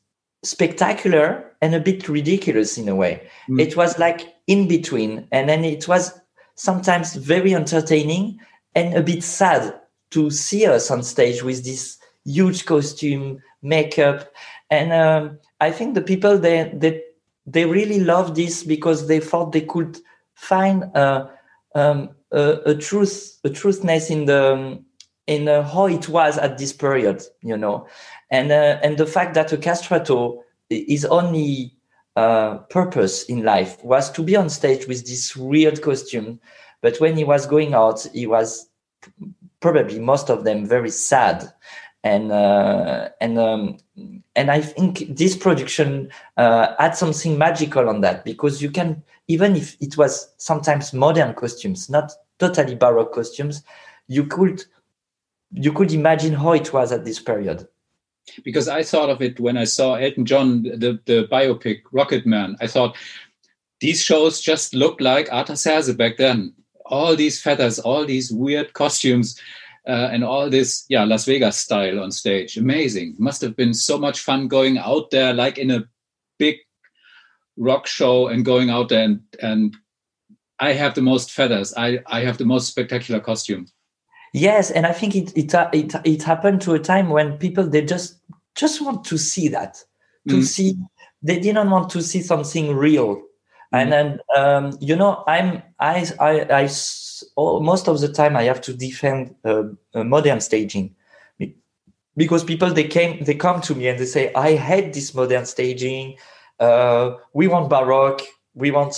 spectacular 0.42 1.44
and 1.60 1.74
a 1.74 1.80
bit 1.80 2.08
ridiculous 2.08 2.78
in 2.78 2.88
a 2.88 2.94
way. 2.94 3.28
Mm. 3.50 3.60
It 3.60 3.76
was 3.76 3.98
like 3.98 4.34
in 4.46 4.66
between, 4.66 5.28
and 5.30 5.46
then 5.46 5.62
it 5.62 5.86
was 5.86 6.18
sometimes 6.54 7.16
very 7.16 7.54
entertaining 7.54 8.40
and 8.74 8.94
a 8.94 9.02
bit 9.02 9.22
sad 9.22 9.78
to 10.12 10.30
see 10.30 10.64
us 10.64 10.90
on 10.90 11.02
stage 11.02 11.42
with 11.42 11.66
this 11.66 11.98
huge 12.24 12.64
costume, 12.64 13.42
makeup, 13.60 14.32
and 14.70 14.90
um, 14.90 15.38
I 15.60 15.70
think 15.70 15.92
the 15.92 16.00
people 16.00 16.38
they 16.38 16.72
they 16.72 17.02
they 17.46 17.64
really 17.64 18.00
loved 18.00 18.36
this 18.36 18.62
because 18.62 19.08
they 19.08 19.20
thought 19.20 19.52
they 19.52 19.62
could 19.62 19.98
find 20.34 20.84
uh, 20.94 21.26
um, 21.74 22.10
a, 22.30 22.58
a, 22.66 22.74
truth, 22.74 23.38
a 23.44 23.50
truthness 23.50 24.10
in 24.10 24.26
the 24.26 24.82
in 25.28 25.48
uh, 25.48 25.62
how 25.62 25.86
it 25.86 26.08
was 26.08 26.36
at 26.36 26.58
this 26.58 26.72
period, 26.72 27.22
you 27.42 27.56
know, 27.56 27.86
and 28.30 28.50
uh, 28.50 28.78
and 28.82 28.98
the 28.98 29.06
fact 29.06 29.34
that 29.34 29.52
a 29.52 29.56
castrato 29.56 30.38
is 30.68 31.04
only 31.04 31.74
uh, 32.16 32.58
purpose 32.70 33.24
in 33.24 33.44
life 33.44 33.82
was 33.84 34.10
to 34.10 34.22
be 34.22 34.34
on 34.34 34.50
stage 34.50 34.88
with 34.88 35.06
this 35.06 35.36
weird 35.36 35.80
costume 35.80 36.40
but 36.82 36.98
when 36.98 37.16
he 37.16 37.24
was 37.24 37.46
going 37.46 37.72
out, 37.72 38.06
he 38.12 38.26
was 38.26 38.68
probably 39.60 39.98
most 39.98 40.28
of 40.28 40.44
them 40.44 40.66
very 40.66 40.90
sad. 40.90 41.50
And 42.04 42.32
uh, 42.32 43.10
and 43.20 43.38
um, 43.38 43.78
and 44.34 44.50
I 44.50 44.60
think 44.60 45.04
this 45.08 45.36
production 45.36 46.10
uh, 46.36 46.74
had 46.78 46.96
something 46.96 47.36
magical 47.36 47.88
on 47.88 48.00
that 48.00 48.24
because 48.24 48.62
you 48.62 48.70
can 48.70 49.02
even 49.28 49.56
if 49.56 49.76
it 49.80 49.96
was 49.96 50.32
sometimes 50.38 50.92
modern 50.92 51.34
costumes, 51.34 51.88
not 51.88 52.12
totally 52.38 52.74
baroque 52.74 53.12
costumes, 53.12 53.62
you 54.08 54.24
could 54.26 54.64
you 55.52 55.72
could 55.72 55.92
imagine 55.92 56.32
how 56.32 56.52
it 56.52 56.72
was 56.72 56.92
at 56.92 57.04
this 57.04 57.20
period 57.20 57.68
because 58.44 58.68
I 58.68 58.82
thought 58.82 59.10
of 59.10 59.20
it 59.20 59.38
when 59.40 59.56
I 59.56 59.64
saw 59.64 59.94
Elton 59.94 60.24
John, 60.24 60.62
the, 60.62 60.98
the 61.06 61.26
biopic 61.30 61.82
Rocketman. 61.92 62.56
I 62.60 62.66
thought 62.68 62.96
these 63.80 64.02
shows 64.02 64.40
just 64.40 64.74
looked 64.74 65.00
like 65.00 65.28
Artaserse 65.28 65.96
back 65.96 66.16
then 66.16 66.54
all 66.86 67.16
these 67.16 67.40
feathers, 67.40 67.78
all 67.78 68.04
these 68.04 68.30
weird 68.30 68.74
costumes, 68.74 69.40
uh, 69.86 70.08
and 70.12 70.24
all 70.24 70.48
this, 70.48 70.84
yeah, 70.88 71.04
Las 71.04 71.24
Vegas 71.24 71.56
style 71.56 72.00
on 72.00 72.10
stage. 72.10 72.56
Amazing. 72.56 73.16
Must 73.18 73.40
have 73.40 73.56
been 73.56 73.74
so 73.74 73.98
much 73.98 74.20
fun 74.20 74.48
going 74.48 74.78
out 74.78 75.10
there, 75.10 75.32
like 75.32 75.58
in 75.58 75.70
a 75.70 75.84
big 76.38 76.56
rock 77.56 77.86
show, 77.86 78.28
and 78.28 78.44
going 78.44 78.70
out 78.70 78.88
there 78.88 79.04
and 79.04 79.20
and 79.40 79.76
I 80.58 80.74
have 80.74 80.94
the 80.94 81.02
most 81.02 81.32
feathers. 81.32 81.74
I 81.76 82.00
I 82.06 82.20
have 82.20 82.38
the 82.38 82.44
most 82.44 82.68
spectacular 82.68 83.20
costume. 83.20 83.66
Yes, 84.32 84.70
and 84.70 84.86
I 84.86 84.92
think 84.92 85.16
it 85.16 85.36
it 85.36 85.52
it 85.72 85.94
it 86.04 86.22
happened 86.22 86.60
to 86.62 86.74
a 86.74 86.78
time 86.78 87.10
when 87.10 87.38
people 87.38 87.68
they 87.68 87.84
just 87.84 88.20
just 88.54 88.80
want 88.80 89.04
to 89.06 89.18
see 89.18 89.48
that 89.48 89.82
to 90.28 90.36
mm. 90.36 90.44
see 90.44 90.76
they 91.22 91.38
didn't 91.40 91.70
want 91.70 91.90
to 91.90 92.02
see 92.02 92.22
something 92.22 92.74
real 92.74 93.22
and 93.72 93.90
then 93.90 94.20
um, 94.36 94.76
you 94.80 94.94
know 94.94 95.24
i'm 95.26 95.62
i 95.80 96.06
i, 96.20 96.62
I 96.62 96.66
most 97.36 97.88
of 97.88 98.00
the 98.00 98.08
time 98.08 98.36
i 98.36 98.42
have 98.42 98.60
to 98.60 98.72
defend 98.74 99.34
uh, 99.44 99.64
uh, 99.94 100.04
modern 100.04 100.40
staging. 100.40 100.94
Because 102.14 102.44
people 102.44 102.70
they 102.70 102.84
came 102.84 103.24
they 103.24 103.34
come 103.34 103.60
to 103.62 103.74
me 103.74 103.88
and 103.88 103.98
they 103.98 104.04
say 104.04 104.32
i 104.34 104.54
hate 104.54 104.92
this 104.92 105.14
modern 105.14 105.46
staging. 105.46 106.16
Uh, 106.60 107.16
we 107.32 107.48
want 107.48 107.70
baroque. 107.70 108.22
We 108.54 108.70
want 108.70 108.92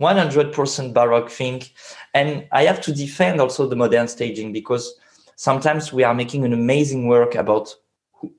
100% 0.00 0.94
baroque 0.94 1.30
thing. 1.30 1.62
And 2.14 2.46
i 2.52 2.64
have 2.64 2.80
to 2.82 2.92
defend 2.92 3.40
also 3.40 3.68
the 3.68 3.76
modern 3.76 4.08
staging 4.08 4.52
because 4.52 4.94
sometimes 5.36 5.92
we 5.92 6.04
are 6.04 6.14
making 6.14 6.44
an 6.44 6.52
amazing 6.52 7.08
work 7.08 7.34
about 7.34 7.74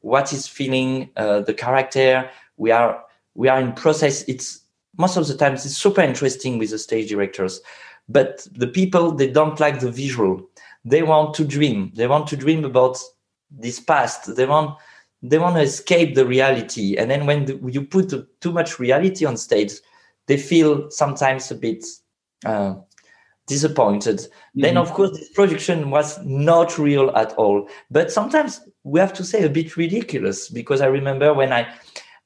what 0.02 0.32
is 0.32 0.48
feeling 0.48 1.10
uh, 1.18 1.42
the 1.42 1.54
character. 1.54 2.30
We 2.58 2.72
are 2.72 3.04
we 3.36 3.50
are 3.50 3.60
in 3.60 3.74
process. 3.74 4.24
It's 4.24 4.62
most 4.98 5.18
of 5.18 5.28
the 5.28 5.36
times 5.36 5.66
it's 5.66 5.78
super 5.78 6.02
interesting 6.02 6.58
with 6.58 6.70
the 6.70 6.80
stage 6.80 7.10
directors, 7.10 7.62
but 8.10 8.48
the 8.54 8.68
people 8.68 9.12
they 9.12 9.30
don't 9.30 9.60
like 9.60 9.80
the 9.80 9.92
visual. 9.92 10.42
They 10.86 11.04
want 11.04 11.34
to 11.36 11.46
dream. 11.46 11.92
They 11.96 12.08
want 12.08 12.28
to 12.28 12.38
dream 12.38 12.66
about 12.66 12.98
this 13.50 13.80
past. 13.80 14.36
They 14.36 14.46
want 14.46 14.78
they 15.22 15.38
want 15.38 15.56
to 15.56 15.62
escape 15.62 16.16
the 16.16 16.26
reality. 16.26 16.98
And 16.98 17.10
then 17.10 17.26
when 17.26 17.46
the, 17.46 17.60
you 17.72 17.84
put 17.84 18.14
too 18.42 18.52
much 18.52 18.78
reality 18.78 19.26
on 19.26 19.38
stage, 19.38 19.72
they 20.28 20.38
feel 20.38 20.92
sometimes 20.92 21.50
a 21.50 21.56
bit 21.56 21.86
uh, 22.46 22.76
disappointed. 23.48 24.18
Mm-hmm. 24.18 24.62
Then, 24.62 24.78
of 24.78 24.92
course, 24.92 25.18
this 25.18 25.30
production 25.30 25.90
was 25.90 26.20
not 26.26 26.78
real 26.78 27.16
at 27.16 27.34
all. 27.34 27.70
But 27.90 28.12
sometimes 28.12 28.62
we 28.84 29.00
have 29.00 29.14
to 29.14 29.24
say 29.24 29.44
a 29.44 29.50
bit 29.50 29.78
ridiculous 29.78 30.50
because 30.50 30.82
I 30.82 30.88
remember 30.88 31.34
when 31.34 31.54
I 31.54 31.74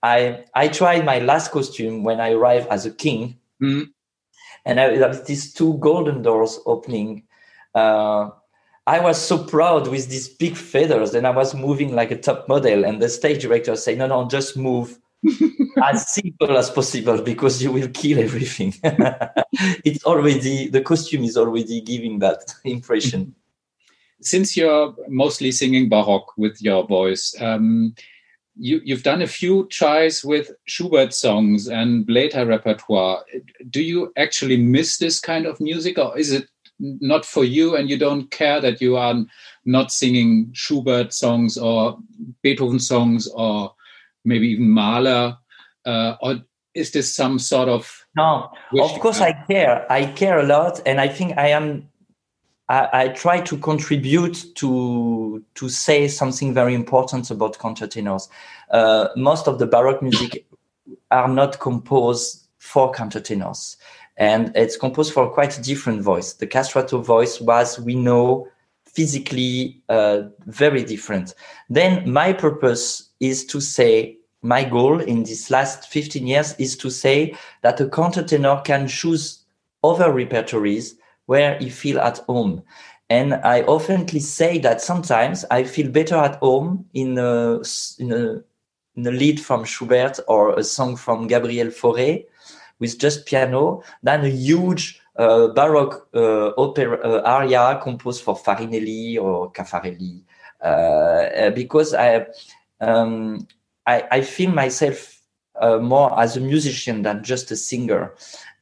I 0.04 0.46
I 0.54 0.68
tried 0.68 1.06
my 1.06 1.20
last 1.20 1.52
costume 1.52 2.04
when 2.04 2.20
I 2.20 2.32
arrived 2.32 2.68
as 2.70 2.86
a 2.86 2.92
king, 2.92 3.38
mm-hmm. 3.62 3.84
And 4.68 4.82
I 4.82 4.98
have 4.98 5.26
these 5.26 5.54
two 5.54 5.78
golden 5.78 6.22
doors 6.22 6.60
opening. 6.66 7.24
Uh, 7.74 8.30
I 8.86 9.00
was 9.00 9.20
so 9.20 9.44
proud 9.46 9.88
with 9.88 10.10
these 10.10 10.28
big 10.28 10.56
feathers, 10.56 11.14
and 11.14 11.26
I 11.26 11.32
was 11.32 11.56
moving 11.56 11.96
like 11.96 12.12
a 12.12 12.18
top 12.18 12.48
model. 12.50 12.86
And 12.86 13.02
the 13.02 13.10
stage 13.10 13.42
director 13.42 13.76
said, 13.78 13.98
"No, 13.98 14.08
no, 14.08 14.28
just 14.28 14.58
move 14.58 15.00
as 15.84 16.12
simple 16.14 16.58
as 16.58 16.70
possible 16.70 17.22
because 17.22 17.64
you 17.64 17.72
will 17.72 17.88
kill 17.90 18.20
everything." 18.20 18.74
it's 19.86 20.04
already 20.04 20.68
the 20.68 20.82
costume 20.82 21.24
is 21.24 21.38
already 21.38 21.82
giving 21.82 22.20
that 22.20 22.54
impression. 22.66 23.34
Since 24.20 24.58
you're 24.58 24.96
mostly 25.08 25.52
singing 25.52 25.90
baroque 25.90 26.36
with 26.38 26.62
your 26.62 26.86
voice, 26.88 27.36
um, 27.40 27.96
you, 28.58 28.82
you've 28.84 29.04
done 29.04 29.22
a 29.22 29.28
few 29.28 29.68
tries 29.68 30.24
with 30.24 30.52
Schubert 30.66 31.14
songs 31.14 31.68
and 31.68 32.06
later 32.10 32.46
repertoire. 32.46 33.24
Do 33.70 33.82
you 33.82 34.12
actually 34.18 34.58
miss 34.58 34.98
this 34.98 35.20
kind 35.20 35.46
of 35.46 35.60
music, 35.60 35.98
or 35.98 36.18
is 36.18 36.32
it 36.32 36.48
not 36.80 37.26
for 37.26 37.44
you 37.44 37.76
and 37.76 37.90
you 37.90 37.98
don't 37.98 38.30
care 38.30 38.62
that 38.62 38.82
you 38.82 38.98
are 38.98 39.16
not 39.66 39.92
singing 39.92 40.50
Schubert 40.54 41.14
songs 41.14 41.58
or 41.58 41.98
Beethoven 42.44 42.80
songs 42.80 43.28
or 43.28 43.74
maybe 44.26 44.50
even 44.50 44.70
Mahler? 44.70 45.38
Uh, 45.86 46.16
or 46.22 46.42
is 46.78 46.92
this 46.92 47.14
some 47.14 47.40
sort 47.40 47.68
of 47.68 48.06
no 48.16 48.52
of 48.80 49.00
course 49.00 49.20
i 49.20 49.34
care 49.50 49.92
i 49.92 50.06
care 50.06 50.40
a 50.40 50.46
lot 50.46 50.80
and 50.86 51.02
i 51.02 51.08
think 51.08 51.36
i 51.38 51.48
am 51.48 51.90
I, 52.70 53.08
try 53.16 53.40
to 53.42 53.58
contribute 53.58 54.54
to 54.56 55.44
to 55.56 55.70
say 55.70 56.10
something 56.10 56.54
very 56.54 56.74
important 56.74 57.32
about 57.32 57.58
countertenors. 57.58 58.28
Uh, 58.72 59.08
most 59.16 59.48
of 59.48 59.58
the 59.58 59.66
baroque 59.66 60.02
music 60.02 60.46
are 61.12 61.30
not 61.30 61.60
composed 61.60 62.48
for 62.60 62.92
countertenors 62.92 63.78
and 64.18 64.52
it's 64.56 64.76
composed 64.76 65.14
for 65.14 65.30
quite 65.30 65.58
a 65.58 65.62
different 65.62 66.02
voice. 66.02 66.34
The 66.34 66.48
castrato 66.48 67.04
voice 67.04 67.40
was, 67.40 67.80
we 67.80 67.96
know, 67.96 68.48
physically 68.86 69.82
uh, 69.90 70.24
very 70.48 70.84
different. 70.84 71.36
Then 71.70 72.12
my 72.12 72.34
purpose 72.34 73.10
is 73.20 73.46
to 73.46 73.62
say, 73.62 74.18
my 74.42 74.64
goal 74.64 75.00
in 75.00 75.24
these 75.24 75.52
last 75.52 75.88
15 75.90 76.26
years 76.26 76.56
is 76.58 76.76
to 76.78 76.90
say 76.90 77.36
that 77.62 77.80
a 77.80 77.86
countertenor 77.86 78.64
can 78.64 78.88
choose 78.88 79.44
other 79.84 80.12
repertories 80.12 80.96
where 81.28 81.58
he 81.60 81.70
feel 81.70 82.00
at 82.00 82.18
home. 82.28 82.64
And 83.10 83.36
I 83.36 83.62
often 83.62 84.08
say 84.20 84.58
that 84.60 84.82
sometimes 84.82 85.46
I 85.50 85.64
feel 85.64 85.90
better 85.90 86.16
at 86.16 86.36
home 86.38 86.86
in 86.94 87.18
a, 87.18 87.62
in 88.00 88.12
a, 88.12 88.44
in 88.96 89.08
a 89.08 89.12
Lied 89.12 89.40
from 89.40 89.64
Schubert 89.64 90.20
or 90.28 90.60
a 90.60 90.64
song 90.64 90.98
from 90.98 91.28
Gabriel 91.28 91.68
Fauré 91.68 92.26
with 92.80 93.00
just 93.00 93.26
piano 93.26 93.82
than 94.04 94.26
a 94.26 94.30
huge 94.30 95.00
uh, 95.18 95.48
baroque 95.48 96.08
uh, 96.14 96.50
opera 96.58 97.00
uh, 97.04 97.22
aria 97.26 97.80
composed 97.82 98.24
for 98.24 98.36
Farinelli 98.36 99.18
or 99.18 99.52
Caffarelli, 99.52 100.22
uh, 100.62 100.68
uh, 100.68 101.50
because 101.52 101.94
I, 101.94 102.28
um, 102.82 103.48
I, 103.86 104.04
I 104.12 104.22
feel 104.22 104.52
myself 104.52 105.22
uh, 105.60 105.80
more 105.80 106.20
as 106.20 106.38
a 106.38 106.42
musician 106.42 107.02
than 107.02 107.24
just 107.24 107.50
a 107.50 107.56
singer, 107.56 108.14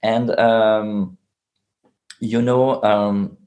and 0.02 0.32
um, 0.40 1.18
you 2.20 2.42
know. 2.42 2.82
Um, 2.84 3.38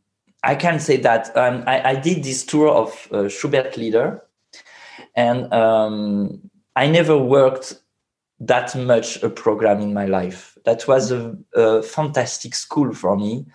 I 0.44 0.54
can 0.54 0.78
say 0.78 0.96
that 0.98 1.36
um, 1.36 1.64
I, 1.66 1.90
I, 1.90 1.94
did 1.96 2.22
this 2.22 2.44
tour 2.44 2.68
of 2.68 3.30
Schubert 3.30 3.76
Lieder, 3.76 4.22
and 5.16 5.52
um, 5.52 6.48
I 6.76 6.86
never 6.86 7.18
worked 7.18 7.74
that 8.40 8.76
much 8.76 9.22
a 9.22 9.30
program 9.30 9.80
in 9.80 9.92
my 9.92 10.06
life. 10.06 10.56
That 10.64 10.86
was 10.86 11.10
a, 11.10 11.36
a 11.54 11.82
fantastic 11.82 12.54
school 12.54 12.94
for 12.94 13.16
me. 13.16 13.46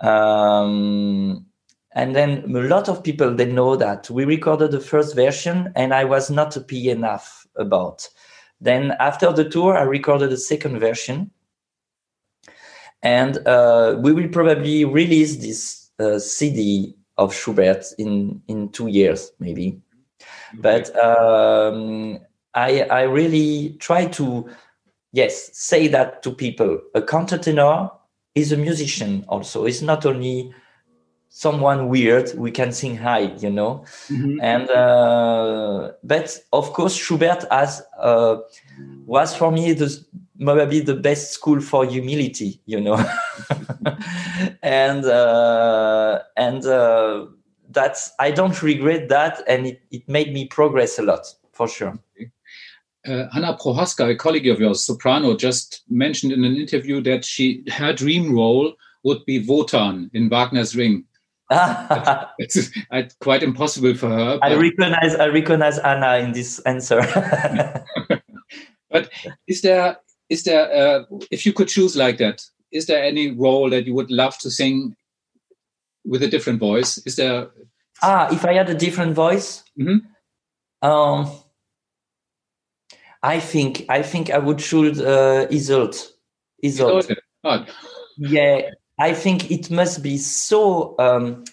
Um, 0.00 1.46
and 1.92 2.16
then 2.16 2.54
a 2.56 2.60
lot 2.60 2.88
of 2.88 3.04
people 3.04 3.34
they 3.34 3.50
know 3.50 3.76
that 3.76 4.10
we 4.10 4.24
recorded 4.24 4.72
the 4.72 4.80
first 4.80 5.14
version 5.14 5.72
and 5.76 5.94
I 5.94 6.04
was 6.04 6.30
not 6.30 6.54
happy 6.54 6.90
enough 6.90 7.46
about. 7.56 8.08
Then 8.60 8.94
after 8.98 9.32
the 9.32 9.48
tour, 9.48 9.76
I 9.76 9.82
recorded 9.82 10.30
the 10.30 10.36
second 10.36 10.80
version, 10.80 11.30
and 13.04 13.38
uh, 13.46 13.96
we 14.00 14.12
will 14.12 14.28
probably 14.28 14.84
release 14.84 15.36
this 15.36 15.90
uh, 16.00 16.18
CD 16.18 16.96
of 17.16 17.32
Schubert 17.32 17.84
in 17.98 18.42
in 18.48 18.70
two 18.70 18.88
years 18.88 19.30
maybe. 19.38 19.80
Okay. 20.58 20.60
But 20.60 20.96
um, 20.98 22.18
I, 22.54 22.82
I 22.82 23.02
really 23.02 23.76
try 23.80 24.06
to, 24.06 24.48
yes, 25.12 25.50
say 25.52 25.88
that 25.88 26.22
to 26.22 26.30
people. 26.30 26.80
A 26.94 27.02
countertenor 27.02 27.90
is 28.34 28.52
a 28.52 28.56
musician 28.56 29.24
also. 29.28 29.64
It's 29.64 29.82
not 29.82 30.06
only 30.06 30.54
someone 31.28 31.88
weird 31.88 32.32
we 32.36 32.52
can 32.52 32.70
sing 32.70 32.96
high, 32.96 33.32
you 33.38 33.50
know. 33.50 33.84
Mm-hmm. 34.08 34.40
And 34.40 34.70
uh, 34.70 35.92
but 36.04 36.38
of 36.52 36.72
course, 36.72 36.94
Schubert 36.94 37.44
has 37.50 37.82
uh, 37.98 38.36
was 39.04 39.36
for 39.36 39.50
me 39.50 39.72
the 39.72 40.04
maybe 40.44 40.80
the 40.80 40.94
best 40.94 41.32
school 41.32 41.60
for 41.60 41.84
humility, 41.84 42.60
you 42.66 42.80
know. 42.80 42.96
and 44.62 45.04
uh, 45.04 46.20
and 46.36 46.64
uh, 46.66 47.26
that's 47.70 48.12
I 48.18 48.30
don't 48.30 48.62
regret 48.62 49.08
that, 49.08 49.42
and 49.48 49.66
it, 49.66 49.82
it 49.90 50.08
made 50.08 50.32
me 50.32 50.46
progress 50.46 50.98
a 50.98 51.02
lot 51.02 51.26
for 51.52 51.68
sure. 51.68 51.98
Uh, 53.06 53.26
Anna 53.34 53.56
Prohaska, 53.56 54.10
a 54.10 54.16
colleague 54.16 54.48
of 54.48 54.60
yours, 54.60 54.82
soprano, 54.82 55.36
just 55.36 55.82
mentioned 55.90 56.32
in 56.32 56.44
an 56.44 56.56
interview 56.56 57.02
that 57.02 57.24
she 57.24 57.62
her 57.70 57.92
dream 57.92 58.34
role 58.34 58.74
would 59.02 59.24
be 59.26 59.46
Wotan 59.46 60.10
in 60.14 60.28
Wagner's 60.30 60.74
Ring. 60.74 61.04
it's, 62.38 62.70
it's, 62.90 63.14
quite 63.16 63.42
impossible 63.42 63.94
for 63.94 64.08
her. 64.08 64.38
I 64.42 64.54
recognize 64.54 65.14
I 65.14 65.26
recognize 65.28 65.78
Anna 65.78 66.16
in 66.16 66.32
this 66.32 66.58
answer. 66.60 67.02
but 68.90 69.10
is 69.46 69.60
there 69.60 69.98
is 70.28 70.42
there 70.44 70.72
uh, 70.72 71.04
if 71.30 71.46
you 71.46 71.52
could 71.52 71.68
choose 71.68 71.96
like 71.96 72.18
that? 72.18 72.42
Is 72.72 72.86
there 72.86 73.02
any 73.02 73.30
role 73.30 73.70
that 73.70 73.86
you 73.86 73.94
would 73.94 74.10
love 74.10 74.36
to 74.38 74.50
sing 74.50 74.96
with 76.04 76.22
a 76.22 76.28
different 76.28 76.60
voice? 76.60 76.98
Is 77.06 77.16
there? 77.16 77.50
Ah, 78.02 78.28
if 78.32 78.44
I 78.44 78.54
had 78.54 78.68
a 78.68 78.74
different 78.74 79.14
voice. 79.14 79.62
Mm 79.78 79.86
-hmm. 79.86 80.00
Um 80.82 81.44
I 83.24 83.40
think 83.40 83.86
I 83.88 84.02
think 84.02 84.28
I 84.28 84.38
would 84.38 84.58
choose 84.58 85.00
uh, 85.00 85.46
Isolde. 85.50 85.96
Isolde. 86.62 87.16
Yeah, 88.18 88.70
I 88.98 89.14
think 89.14 89.50
it 89.50 89.70
must 89.70 90.02
be 90.02 90.18
so 90.18 90.94
um, 90.98 91.44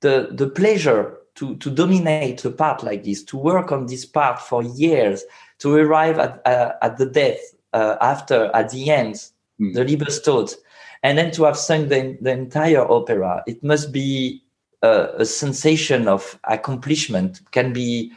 the 0.00 0.28
the 0.30 0.48
pleasure 0.48 1.18
to 1.34 1.56
to 1.56 1.70
dominate 1.70 2.44
a 2.44 2.50
part 2.50 2.82
like 2.82 3.02
this, 3.02 3.24
to 3.24 3.36
work 3.36 3.72
on 3.72 3.86
this 3.86 4.06
part 4.06 4.38
for 4.38 4.62
years, 4.62 5.24
to 5.58 5.74
arrive 5.74 6.18
at 6.18 6.46
uh, 6.46 6.72
at 6.80 6.96
the 6.98 7.06
death 7.06 7.40
uh, 7.72 7.96
after 8.00 8.50
at 8.54 8.70
the 8.70 8.90
end, 8.90 9.14
mm. 9.60 9.74
the 9.74 9.84
Liebestod, 9.84 10.54
and 11.02 11.18
then 11.18 11.30
to 11.32 11.44
have 11.44 11.56
sung 11.56 11.88
the, 11.88 12.16
the 12.20 12.32
entire 12.32 12.90
opera. 12.90 13.42
It 13.46 13.62
must 13.62 13.92
be 13.92 14.42
a, 14.82 15.08
a 15.18 15.24
sensation 15.24 16.08
of 16.08 16.38
accomplishment. 16.44 17.40
Can 17.50 17.72
be 17.72 18.12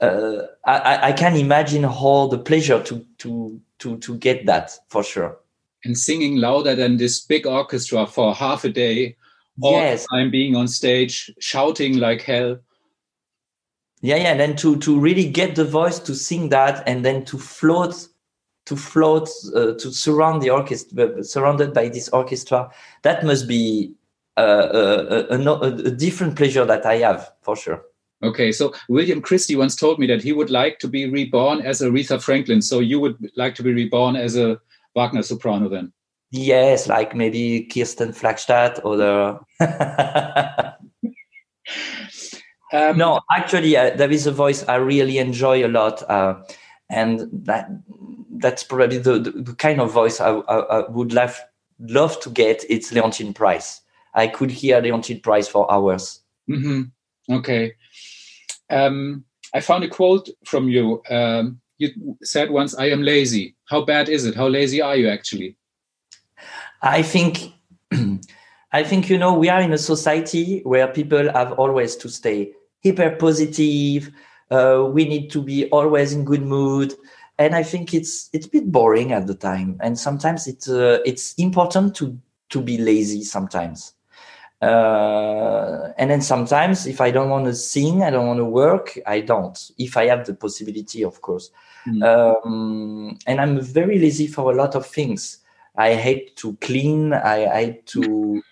uh, 0.00 0.42
I, 0.64 1.08
I 1.08 1.12
can 1.12 1.36
imagine 1.36 1.84
all 1.84 2.28
the 2.28 2.38
pleasure 2.38 2.82
to 2.84 3.04
to 3.18 3.60
to 3.80 3.98
to 3.98 4.16
get 4.16 4.46
that 4.46 4.72
for 4.88 5.02
sure. 5.02 5.38
And 5.84 5.96
singing 5.96 6.36
louder 6.36 6.74
than 6.74 6.96
this 6.96 7.20
big 7.20 7.46
orchestra 7.46 8.06
for 8.06 8.34
half 8.34 8.64
a 8.64 8.68
day, 8.68 9.16
all 9.60 9.72
yes. 9.72 10.02
the 10.02 10.16
time 10.16 10.30
being 10.30 10.56
on 10.56 10.68
stage, 10.68 11.32
shouting 11.38 11.98
like 11.98 12.22
hell. 12.22 12.58
Yeah, 14.00 14.16
yeah. 14.16 14.30
And 14.30 14.40
then 14.40 14.56
to 14.56 14.76
to 14.78 14.98
really 14.98 15.28
get 15.28 15.56
the 15.56 15.64
voice 15.64 15.98
to 16.00 16.14
sing 16.14 16.48
that, 16.50 16.82
and 16.86 17.04
then 17.04 17.24
to 17.26 17.38
float, 17.38 18.08
to 18.68 18.76
float, 18.76 19.28
uh, 19.54 19.72
to 19.74 19.90
surround 19.90 20.42
the 20.42 20.50
orchestra, 20.50 21.24
surrounded 21.24 21.72
by 21.72 21.88
this 21.88 22.08
orchestra. 22.10 22.70
That 23.02 23.24
must 23.24 23.48
be 23.48 23.92
uh, 24.36 24.68
a, 24.72 25.34
a, 25.34 25.38
a, 25.38 25.60
a 25.60 25.90
different 25.90 26.36
pleasure 26.36 26.66
that 26.66 26.84
I 26.84 26.98
have 26.98 27.32
for 27.40 27.56
sure. 27.56 27.82
Okay, 28.22 28.52
so 28.52 28.74
William 28.88 29.22
Christie 29.22 29.56
once 29.56 29.74
told 29.74 29.98
me 29.98 30.06
that 30.08 30.22
he 30.22 30.32
would 30.32 30.50
like 30.50 30.78
to 30.80 30.88
be 30.88 31.08
reborn 31.08 31.60
as 31.62 31.80
Aretha 31.80 32.20
Franklin. 32.20 32.60
So 32.60 32.80
you 32.80 33.00
would 33.00 33.16
like 33.36 33.54
to 33.54 33.62
be 33.62 33.72
reborn 33.72 34.16
as 34.16 34.36
a 34.36 34.60
Wagner 34.94 35.22
soprano 35.22 35.68
then? 35.68 35.92
Yes, 36.30 36.88
like 36.88 37.14
maybe 37.14 37.64
Kirsten 37.72 38.12
Flagstad 38.12 38.80
or 38.84 38.96
the. 38.96 39.38
um, 42.72 42.98
no, 42.98 43.20
actually, 43.30 43.76
uh, 43.76 43.96
there 43.96 44.10
is 44.10 44.26
a 44.26 44.32
voice 44.32 44.66
I 44.68 44.74
really 44.76 45.18
enjoy 45.18 45.64
a 45.64 45.68
lot, 45.68 46.02
uh, 46.10 46.42
and 46.90 47.28
that 47.32 47.70
that's 48.38 48.62
probably 48.62 48.98
the, 48.98 49.18
the, 49.18 49.30
the 49.30 49.54
kind 49.54 49.80
of 49.80 49.92
voice 49.92 50.20
I, 50.20 50.30
I, 50.30 50.58
I, 50.58 50.88
would 50.90 51.12
love 51.12 51.40
love 51.80 52.18
to 52.20 52.30
get. 52.30 52.64
It's 52.68 52.92
Leontyne 52.92 53.34
Price. 53.34 53.80
I 54.14 54.26
could 54.26 54.50
hear 54.50 54.80
Leontyne 54.80 55.22
Price 55.22 55.48
for 55.48 55.70
hours. 55.72 56.20
Mm-hmm. 56.48 57.34
Okay. 57.34 57.74
Um, 58.70 59.24
I 59.54 59.60
found 59.60 59.84
a 59.84 59.88
quote 59.88 60.28
from 60.44 60.68
you. 60.68 61.02
Um, 61.10 61.60
you 61.78 62.16
said 62.22 62.50
once, 62.50 62.74
"I 62.76 62.86
am 62.86 63.02
lazy." 63.02 63.54
How 63.66 63.84
bad 63.84 64.08
is 64.08 64.24
it? 64.24 64.34
How 64.34 64.48
lazy 64.48 64.80
are 64.80 64.96
you 64.96 65.08
actually? 65.08 65.56
I 66.82 67.02
think, 67.02 67.52
I 68.72 68.84
think 68.84 69.08
you 69.08 69.18
know 69.18 69.34
we 69.34 69.48
are 69.48 69.60
in 69.60 69.72
a 69.72 69.78
society 69.78 70.60
where 70.64 70.88
people 70.88 71.32
have 71.32 71.52
always 71.52 71.96
to 71.96 72.08
stay 72.08 72.52
hyper 72.84 73.10
positive. 73.16 74.10
Uh, 74.50 74.88
we 74.90 75.04
need 75.04 75.30
to 75.30 75.42
be 75.42 75.68
always 75.70 76.12
in 76.12 76.24
good 76.24 76.42
mood, 76.42 76.94
and 77.38 77.54
I 77.54 77.62
think 77.62 77.92
it's 77.92 78.30
it's 78.32 78.46
a 78.46 78.50
bit 78.50 78.72
boring 78.72 79.12
at 79.12 79.26
the 79.26 79.34
time. 79.34 79.78
And 79.80 79.98
sometimes 79.98 80.46
it's 80.46 80.68
uh, 80.68 81.00
it's 81.04 81.34
important 81.34 81.94
to 81.96 82.18
to 82.50 82.62
be 82.62 82.78
lazy 82.78 83.24
sometimes. 83.24 83.94
Uh, 84.60 85.92
and 85.98 86.10
then 86.10 86.20
sometimes 86.20 86.86
if 86.86 87.00
I 87.00 87.10
don't 87.10 87.30
want 87.30 87.44
to 87.44 87.54
sing, 87.54 88.02
I 88.02 88.10
don't 88.10 88.26
want 88.26 88.38
to 88.38 88.44
work, 88.44 88.98
I 89.06 89.20
don't. 89.20 89.70
If 89.78 89.96
I 89.96 90.06
have 90.06 90.26
the 90.26 90.34
possibility, 90.34 91.04
of 91.04 91.20
course. 91.20 91.50
Mm. 91.86 92.02
Um, 92.02 93.18
and 93.26 93.40
I'm 93.40 93.60
very 93.60 93.98
lazy 93.98 94.26
for 94.26 94.50
a 94.50 94.56
lot 94.56 94.74
of 94.74 94.86
things. 94.86 95.38
I 95.76 95.94
hate 95.94 96.36
to 96.36 96.56
clean. 96.56 97.12
I 97.12 97.46
hate 97.46 97.86
to. 97.88 98.42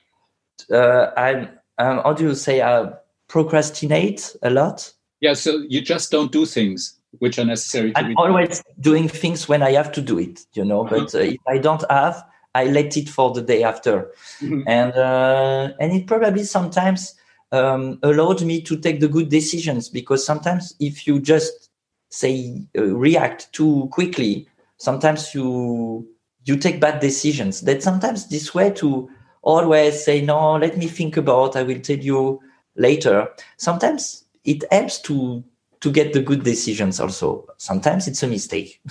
Uh, 0.71 1.11
I'm. 1.17 1.49
Um, 1.79 2.01
how 2.05 2.13
do 2.13 2.25
you 2.25 2.35
say? 2.35 2.61
Uh, 2.61 2.93
procrastinate 3.29 4.37
a 4.43 4.51
lot. 4.51 4.93
Yeah. 5.21 5.35
So 5.35 5.65
you 5.69 5.81
just 5.81 6.11
don't 6.11 6.33
do 6.33 6.47
things 6.47 6.99
which 7.19 7.39
are 7.39 7.45
necessary. 7.45 7.93
I'm 7.97 8.17
always 8.17 8.63
doing 8.81 9.09
things 9.09 9.49
when 9.49 9.63
I 9.63 9.73
have 9.73 9.93
to 9.93 10.03
do 10.03 10.19
it. 10.19 10.41
You 10.55 10.65
know, 10.65 10.87
uh-huh. 10.87 10.99
but 10.99 11.15
uh, 11.15 11.19
if 11.19 11.41
I 11.47 11.59
don't 11.59 11.85
have, 11.91 12.23
I 12.55 12.65
let 12.65 12.97
it 12.97 13.09
for 13.09 13.33
the 13.33 13.43
day 13.43 13.63
after, 13.63 14.11
mm-hmm. 14.41 14.63
and 14.67 14.93
uh, 14.95 15.73
and 15.79 15.93
it 15.93 16.07
probably 16.07 16.45
sometimes 16.45 17.15
um, 17.53 17.99
allowed 18.03 18.43
me 18.43 18.63
to 18.63 18.77
take 18.77 19.01
the 19.01 19.09
good 19.09 19.29
decisions 19.29 19.89
because 19.89 20.25
sometimes 20.25 20.75
if 20.81 21.07
you 21.07 21.21
just 21.21 21.71
say 22.11 22.63
uh, 22.79 22.85
react 22.85 23.53
too 23.53 23.89
quickly, 23.93 24.49
sometimes 24.79 25.35
you 25.35 26.09
you 26.45 26.57
take 26.57 26.81
bad 26.81 27.01
decisions. 27.01 27.63
That 27.63 27.83
sometimes 27.83 28.29
this 28.29 28.55
way 28.55 28.71
to 28.73 29.09
always 29.43 30.05
say 30.05 30.21
no, 30.23 30.57
let 30.57 30.77
me 30.77 30.87
think 30.87 31.17
about. 31.17 31.57
I 31.57 31.63
will 31.63 31.81
tell 31.81 31.99
you 31.99 32.41
later. 32.77 33.29
Sometimes 33.59 34.25
it 34.47 34.65
helps 34.71 35.01
to 35.03 35.45
to 35.81 35.93
get 35.93 36.13
the 36.13 36.23
good 36.23 36.43
decisions. 36.43 37.01
Also, 37.01 37.47
sometimes 37.59 38.09
it's 38.09 38.23
a 38.23 38.29
mistake. 38.29 38.81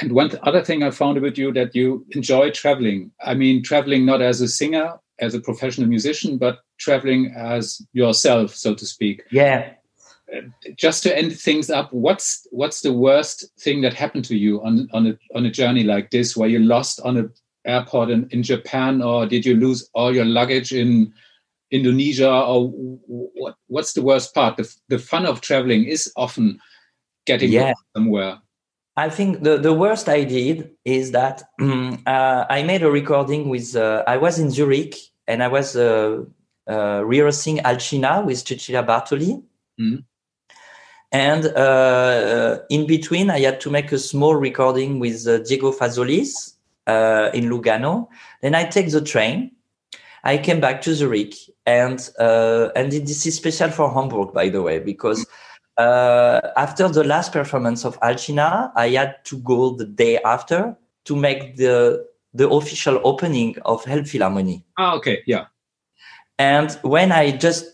And 0.00 0.12
one 0.12 0.30
other 0.42 0.62
thing 0.62 0.82
I 0.82 0.90
found 0.90 1.16
about 1.16 1.38
you 1.38 1.52
that 1.54 1.74
you 1.74 2.04
enjoy 2.10 2.50
traveling. 2.50 3.10
I 3.24 3.34
mean, 3.34 3.62
traveling 3.62 4.04
not 4.04 4.20
as 4.20 4.40
a 4.40 4.48
singer, 4.48 4.94
as 5.18 5.34
a 5.34 5.40
professional 5.40 5.88
musician, 5.88 6.36
but 6.36 6.58
traveling 6.78 7.32
as 7.34 7.80
yourself, 7.92 8.54
so 8.54 8.74
to 8.74 8.84
speak. 8.84 9.22
Yeah. 9.30 9.72
Uh, 10.34 10.42
just 10.74 11.02
to 11.04 11.16
end 11.16 11.38
things 11.38 11.70
up, 11.70 11.92
what's 11.92 12.46
what's 12.50 12.80
the 12.80 12.92
worst 12.92 13.48
thing 13.60 13.80
that 13.82 13.94
happened 13.94 14.24
to 14.26 14.36
you 14.36 14.62
on 14.62 14.88
on 14.92 15.06
a 15.06 15.18
on 15.34 15.46
a 15.46 15.50
journey 15.50 15.84
like 15.84 16.10
this, 16.10 16.36
where 16.36 16.48
you 16.48 16.58
lost 16.58 17.00
on 17.00 17.16
a 17.16 17.30
airport 17.64 18.10
in, 18.10 18.28
in 18.30 18.42
Japan, 18.42 19.00
or 19.00 19.26
did 19.26 19.46
you 19.46 19.54
lose 19.54 19.88
all 19.94 20.14
your 20.14 20.24
luggage 20.24 20.72
in 20.72 21.12
Indonesia, 21.70 22.30
or 22.30 22.68
what? 22.68 23.56
What's 23.66 23.92
the 23.92 24.02
worst 24.02 24.34
part? 24.34 24.56
The 24.56 24.72
the 24.88 24.98
fun 24.98 25.26
of 25.26 25.40
traveling 25.40 25.84
is 25.84 26.12
often 26.16 26.60
getting 27.26 27.52
yeah. 27.52 27.74
somewhere. 27.94 28.38
I 28.96 29.10
think 29.10 29.42
the, 29.42 29.58
the 29.58 29.74
worst 29.74 30.08
I 30.08 30.24
did 30.24 30.70
is 30.86 31.12
that 31.12 31.42
um, 31.60 32.02
uh, 32.06 32.46
I 32.48 32.62
made 32.62 32.82
a 32.82 32.90
recording 32.90 33.50
with, 33.50 33.76
uh, 33.76 34.02
I 34.06 34.16
was 34.16 34.38
in 34.38 34.50
Zurich 34.50 34.96
and 35.28 35.42
I 35.42 35.48
was 35.48 35.76
uh, 35.76 36.24
uh 36.66 37.02
rehearsing 37.04 37.58
Alcina 37.58 38.24
with 38.24 38.38
Cecilia 38.38 38.82
Bartoli. 38.82 39.42
Mm. 39.78 40.04
And 41.12 41.46
uh, 41.46 42.60
in 42.70 42.86
between, 42.86 43.30
I 43.30 43.40
had 43.40 43.60
to 43.60 43.70
make 43.70 43.92
a 43.92 43.98
small 43.98 44.34
recording 44.34 44.98
with 44.98 45.26
uh, 45.28 45.38
Diego 45.38 45.72
Fasolis 45.72 46.54
in 47.34 47.50
Lugano. 47.50 48.08
Then 48.42 48.54
I 48.54 48.64
take 48.64 48.90
the 48.90 49.00
train. 49.00 49.52
I 50.24 50.38
came 50.38 50.60
back 50.60 50.82
to 50.82 50.94
Zurich 50.94 51.34
and, 51.66 52.10
and 52.18 52.92
this 52.92 53.26
is 53.26 53.36
special 53.36 53.70
for 53.70 53.92
Hamburg, 53.92 54.32
by 54.32 54.48
the 54.48 54.62
way, 54.62 54.78
because 54.78 55.26
uh, 55.76 56.40
after 56.56 56.88
the 56.88 57.04
last 57.04 57.32
performance 57.32 57.84
of 57.84 57.98
Alcina, 58.00 58.72
I 58.74 58.90
had 58.90 59.24
to 59.26 59.38
go 59.38 59.70
the 59.70 59.84
day 59.84 60.18
after 60.24 60.76
to 61.04 61.16
make 61.16 61.56
the 61.56 62.06
the 62.34 62.48
official 62.50 63.00
opening 63.02 63.56
of 63.64 63.82
Elbphilharmonie. 63.84 64.62
Ah, 64.76 64.94
okay, 64.94 65.22
yeah. 65.26 65.46
And 66.38 66.70
when 66.82 67.12
I 67.12 67.30
just 67.30 67.64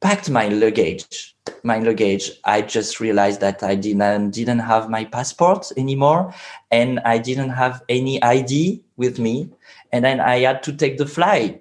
packed 0.00 0.30
my 0.30 0.48
luggage, 0.48 1.36
my 1.62 1.78
luggage, 1.78 2.30
I 2.44 2.62
just 2.62 3.00
realized 3.00 3.40
that 3.40 3.62
I 3.62 3.74
didn't 3.74 4.30
didn't 4.30 4.60
have 4.60 4.88
my 4.88 5.04
passport 5.04 5.72
anymore, 5.76 6.34
and 6.70 7.00
I 7.00 7.18
didn't 7.18 7.50
have 7.50 7.82
any 7.88 8.22
ID 8.22 8.82
with 8.96 9.18
me, 9.18 9.50
and 9.92 10.04
then 10.04 10.20
I 10.20 10.40
had 10.40 10.62
to 10.64 10.72
take 10.72 10.96
the 10.96 11.06
flight 11.06 11.59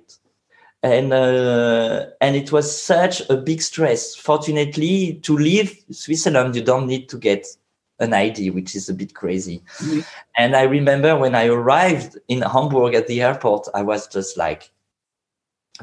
and 0.82 1.12
uh, 1.12 2.06
and 2.22 2.36
it 2.36 2.52
was 2.52 2.82
such 2.82 3.28
a 3.30 3.36
big 3.36 3.62
stress. 3.62 4.16
Fortunately, 4.16 5.20
to 5.24 5.38
leave 5.38 5.84
Switzerland, 5.92 6.56
you 6.56 6.64
don't 6.64 6.88
need 6.88 7.10
to 7.10 7.18
get 7.18 7.46
an 8.00 8.14
ID, 8.14 8.52
which 8.52 8.76
is 8.76 8.88
a 8.88 8.94
bit 8.94 9.14
crazy. 9.14 9.62
Mm-hmm. 9.80 10.00
And 10.38 10.56
I 10.56 10.64
remember 10.64 11.18
when 11.18 11.36
I 11.36 11.48
arrived 11.48 12.18
in 12.30 12.42
Hamburg 12.42 12.94
at 12.94 13.08
the 13.08 13.22
airport, 13.22 13.68
I 13.74 13.82
was 13.82 14.08
just 14.08 14.38
like, 14.38 14.72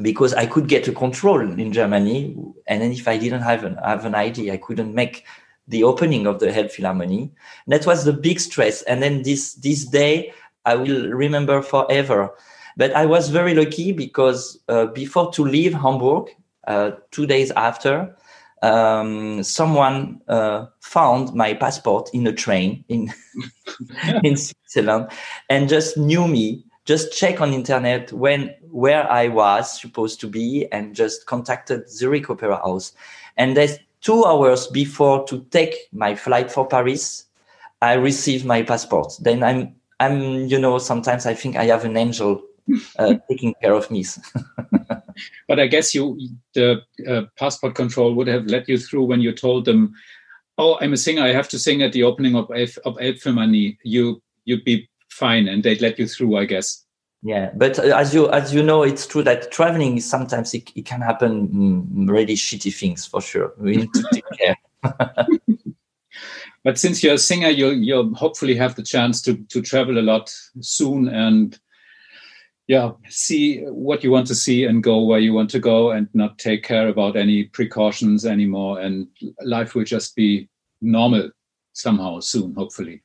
because 0.01 0.33
I 0.33 0.47
could 0.47 0.67
get 0.67 0.89
a 0.89 0.93
control 0.93 1.41
in 1.41 1.73
Germany, 1.73 2.35
and 2.67 2.81
then 2.81 2.93
if 2.93 3.07
I 3.07 3.19
didn't 3.19 3.43
have 3.43 3.65
an 3.65 3.77
have 3.85 4.07
an 4.07 4.15
ID, 4.15 4.51
I 4.51 4.57
couldn't 4.57 4.95
make 4.95 5.25
the 5.69 5.85
opening 5.85 6.27
of 6.27 6.39
the 6.39 6.47
Elbphilharmonie. 6.47 7.31
That 7.67 7.87
was 7.87 8.05
the 8.05 8.13
big 8.13 8.41
stress. 8.41 8.83
And 8.83 9.03
then 9.03 9.23
this 9.23 9.55
this 9.55 9.85
day, 9.85 10.33
I 10.65 10.75
will 10.75 11.11
remember 11.11 11.61
forever 11.61 12.35
but 12.77 12.93
I 12.93 13.07
was 13.07 13.31
very 13.31 13.55
lucky 13.55 13.93
because 13.93 14.59
uh, 14.69 14.87
before 14.87 15.33
to 15.33 15.43
leave 15.45 15.73
Hamburg, 15.73 16.29
uh, 16.67 16.93
two 17.11 17.27
days 17.27 17.51
after, 17.53 18.15
um, 18.63 19.43
someone 19.43 20.21
uh, 20.29 20.67
found 20.81 21.35
my 21.35 21.55
passport 21.55 22.11
in 22.13 22.27
a 22.27 22.33
train 22.33 22.85
in 22.89 23.13
in 24.25 24.37
Switzerland 24.37 25.09
and 25.49 25.69
just 25.69 25.97
knew 25.97 26.27
me. 26.29 26.65
Just 26.85 27.13
check 27.13 27.41
on 27.41 27.53
internet 27.53 28.13
when 28.13 28.55
where 28.71 29.11
I 29.11 29.27
was 29.29 29.81
supposed 29.81 30.21
to 30.21 30.29
be 30.29 30.69
and 30.71 30.95
just 30.95 31.27
contacted 31.27 31.91
Zurich 31.91 32.31
Opera 32.31 32.57
House. 32.59 32.93
And 33.37 33.57
there's 33.57 33.79
two 34.01 34.25
hours 34.25 34.69
before 34.69 35.27
to 35.27 35.45
take 35.51 35.75
my 35.93 36.15
flight 36.15 36.51
for 36.51 36.65
Paris, 36.67 37.25
I 37.83 37.95
received 37.95 38.45
my 38.45 38.63
passport. 38.63 39.15
Then 39.21 39.43
I'm 39.43 39.75
I'm 39.99 40.47
you 40.47 40.59
know 40.59 40.79
sometimes 40.79 41.27
I 41.27 41.35
think 41.35 41.57
I 41.57 41.65
have 41.65 41.85
an 41.85 41.97
angel 41.97 42.43
uh, 42.99 43.15
taking 43.31 43.55
care 43.63 43.75
of 43.75 43.91
me. 43.91 44.05
but 45.49 45.61
I 45.61 45.67
guess 45.67 45.95
you 45.95 46.19
the 46.55 46.83
uh, 47.09 47.23
passport 47.39 47.75
control 47.75 48.15
would 48.15 48.29
have 48.29 48.47
let 48.47 48.69
you 48.69 48.79
through 48.79 49.05
when 49.05 49.21
you 49.21 49.33
told 49.33 49.65
them, 49.65 49.95
"Oh, 50.59 50.79
I'm 50.81 50.93
a 50.93 50.97
singer. 50.97 51.23
I 51.23 51.33
have 51.33 51.49
to 51.51 51.59
sing 51.59 51.83
at 51.83 51.93
the 51.93 52.03
opening 52.03 52.37
of 52.37 52.51
of 52.51 52.97
Elbphilharmonie." 52.97 53.79
You 53.83 54.23
you'd 54.45 54.65
be 54.65 54.89
fine, 55.11 55.49
and 55.49 55.63
they'd 55.63 55.81
let 55.81 55.99
you 55.99 56.07
through, 56.07 56.37
I 56.37 56.45
guess. 56.45 56.85
Yeah, 57.23 57.51
but 57.57 57.79
uh, 57.79 57.97
as 57.97 58.15
you 58.15 58.31
as 58.31 58.55
you 58.55 58.63
know, 58.63 58.83
it's 58.83 59.07
true 59.07 59.23
that 59.23 59.51
traveling 59.51 60.01
sometimes 60.01 60.55
it, 60.55 60.71
it 60.77 60.87
can 60.87 61.01
happen 61.01 61.49
mm, 61.49 62.09
really 62.09 62.35
shitty 62.35 62.75
things 62.75 63.07
for 63.07 63.21
sure. 63.21 63.53
We 63.59 63.77
need 63.79 63.93
to 63.95 64.07
take 64.13 64.25
care. 64.39 64.57
but 66.65 66.79
since 66.79 67.03
you're 67.03 67.15
a 67.15 67.19
singer, 67.19 67.49
you'll 67.49 67.75
you'll 67.75 68.15
hopefully 68.15 68.55
have 68.55 68.77
the 68.77 68.83
chance 68.83 69.23
to 69.23 69.37
to 69.49 69.63
travel 69.63 69.99
a 69.99 70.03
lot 70.03 70.33
soon 70.61 71.09
and 71.09 71.59
yeah 72.67 72.91
see 73.09 73.61
what 73.65 74.03
you 74.03 74.11
want 74.11 74.27
to 74.27 74.35
see 74.35 74.65
and 74.65 74.83
go 74.83 75.03
where 75.03 75.19
you 75.19 75.33
want 75.33 75.51
to 75.51 75.59
go 75.59 75.91
and 75.91 76.09
not 76.15 76.39
take 76.39 76.63
care 76.63 76.89
about 76.89 77.17
any 77.17 77.45
precautions 77.45 78.27
anymore 78.27 78.81
and 78.81 79.07
life 79.43 79.75
will 79.75 79.85
just 79.85 80.17
be 80.17 80.49
normal 80.81 81.31
somehow 81.73 82.19
soon 82.21 82.55
hopefully 82.55 83.03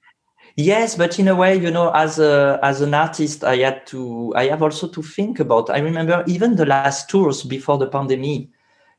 yes 0.56 0.96
but 0.96 1.20
in 1.20 1.28
a 1.28 1.36
way 1.36 1.56
you 1.56 1.72
know 1.72 1.92
as 1.92 2.20
a 2.20 2.60
as 2.64 2.82
an 2.82 2.94
artist 2.94 3.44
i 3.44 3.58
had 3.58 3.86
to 3.86 4.34
i 4.36 4.48
have 4.48 4.62
also 4.62 4.88
to 4.88 5.02
think 5.02 5.40
about 5.40 5.70
i 5.70 5.80
remember 5.80 6.24
even 6.28 6.56
the 6.56 6.66
last 6.66 7.10
tours 7.10 7.44
before 7.44 7.78
the 7.78 7.88
pandemic 7.88 8.48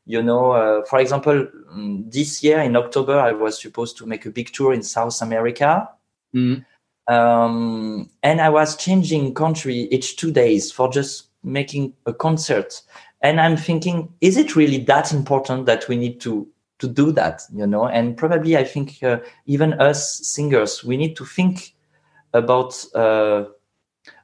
you 0.05 0.23
know, 0.23 0.53
uh, 0.53 0.85
for 0.85 0.99
example, 0.99 1.47
mm, 1.75 2.11
this 2.13 2.43
year 2.43 2.61
in 2.61 2.77
October, 2.77 3.19
I 3.19 3.33
was 3.33 3.61
supposed 3.61 3.97
to 3.99 4.07
make 4.07 4.27
a 4.27 4.31
big 4.31 4.53
tour 4.53 4.73
in 4.73 4.83
South 4.83 5.21
America. 5.23 5.89
Mm. 6.35 6.65
Um, 7.09 8.09
and 8.23 8.41
I 8.41 8.49
was 8.49 8.77
changing 8.77 9.35
country 9.35 9.89
each 9.91 10.17
two 10.17 10.31
days 10.31 10.71
for 10.71 10.91
just 10.91 11.29
making 11.43 11.95
a 12.07 12.13
concert. 12.13 12.83
And 13.21 13.41
I'm 13.41 13.57
thinking, 13.57 14.13
is 14.21 14.37
it 14.37 14.57
really 14.57 14.79
that 14.85 15.13
important 15.13 15.67
that 15.67 15.89
we 15.89 15.97
need 15.97 16.21
to 16.23 16.49
to 16.79 16.89
do 16.89 17.13
that? 17.13 17.43
You 17.53 17.67
know, 17.67 17.87
and 17.87 18.17
probably 18.17 18.57
I 18.57 18.65
think 18.65 19.03
uh, 19.03 19.19
even 19.47 19.75
us 19.75 20.27
singers, 20.27 20.85
we 20.85 20.97
need 20.97 21.17
to 21.17 21.25
think 21.25 21.75
about 22.33 22.85
uh, 22.95 23.45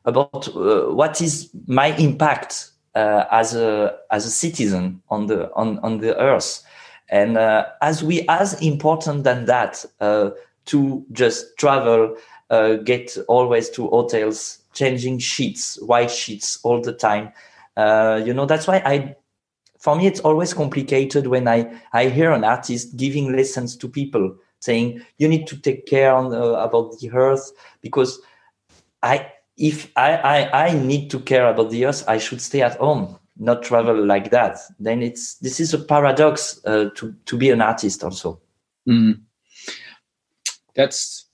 about 0.05 0.49
uh, 0.49 0.93
what 0.93 1.21
is 1.21 1.51
my 1.67 1.95
impact 1.97 2.71
uh, 2.95 3.25
as 3.31 3.55
a 3.55 3.99
as 4.11 4.27
a 4.27 4.31
citizen 4.31 5.03
on 5.09 5.27
the 5.27 5.53
on 5.55 5.79
on 5.81 5.99
the 5.99 6.19
earth 6.19 6.65
and 7.11 7.37
uh, 7.37 7.67
as 7.81 8.03
we 8.03 8.27
as 8.29 8.61
important 8.61 9.25
than 9.25 9.47
that 9.47 9.85
uh, 10.01 10.31
to 10.67 11.05
just 11.13 11.57
travel 11.59 12.17
uh, 12.51 12.75
get 12.75 13.17
always 13.29 13.69
to 13.71 13.89
hotels 13.89 14.59
changing 14.73 15.19
sheets 15.19 15.81
white 15.83 16.11
sheets 16.11 16.59
all 16.63 16.81
the 16.81 16.93
time 16.93 17.33
uh, 17.77 18.21
you 18.25 18.33
know 18.33 18.47
that's 18.47 18.67
why 18.67 18.83
i 18.85 19.15
for 19.79 19.97
me 19.97 20.07
it's 20.07 20.21
always 20.21 20.55
complicated 20.55 21.27
when 21.27 21.49
i 21.49 21.71
i 21.93 22.09
hear 22.09 22.33
an 22.33 22.45
artist 22.45 22.97
giving 22.97 23.33
lessons 23.33 23.77
to 23.77 23.89
people 23.89 24.35
saying 24.61 25.01
you 25.19 25.29
need 25.29 25.47
to 25.47 25.57
take 25.57 25.87
care 25.87 26.13
on, 26.13 26.33
about 26.35 26.99
the 26.99 27.11
earth 27.13 27.53
because 27.81 28.21
i 29.03 29.31
if 29.59 29.91
I, 29.97 30.13
I, 30.15 30.67
I 30.67 30.73
need 30.73 31.11
to 31.11 31.19
care 31.21 31.49
about 31.49 31.71
the 31.71 31.87
earth, 31.87 32.05
I 32.09 32.19
should 32.19 32.41
stay 32.41 32.63
at 32.63 32.77
home, 32.77 33.19
not 33.37 33.63
travel 33.63 34.07
like 34.07 34.31
that. 34.31 34.59
Then 34.79 35.03
it's 35.03 35.35
this 35.37 35.61
is 35.61 35.75
a 35.75 35.79
paradox 35.79 36.61
uh, 36.65 36.91
to 36.95 37.15
to 37.27 37.37
be 37.37 37.51
an 37.51 37.61
artist 37.61 38.05
also. 38.05 38.41
Mm. 38.89 39.21
That's 40.75 41.27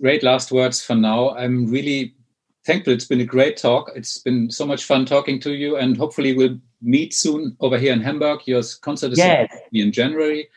great 0.00 0.22
last 0.22 0.50
words 0.52 0.82
for 0.82 0.94
now. 0.94 1.30
I'm 1.36 1.70
really 1.70 2.14
thankful. 2.66 2.92
It's 2.92 3.04
been 3.04 3.20
a 3.20 3.24
great 3.24 3.56
talk. 3.56 3.90
It's 3.94 4.18
been 4.18 4.50
so 4.50 4.66
much 4.66 4.84
fun 4.84 5.06
talking 5.06 5.40
to 5.40 5.52
you, 5.52 5.76
and 5.76 5.96
hopefully 5.96 6.34
we'll 6.34 6.58
meet 6.82 7.14
soon 7.14 7.56
over 7.60 7.78
here 7.78 7.92
in 7.92 8.00
Hamburg. 8.00 8.40
Your 8.46 8.62
concert 8.80 9.12
is 9.12 9.18
yes. 9.18 9.54
in 9.72 9.92
January. 9.92 10.48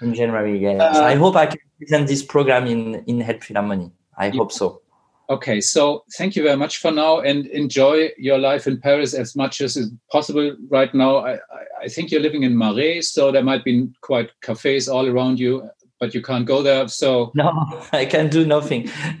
In 0.00 0.14
January, 0.14 0.58
yes. 0.58 0.80
Uh, 0.80 1.02
I 1.02 1.14
hope 1.14 1.36
I 1.36 1.46
can 1.46 1.60
present 1.78 2.08
this 2.08 2.22
program 2.22 2.66
in 2.66 3.02
in 3.06 3.20
Elbphilharmonie. 3.20 3.92
I 4.16 4.26
yeah. 4.26 4.32
hope 4.32 4.52
so. 4.52 4.82
Okay, 5.30 5.60
so 5.60 6.02
thank 6.18 6.34
you 6.34 6.42
very 6.42 6.56
much 6.56 6.78
for 6.78 6.90
now 6.90 7.20
and 7.20 7.46
enjoy 7.46 8.10
your 8.18 8.36
life 8.36 8.66
in 8.66 8.80
Paris 8.80 9.14
as 9.14 9.36
much 9.36 9.60
as 9.60 9.76
is 9.76 9.88
possible 10.10 10.56
right 10.68 10.92
now. 10.92 11.18
I, 11.18 11.38
I 11.80 11.86
think 11.86 12.10
you're 12.10 12.20
living 12.20 12.42
in 12.42 12.56
Marais, 12.56 13.02
so 13.02 13.30
there 13.30 13.44
might 13.44 13.62
be 13.62 13.88
quite 14.00 14.30
cafes 14.40 14.88
all 14.88 15.06
around 15.06 15.38
you, 15.38 15.70
but 16.00 16.14
you 16.14 16.22
can't 16.22 16.46
go 16.46 16.62
there. 16.62 16.88
So 16.88 17.30
no, 17.34 17.80
I 17.92 18.06
can 18.06 18.28
do 18.28 18.44
nothing. 18.44 18.90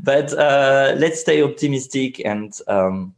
but 0.00 0.32
uh, 0.32 0.94
let's 0.96 1.20
stay 1.20 1.42
optimistic 1.42 2.24
and 2.24 2.52
um, 2.66 3.14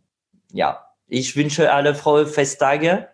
ja, 0.53 0.81
ich 1.09 1.35
wünsche 1.37 1.73
alle 1.73 1.95
frohe 1.95 2.27
Festtage. 2.27 3.09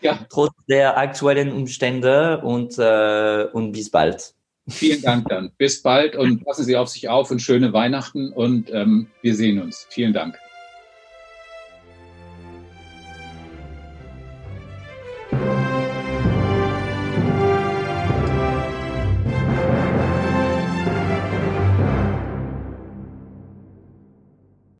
Ja. 0.00 0.20
Trotz 0.30 0.52
der 0.68 0.96
aktuellen 0.96 1.50
Umstände 1.50 2.40
und, 2.40 2.78
äh, 2.78 3.48
und 3.52 3.72
bis 3.72 3.90
bald. 3.90 4.32
Vielen 4.68 5.02
Dank 5.02 5.28
dann. 5.28 5.50
Bis 5.58 5.82
bald 5.82 6.14
und 6.14 6.44
passen 6.44 6.64
Sie 6.64 6.76
auf 6.76 6.88
sich 6.88 7.08
auf 7.08 7.30
und 7.32 7.40
schöne 7.40 7.72
Weihnachten 7.72 8.32
und 8.32 8.70
ähm, 8.70 9.08
wir 9.22 9.34
sehen 9.34 9.60
uns. 9.60 9.86
Vielen 9.90 10.12
Dank. 10.12 10.38